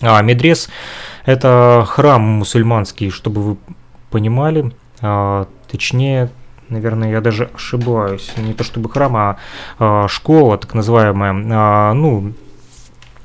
[0.00, 0.68] А, медрес–
[1.24, 3.56] это храм мусульманский, чтобы вы
[4.10, 4.72] понимали.
[5.00, 6.30] А, точнее,
[6.68, 8.32] наверное, я даже ошибаюсь.
[8.36, 9.36] Не то чтобы храм, а,
[9.78, 11.34] а школа, так называемая.
[11.50, 12.32] А, ну,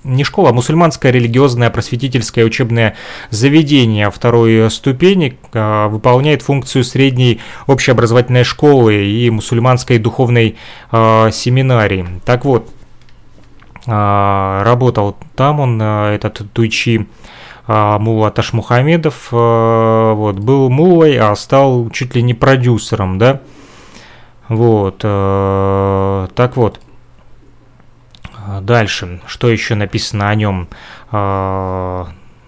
[0.03, 2.95] не школа, а мусульманское религиозное просветительское учебное
[3.29, 10.57] заведение второй ступени выполняет функцию средней общеобразовательной школы и мусульманской духовной
[10.91, 12.05] семинарии.
[12.25, 12.69] Так вот,
[13.85, 17.07] работал там он, этот Туйчи,
[17.65, 23.41] а, Мула Ташмухамедов а, вот, был Мулой, а стал чуть ли не продюсером, да.
[24.49, 26.79] Вот, а, так вот.
[28.61, 30.67] Дальше, что еще написано о нем?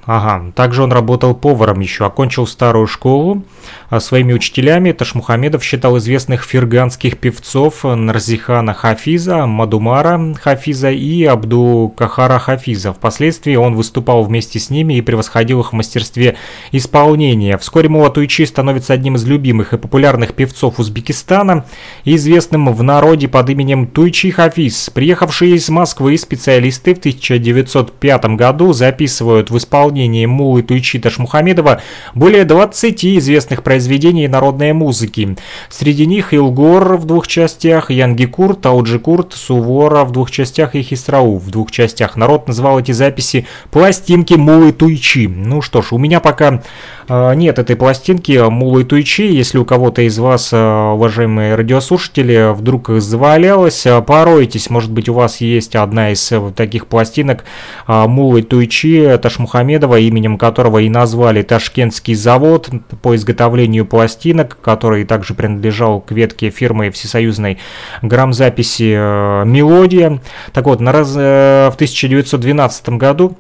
[0.06, 3.44] Ага, также он работал поваром еще, окончил старую школу.
[3.90, 12.38] А своими учителями Ташмухамедов считал известных фирганских певцов Нарзихана Хафиза, Мадумара Хафиза и Абду Кахара
[12.38, 12.94] Хафиза.
[12.94, 16.36] Впоследствии он выступал вместе с ними и превосходил их в мастерстве
[16.72, 17.58] исполнения.
[17.58, 21.66] Вскоре Мулатуичи становится одним из любимых и популярных певцов Узбекистана,
[22.04, 24.92] известным в народе под именем Туйчи Хафиз.
[24.92, 31.82] Приехавшие из Москвы специалисты в 1905 году записывают в исполнении исполнении Мулы Туйчи Ташмухамедова
[32.14, 35.38] более 20 известных произведений народной музыки.
[35.70, 41.50] Среди них Илгор в двух частях, Янгикурт, Тауджикурт, Сувора в двух частях и Хисрау в
[41.50, 42.18] двух частях.
[42.18, 45.28] Народ назвал эти записи «Пластинки Мулы Туйчи».
[45.28, 46.62] Ну что ж, у меня пока
[47.08, 49.26] э, нет этой пластинки Мулы Туйчи.
[49.26, 50.58] Если у кого-то из вас, э,
[50.94, 57.46] уважаемые радиослушатели, вдруг завалялось, э, поройтесь, может быть у вас есть одна из таких пластинок
[57.88, 62.70] Мулы Туйчи Ташмухамедова Ахмедова, именем которого и назвали Ташкентский завод
[63.02, 67.60] по изготовлению пластинок, который также принадлежал к ветке фирмы всесоюзной
[68.02, 70.22] грамзаписи э, «Мелодия».
[70.54, 73.38] Так вот, на раз, э, в 1912 году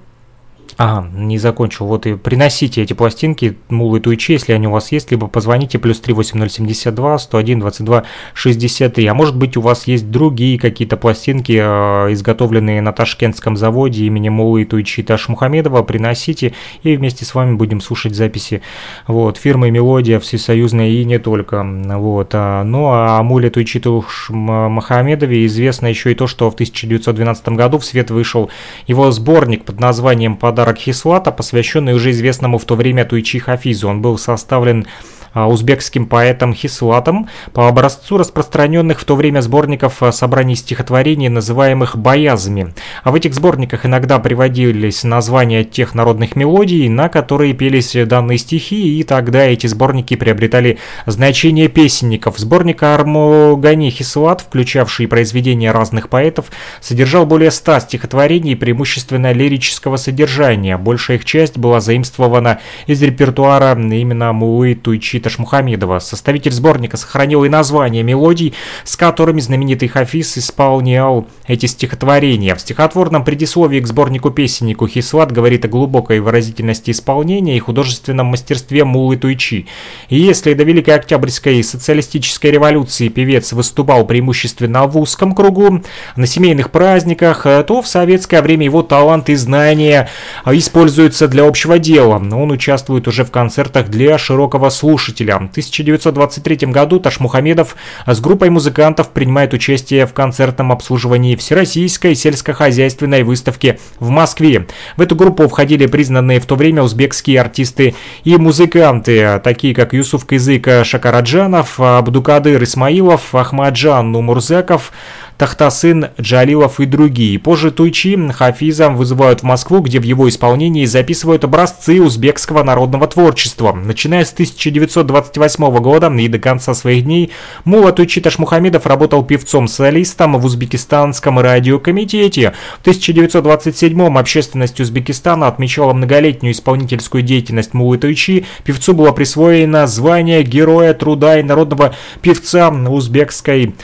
[0.77, 1.85] Ага, не закончил.
[1.85, 6.01] Вот и приносите эти пластинки, мулы туичи, если они у вас есть, либо позвоните плюс
[6.01, 8.03] 38072 101 22
[8.33, 9.05] 63.
[9.07, 14.27] А может быть у вас есть другие какие-то пластинки, э, изготовленные на ташкентском заводе имени
[14.27, 16.53] Мулы Туичи Таш Мухамедова, приносите
[16.83, 18.61] и вместе с вами будем слушать записи
[19.07, 21.63] вот, фирмы Мелодия всесоюзная и не только.
[21.63, 22.31] Вот.
[22.33, 27.49] А, ну а о Муле Туичи Туш Мухамедове известно еще и то, что в 1912
[27.49, 28.49] году в свет вышел
[28.87, 33.87] его сборник под названием «Подарок подарок Хислата, посвященный уже известному в то время Туйчи Хафизу.
[33.87, 34.87] Он был составлен
[35.35, 42.73] узбекским поэтом Хислатом по образцу распространенных в то время сборников а, собраний стихотворений, называемых боязами.
[43.03, 48.97] А в этих сборниках иногда приводились названия тех народных мелодий, на которые пелись данные стихи,
[48.97, 52.37] и тогда эти сборники приобретали значение песенников.
[52.37, 56.45] Сборник Армогани Хислат, включавший произведения разных поэтов,
[56.79, 60.77] содержал более ста стихотворений, преимущественно лирического содержания.
[60.77, 65.97] Большая их часть была заимствована из репертуара именно Муи Туйчи Ташмухамедова.
[65.97, 68.53] Составитель сборника сохранил и название мелодий,
[68.83, 72.53] с которыми знаменитый Хафиз исполнял эти стихотворения.
[72.53, 78.83] В стихотворном предисловии к сборнику песеннику Хислат говорит о глубокой выразительности исполнения и художественном мастерстве
[78.83, 79.65] Мулы Туйчи.
[80.09, 85.81] И если до Великой Октябрьской социалистической революции певец выступал преимущественно в узком кругу,
[86.15, 90.07] на семейных праздниках, то в советское время его талант и знания
[90.45, 92.17] используются для общего дела.
[92.17, 95.14] Он участвует уже в концертах для широкого слушателя.
[95.23, 97.75] В 1923 году Ташмухамедов
[98.05, 104.67] с группой музыкантов принимает участие в концертном обслуживании Всероссийской сельскохозяйственной выставки в Москве.
[104.97, 110.25] В эту группу входили признанные в то время узбекские артисты и музыканты, такие как Юсуф
[110.25, 114.91] Кызык Шакараджанов, Абдукадыр Исмаилов, Ахмаджан Нумурзаков,
[115.37, 117.37] Тахтасын, Джалилов и другие.
[117.39, 123.73] Позже Туйчи Хафиза вызывают в Москву, где в его исполнении записывают образцы узбекского народного творчества.
[123.73, 127.31] Начиная с 1928 года и до конца своих дней
[127.65, 132.53] Мула Туйчи Ташмухамедов работал певцом-солистом в Узбекистанском радиокомитете.
[132.77, 138.45] В 1927 общественность Узбекистана отмечала многолетнюю исполнительскую деятельность Мулы Туйчи.
[138.63, 143.75] Певцу было присвоено звание Героя труда и народного певца узбекской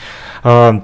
[0.44, 0.82] э,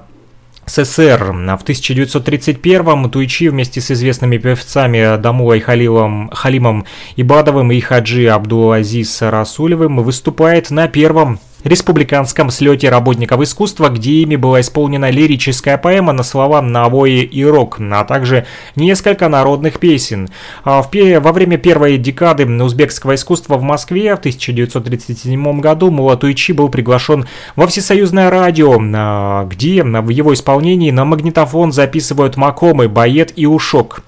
[0.68, 1.32] СССР.
[1.32, 6.84] В 1931-м Туйчи вместе с известными певцами Дамулой Халилом, Халимом
[7.16, 14.60] Ибадовым и Хаджи Абдулазиз Расулевым выступает на первом республиканском слете работников искусства, где ими была
[14.60, 18.46] исполнена лирическая поэма на слова «Навои и рок», а также
[18.76, 20.28] несколько народных песен.
[20.64, 27.26] А во время первой декады узбекского искусства в Москве в 1937 году Мулатуйчи был приглашен
[27.56, 34.02] во всесоюзное радио, а, где в его исполнении на магнитофон записывают макомы, бает и ушок.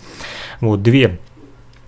[0.61, 1.19] Вот две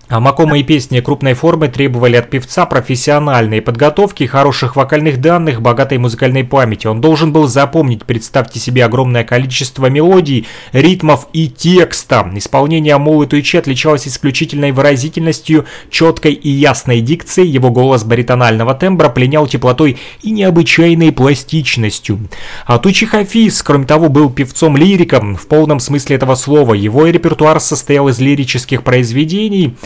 [0.09, 6.43] а макомые песни крупной формы требовали от певца профессиональной подготовки, хороших вокальных данных, богатой музыкальной
[6.43, 6.87] памяти.
[6.87, 12.29] Он должен был запомнить, представьте себе, огромное количество мелодий, ритмов и текста.
[12.35, 17.47] Исполнение Амулы Туйчи отличалось исключительной выразительностью, четкой и ясной дикцией.
[17.49, 22.19] Его голос баритонального тембра пленял теплотой и необычайной пластичностью.
[22.65, 26.73] А Туйчи Хафиз, кроме того, был певцом-лириком в полном смысле этого слова.
[26.73, 29.75] Его репертуар состоял из лирических произведений–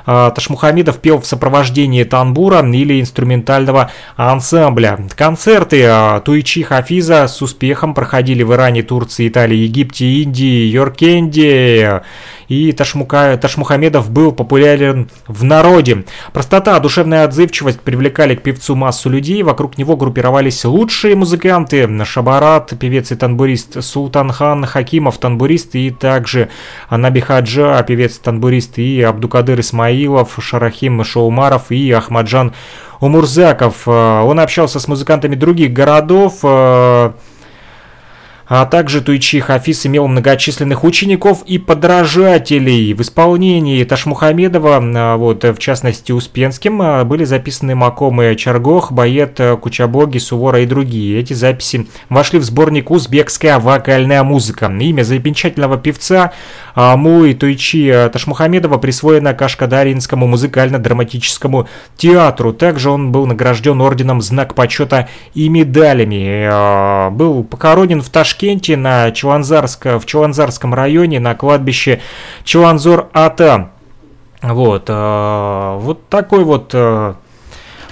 [0.05, 4.99] Ташмухамидов пел в сопровождении танбура или инструментального ансамбля.
[5.15, 12.01] Концерты а, Туичи Хафиза с успехом проходили в Иране, Турции, Италии, Египте, Индии, Йоркенде
[12.51, 16.03] и Ташмука, Ташмухамедов был популярен в народе.
[16.33, 23.11] Простота, душевная отзывчивость привлекали к певцу массу людей, вокруг него группировались лучшие музыканты, Шабарат, певец
[23.11, 26.49] и танбурист, Султанхан Хакимов, танбурист, и также
[26.89, 32.53] Анаби Хаджа, певец-танбурист, и Абдукадыр Исмаилов, Шарахим Шоумаров и Ахмаджан
[32.99, 33.87] Умурзаков.
[33.87, 36.39] Он общался с музыкантами других городов,
[38.53, 42.93] а также Туйчи Хафиз имел многочисленных учеников и подражателей.
[42.93, 50.17] В исполнении Ташмухамедова, а, вот, в частности Успенским, а, были записаны Макомы Чаргох, Бает, Кучабоги,
[50.17, 51.17] Сувора и другие.
[51.17, 54.65] Эти записи вошли в сборник «Узбекская вокальная музыка».
[54.65, 56.33] Имя замечательного певца
[56.75, 62.51] а, Муи Туйчи Ташмухамедова присвоено Кашкадаринскому музыкально-драматическому театру.
[62.51, 67.11] Также он был награжден орденом «Знак почета» и медалями.
[67.11, 72.01] Был похоронен в Ташкенте Ташкенте, на Чуланзарск, в Чуланзарском районе, на кладбище
[72.43, 73.69] Чуланзор-Ата.
[74.41, 77.13] Вот, э, вот такой вот э,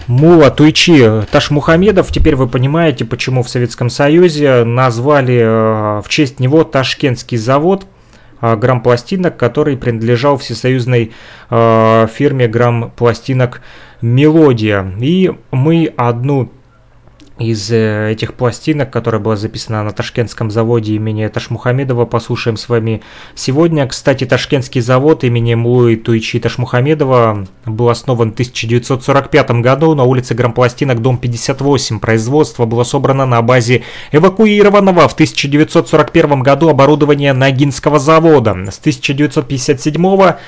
[0.07, 2.11] Мула Туйчи Ташмухамедов.
[2.11, 7.85] Теперь вы понимаете, почему в Советском Союзе назвали э, в честь него Ташкентский завод
[8.41, 11.11] э, грамм-пластинок, который принадлежал всесоюзной
[11.51, 13.61] э, фирме грамм-пластинок
[14.01, 14.93] «Мелодия».
[14.99, 16.49] И мы одну
[17.39, 23.01] из э, этих пластинок, которая была записана на ташкентском заводе имени Ташмухамедова, послушаем с вами
[23.35, 23.87] сегодня.
[23.87, 31.01] Кстати, ташкентский завод имени Мулы Туичи Ташмухамедова был основан в 1945 году на улице Грампластинок,
[31.01, 31.99] дом 58.
[31.99, 38.51] Производство было собрано на базе эвакуированного в 1941 году оборудования Нагинского завода.
[38.69, 40.39] С 1957 года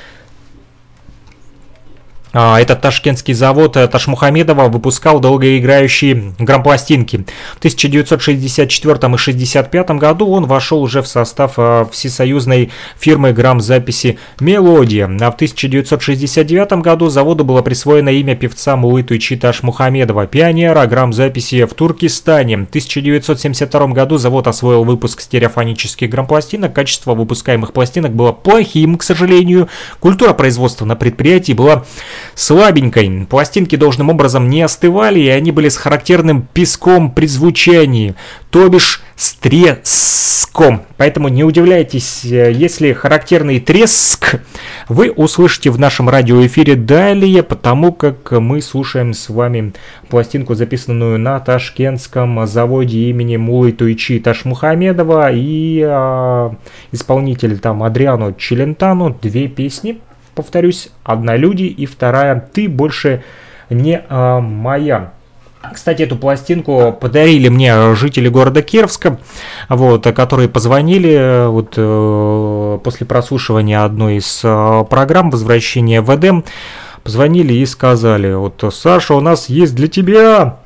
[2.57, 7.25] этот ташкентский завод э, Ташмухамедова выпускал долгоиграющие грампластинки.
[7.55, 15.05] В 1964 и 1965 году он вошел уже в состав э, всесоюзной фирмы грамзаписи «Мелодия».
[15.05, 22.57] А в 1969 году заводу было присвоено имя певца Мулыту Ташмухамедова, пионера грамзаписи в Туркестане.
[22.57, 26.73] В 1972 году завод освоил выпуск стереофонических грампластинок.
[26.73, 29.69] Качество выпускаемых пластинок было плохим, к сожалению.
[29.99, 31.85] Культура производства на предприятии была
[32.35, 33.25] слабенькой.
[33.29, 38.15] Пластинки должным образом не остывали, и они были с характерным песком при звучании,
[38.49, 39.01] то бишь
[39.39, 40.81] треском.
[40.97, 44.41] Поэтому не удивляйтесь, э, если характерный треск
[44.89, 49.73] вы услышите в нашем радиоэфире далее, потому как мы слушаем с вами
[50.09, 56.49] пластинку, записанную на ташкентском заводе имени Мулы Туйчи Ташмухамедова и э,
[56.91, 59.17] исполнитель там Адриану Челентану.
[59.21, 59.99] Две песни,
[60.35, 63.23] повторюсь, одна «Люди» и вторая «Ты больше
[63.69, 65.13] не э, моя».
[65.73, 69.19] Кстати, эту пластинку подарили мне жители города Кировска,
[69.69, 76.43] вот, которые позвонили вот, э, после прослушивания одной из э, программ «Возвращение в Эдем».
[77.03, 80.57] Позвонили и сказали, вот, Саша, у нас есть для тебя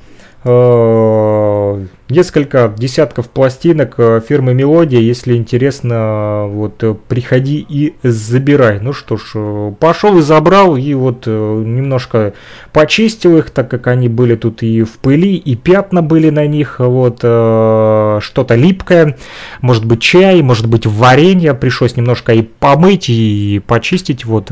[2.09, 4.99] несколько десятков пластинок э, фирмы Мелодия.
[4.99, 8.79] Если интересно, вот э, приходи и забирай.
[8.79, 12.33] Ну что ж, э, пошел и забрал, и вот немножко
[12.71, 16.75] почистил их, так как они были тут и в пыли, и пятна были на них,
[16.79, 19.17] вот что-то липкое,
[19.61, 24.47] может быть чай, может быть варенье, пришлось немножко и помыть, и почистить, вот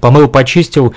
[0.00, 0.94] помыл, почистил.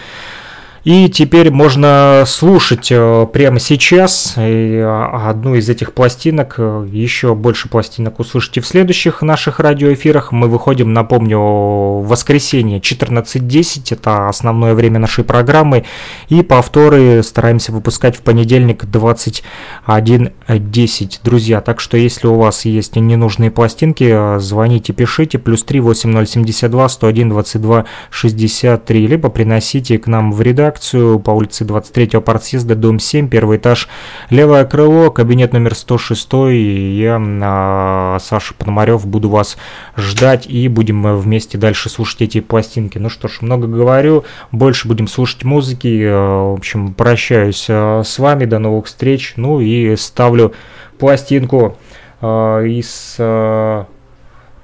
[0.83, 6.55] И теперь можно слушать э, прямо сейчас э, одну из этих пластинок.
[6.57, 10.33] Э, Еще больше пластинок услышите в следующих наших радиоэфирах.
[10.33, 13.93] Мы выходим, напомню, в воскресенье 14.10.
[13.93, 15.85] Это основное время нашей программы.
[16.27, 21.19] И повторы стараемся выпускать в понедельник 21.10.
[21.23, 25.39] Друзья, так что если у вас есть ненужные пластинки, звоните, пишите.
[25.39, 29.07] Плюс 3 8072 101 22 63.
[29.07, 33.87] Либо приносите к нам в редакцию редакцию по улице 23-го партсъезда, дом 7, первый этаж,
[34.29, 36.27] левое крыло, кабинет номер 106.
[36.51, 39.57] И я, а, Саша Пономарев, буду вас
[39.95, 42.97] ждать и будем вместе дальше слушать эти пластинки.
[42.97, 46.03] Ну что ж, много говорю, больше будем слушать музыки.
[46.03, 49.33] Э, в общем, прощаюсь э, с вами, до новых встреч.
[49.35, 50.53] Ну и ставлю
[50.97, 51.77] пластинку
[52.21, 52.25] э,
[52.67, 53.17] из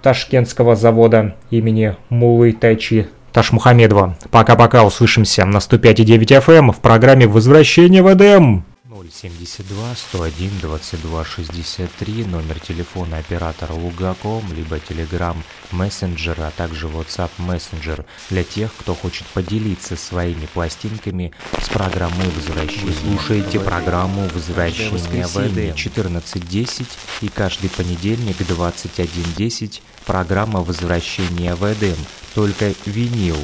[0.02, 4.18] Ташкентского завода имени Мулы Тайчи Ташмухамедова.
[4.32, 8.66] Пока-пока, услышимся на 105,9 FM в программе «Возвращение в Эдем».
[9.12, 15.36] 072 101 22 63, номер телефона оператора Лугаком, либо Telegram
[15.72, 22.86] Messenger, а также WhatsApp Messenger для тех, кто хочет поделиться своими пластинками с программой «Возвращение».
[22.86, 26.88] Вы слушаете программу «Возвращение в Эдем» 14.10
[27.22, 31.98] и каждый понедельник 21.10 программа «Возвращение в Эдем»,
[32.34, 33.38] только винил.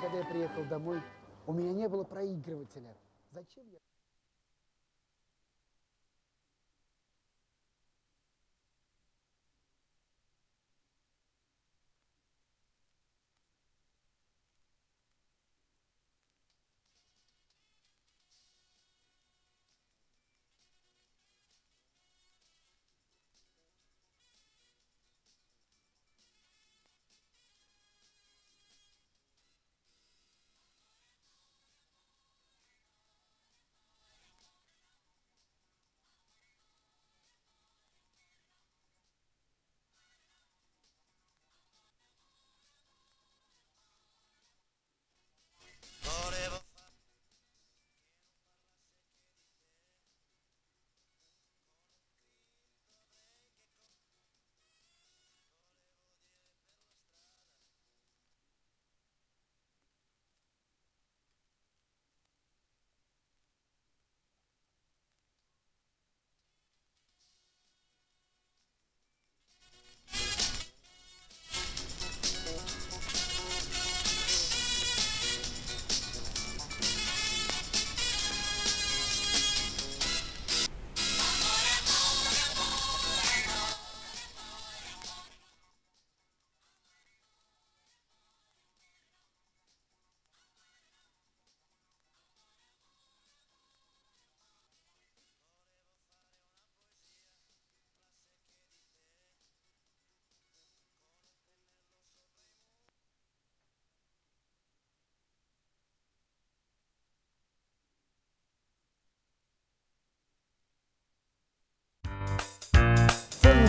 [0.00, 1.00] Когда я приехал домой,
[1.46, 2.89] у меня не было проигрывателя.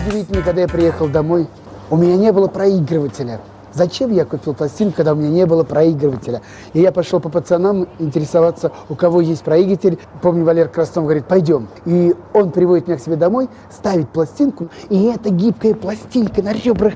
[0.02, 1.46] Самое удивительное, когда я приехал домой,
[1.90, 3.40] у меня не было проигрывателя.
[3.72, 6.42] Зачем я купил пластинку, когда у меня не было проигрывателя?
[6.72, 9.98] И я пошел по пацанам интересоваться, у кого есть проигрыватель.
[10.20, 11.68] Помню, Валер Краснов говорит, пойдем.
[11.86, 16.94] И он приводит меня к себе домой, ставит пластинку, и эта гибкая пластинка на ребрах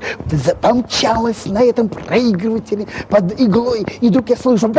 [0.61, 3.85] помчалась на этом проигрывателе под иглой.
[4.01, 4.71] И вдруг я слышу...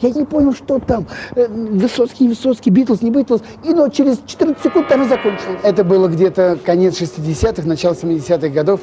[0.00, 1.06] Я не понял, что там.
[1.34, 3.42] Э, Высоцкий, Высоцкий, Битлз, не Битлз.
[3.64, 5.60] И но через 14 секунд там и закончилось.
[5.62, 8.80] Это было где-то конец 60-х, начало 70-х годов.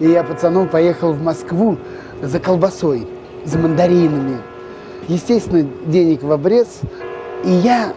[0.00, 1.76] И я пацаном поехал в Москву
[2.22, 3.06] за колбасой,
[3.44, 4.40] за мандаринами.
[5.08, 6.80] Естественно, денег в обрез.
[7.44, 7.94] И я,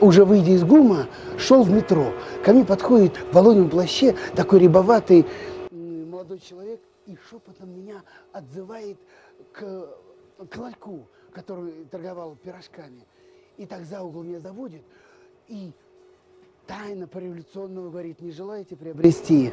[0.00, 2.12] уже выйдя из ГУМа, шел в метро.
[2.44, 5.26] Ко мне подходит в волонем плаще такой рябоватый
[6.28, 8.98] молодой человек и шепотом меня отзывает
[9.52, 9.88] к,
[10.50, 13.06] к ларьку, который торговал пирожками.
[13.56, 14.82] И так за угол меня заводит
[15.48, 15.72] и
[16.66, 19.52] тайно по-революционному говорит, не желаете приобрести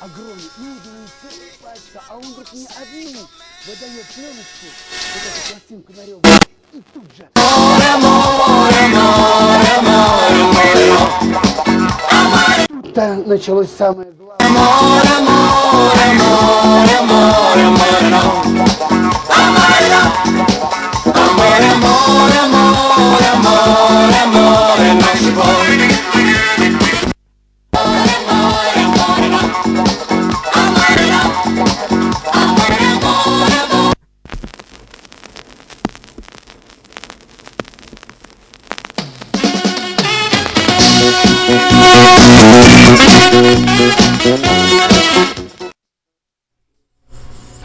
[0.00, 3.28] огромный, думаю, целая пачка, а он вдруг мне одну
[3.66, 4.66] выдает пленочку,
[5.14, 6.38] вот эту пластинку на ребра,
[6.72, 7.28] и тут же...
[12.68, 14.26] Тут-то началось самое главное.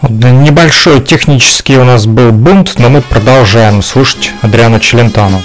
[0.10, 5.42] Небольшой технический у нас был бунт, но мы продолжаем слушать Адриана Челентано.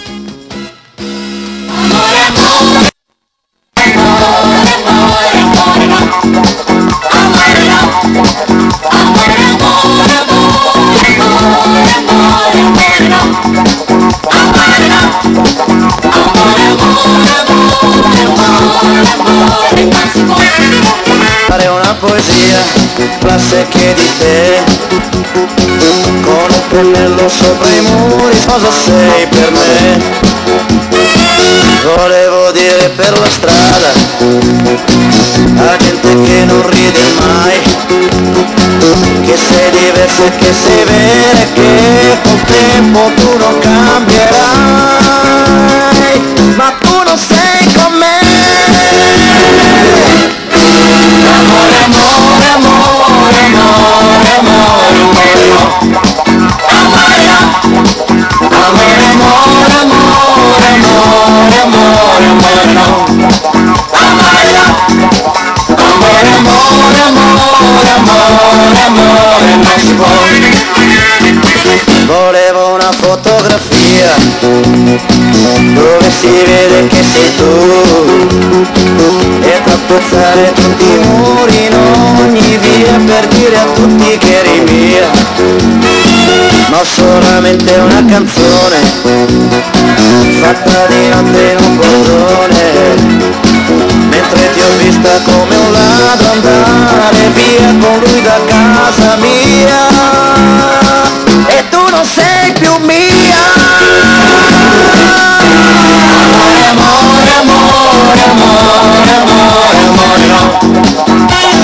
[21.48, 22.62] Fare una poesia,
[23.18, 24.62] classe che di te
[26.22, 31.05] Con un pennello sopra i muri, cosa sei per me?
[31.82, 33.92] Volevo dire per la strada
[35.58, 37.60] A gente che non ride mai
[39.24, 44.36] Che sei diversa e che sei vera e che col tempo tu non cambierai
[46.56, 48.18] Ma tu non sei con me
[51.38, 55.56] Amore, amore, amore, amore, amore, amore.
[56.68, 57.14] Amore.
[58.48, 59.95] Amore, amore, amore,
[72.06, 77.44] Volevo una fotografia dove si vede che sei tu.
[79.42, 85.85] E tappezzare tutti i muri in ogni via per dire a tutti che eri mia
[86.68, 88.76] ma solamente una canzone
[90.40, 92.64] fatta di notte in un portone
[94.08, 99.88] mentre ti ho vista come un ladro andare via con lui da casa mia
[101.46, 103.44] e tu non sei più mia
[106.20, 110.42] amore amore amore amore amore amore no
[110.96, 111.54] amore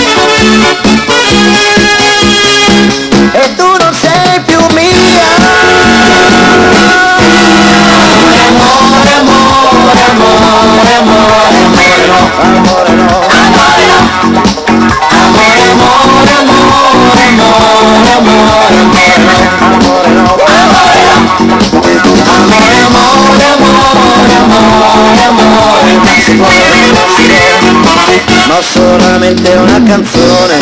[28.47, 30.57] ma solamente una canzone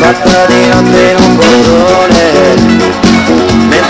[0.00, 3.11] fatta di notte in un bordone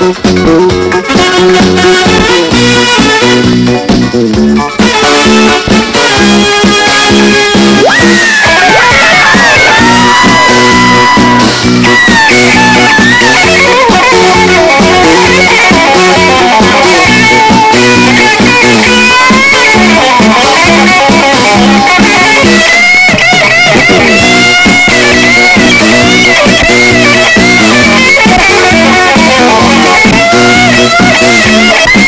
[0.00, 0.16] Thank
[4.72, 4.77] you.
[31.20, 31.98] Música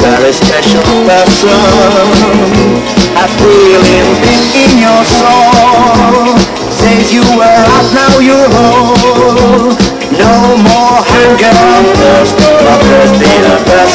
[0.00, 1.58] very special person.
[3.18, 6.38] A feeling deep in your soul
[6.70, 9.74] says you were up, now you're whole.
[10.18, 10.34] No
[10.66, 11.52] more hunger
[12.00, 12.80] thirst, but
[13.66, 13.87] thirst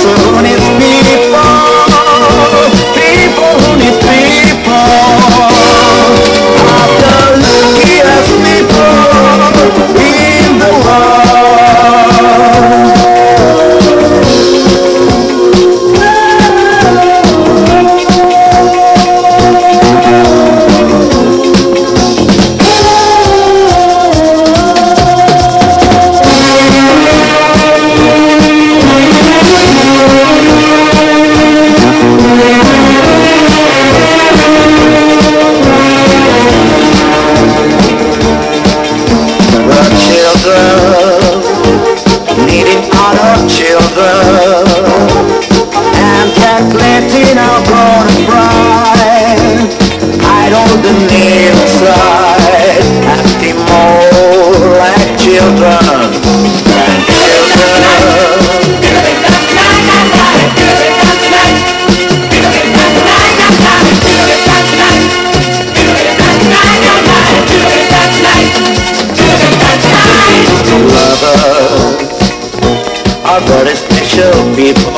[73.34, 74.94] are very special people.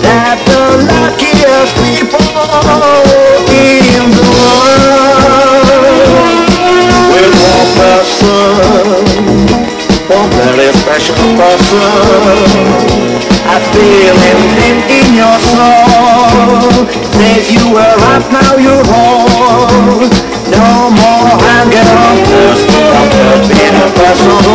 [0.00, 2.24] They're the luckiest people
[3.52, 5.68] in the world.
[7.12, 9.04] With one person,
[10.08, 11.84] one very special person.
[13.44, 16.88] I feel him in, in your soul.
[17.12, 20.08] Says you were up, now you're home.
[20.48, 24.54] No more hunger or thirst, or thirst in a person who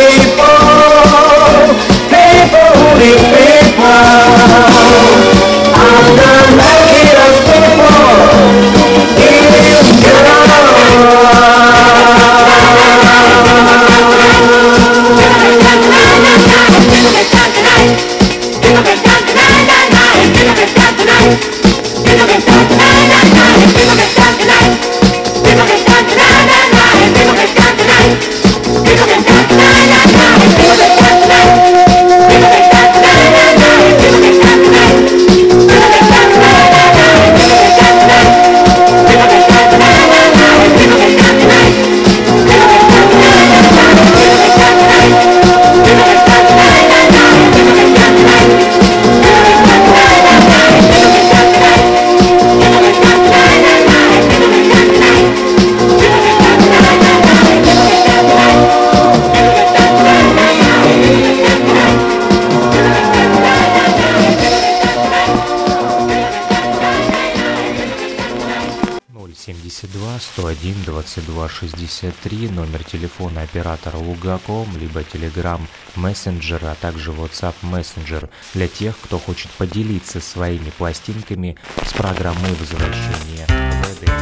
[71.51, 75.61] 63, номер телефона оператора Лугаком, либо Telegram
[75.95, 81.55] Messenger, а также WhatsApp Messenger для тех, кто хочет поделиться своими пластинками
[81.85, 84.13] с программой возвращения в Эдем.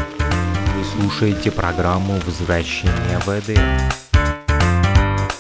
[0.76, 3.90] Вы слушаете программу «Возвращение в Эдем»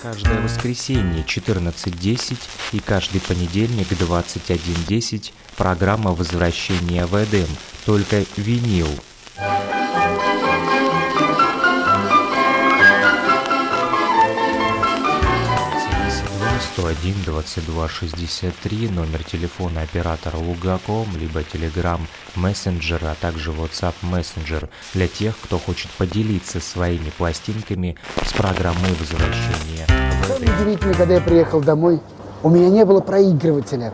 [0.01, 2.37] каждое воскресенье 14.10
[2.71, 7.47] и каждый понедельник 21.10 программа Возвращение в Эдем»,
[7.85, 8.87] только винил.
[16.79, 21.99] 101 22 63 номер телефона оператора Лугаком, либо Telegram
[22.37, 29.85] Messenger, а также WhatsApp Messenger для тех, кто хочет поделиться своими пластинками с программой возвращения
[30.25, 31.99] Самое удивительное, когда я приехал домой,
[32.43, 33.93] у меня не было проигрывателя.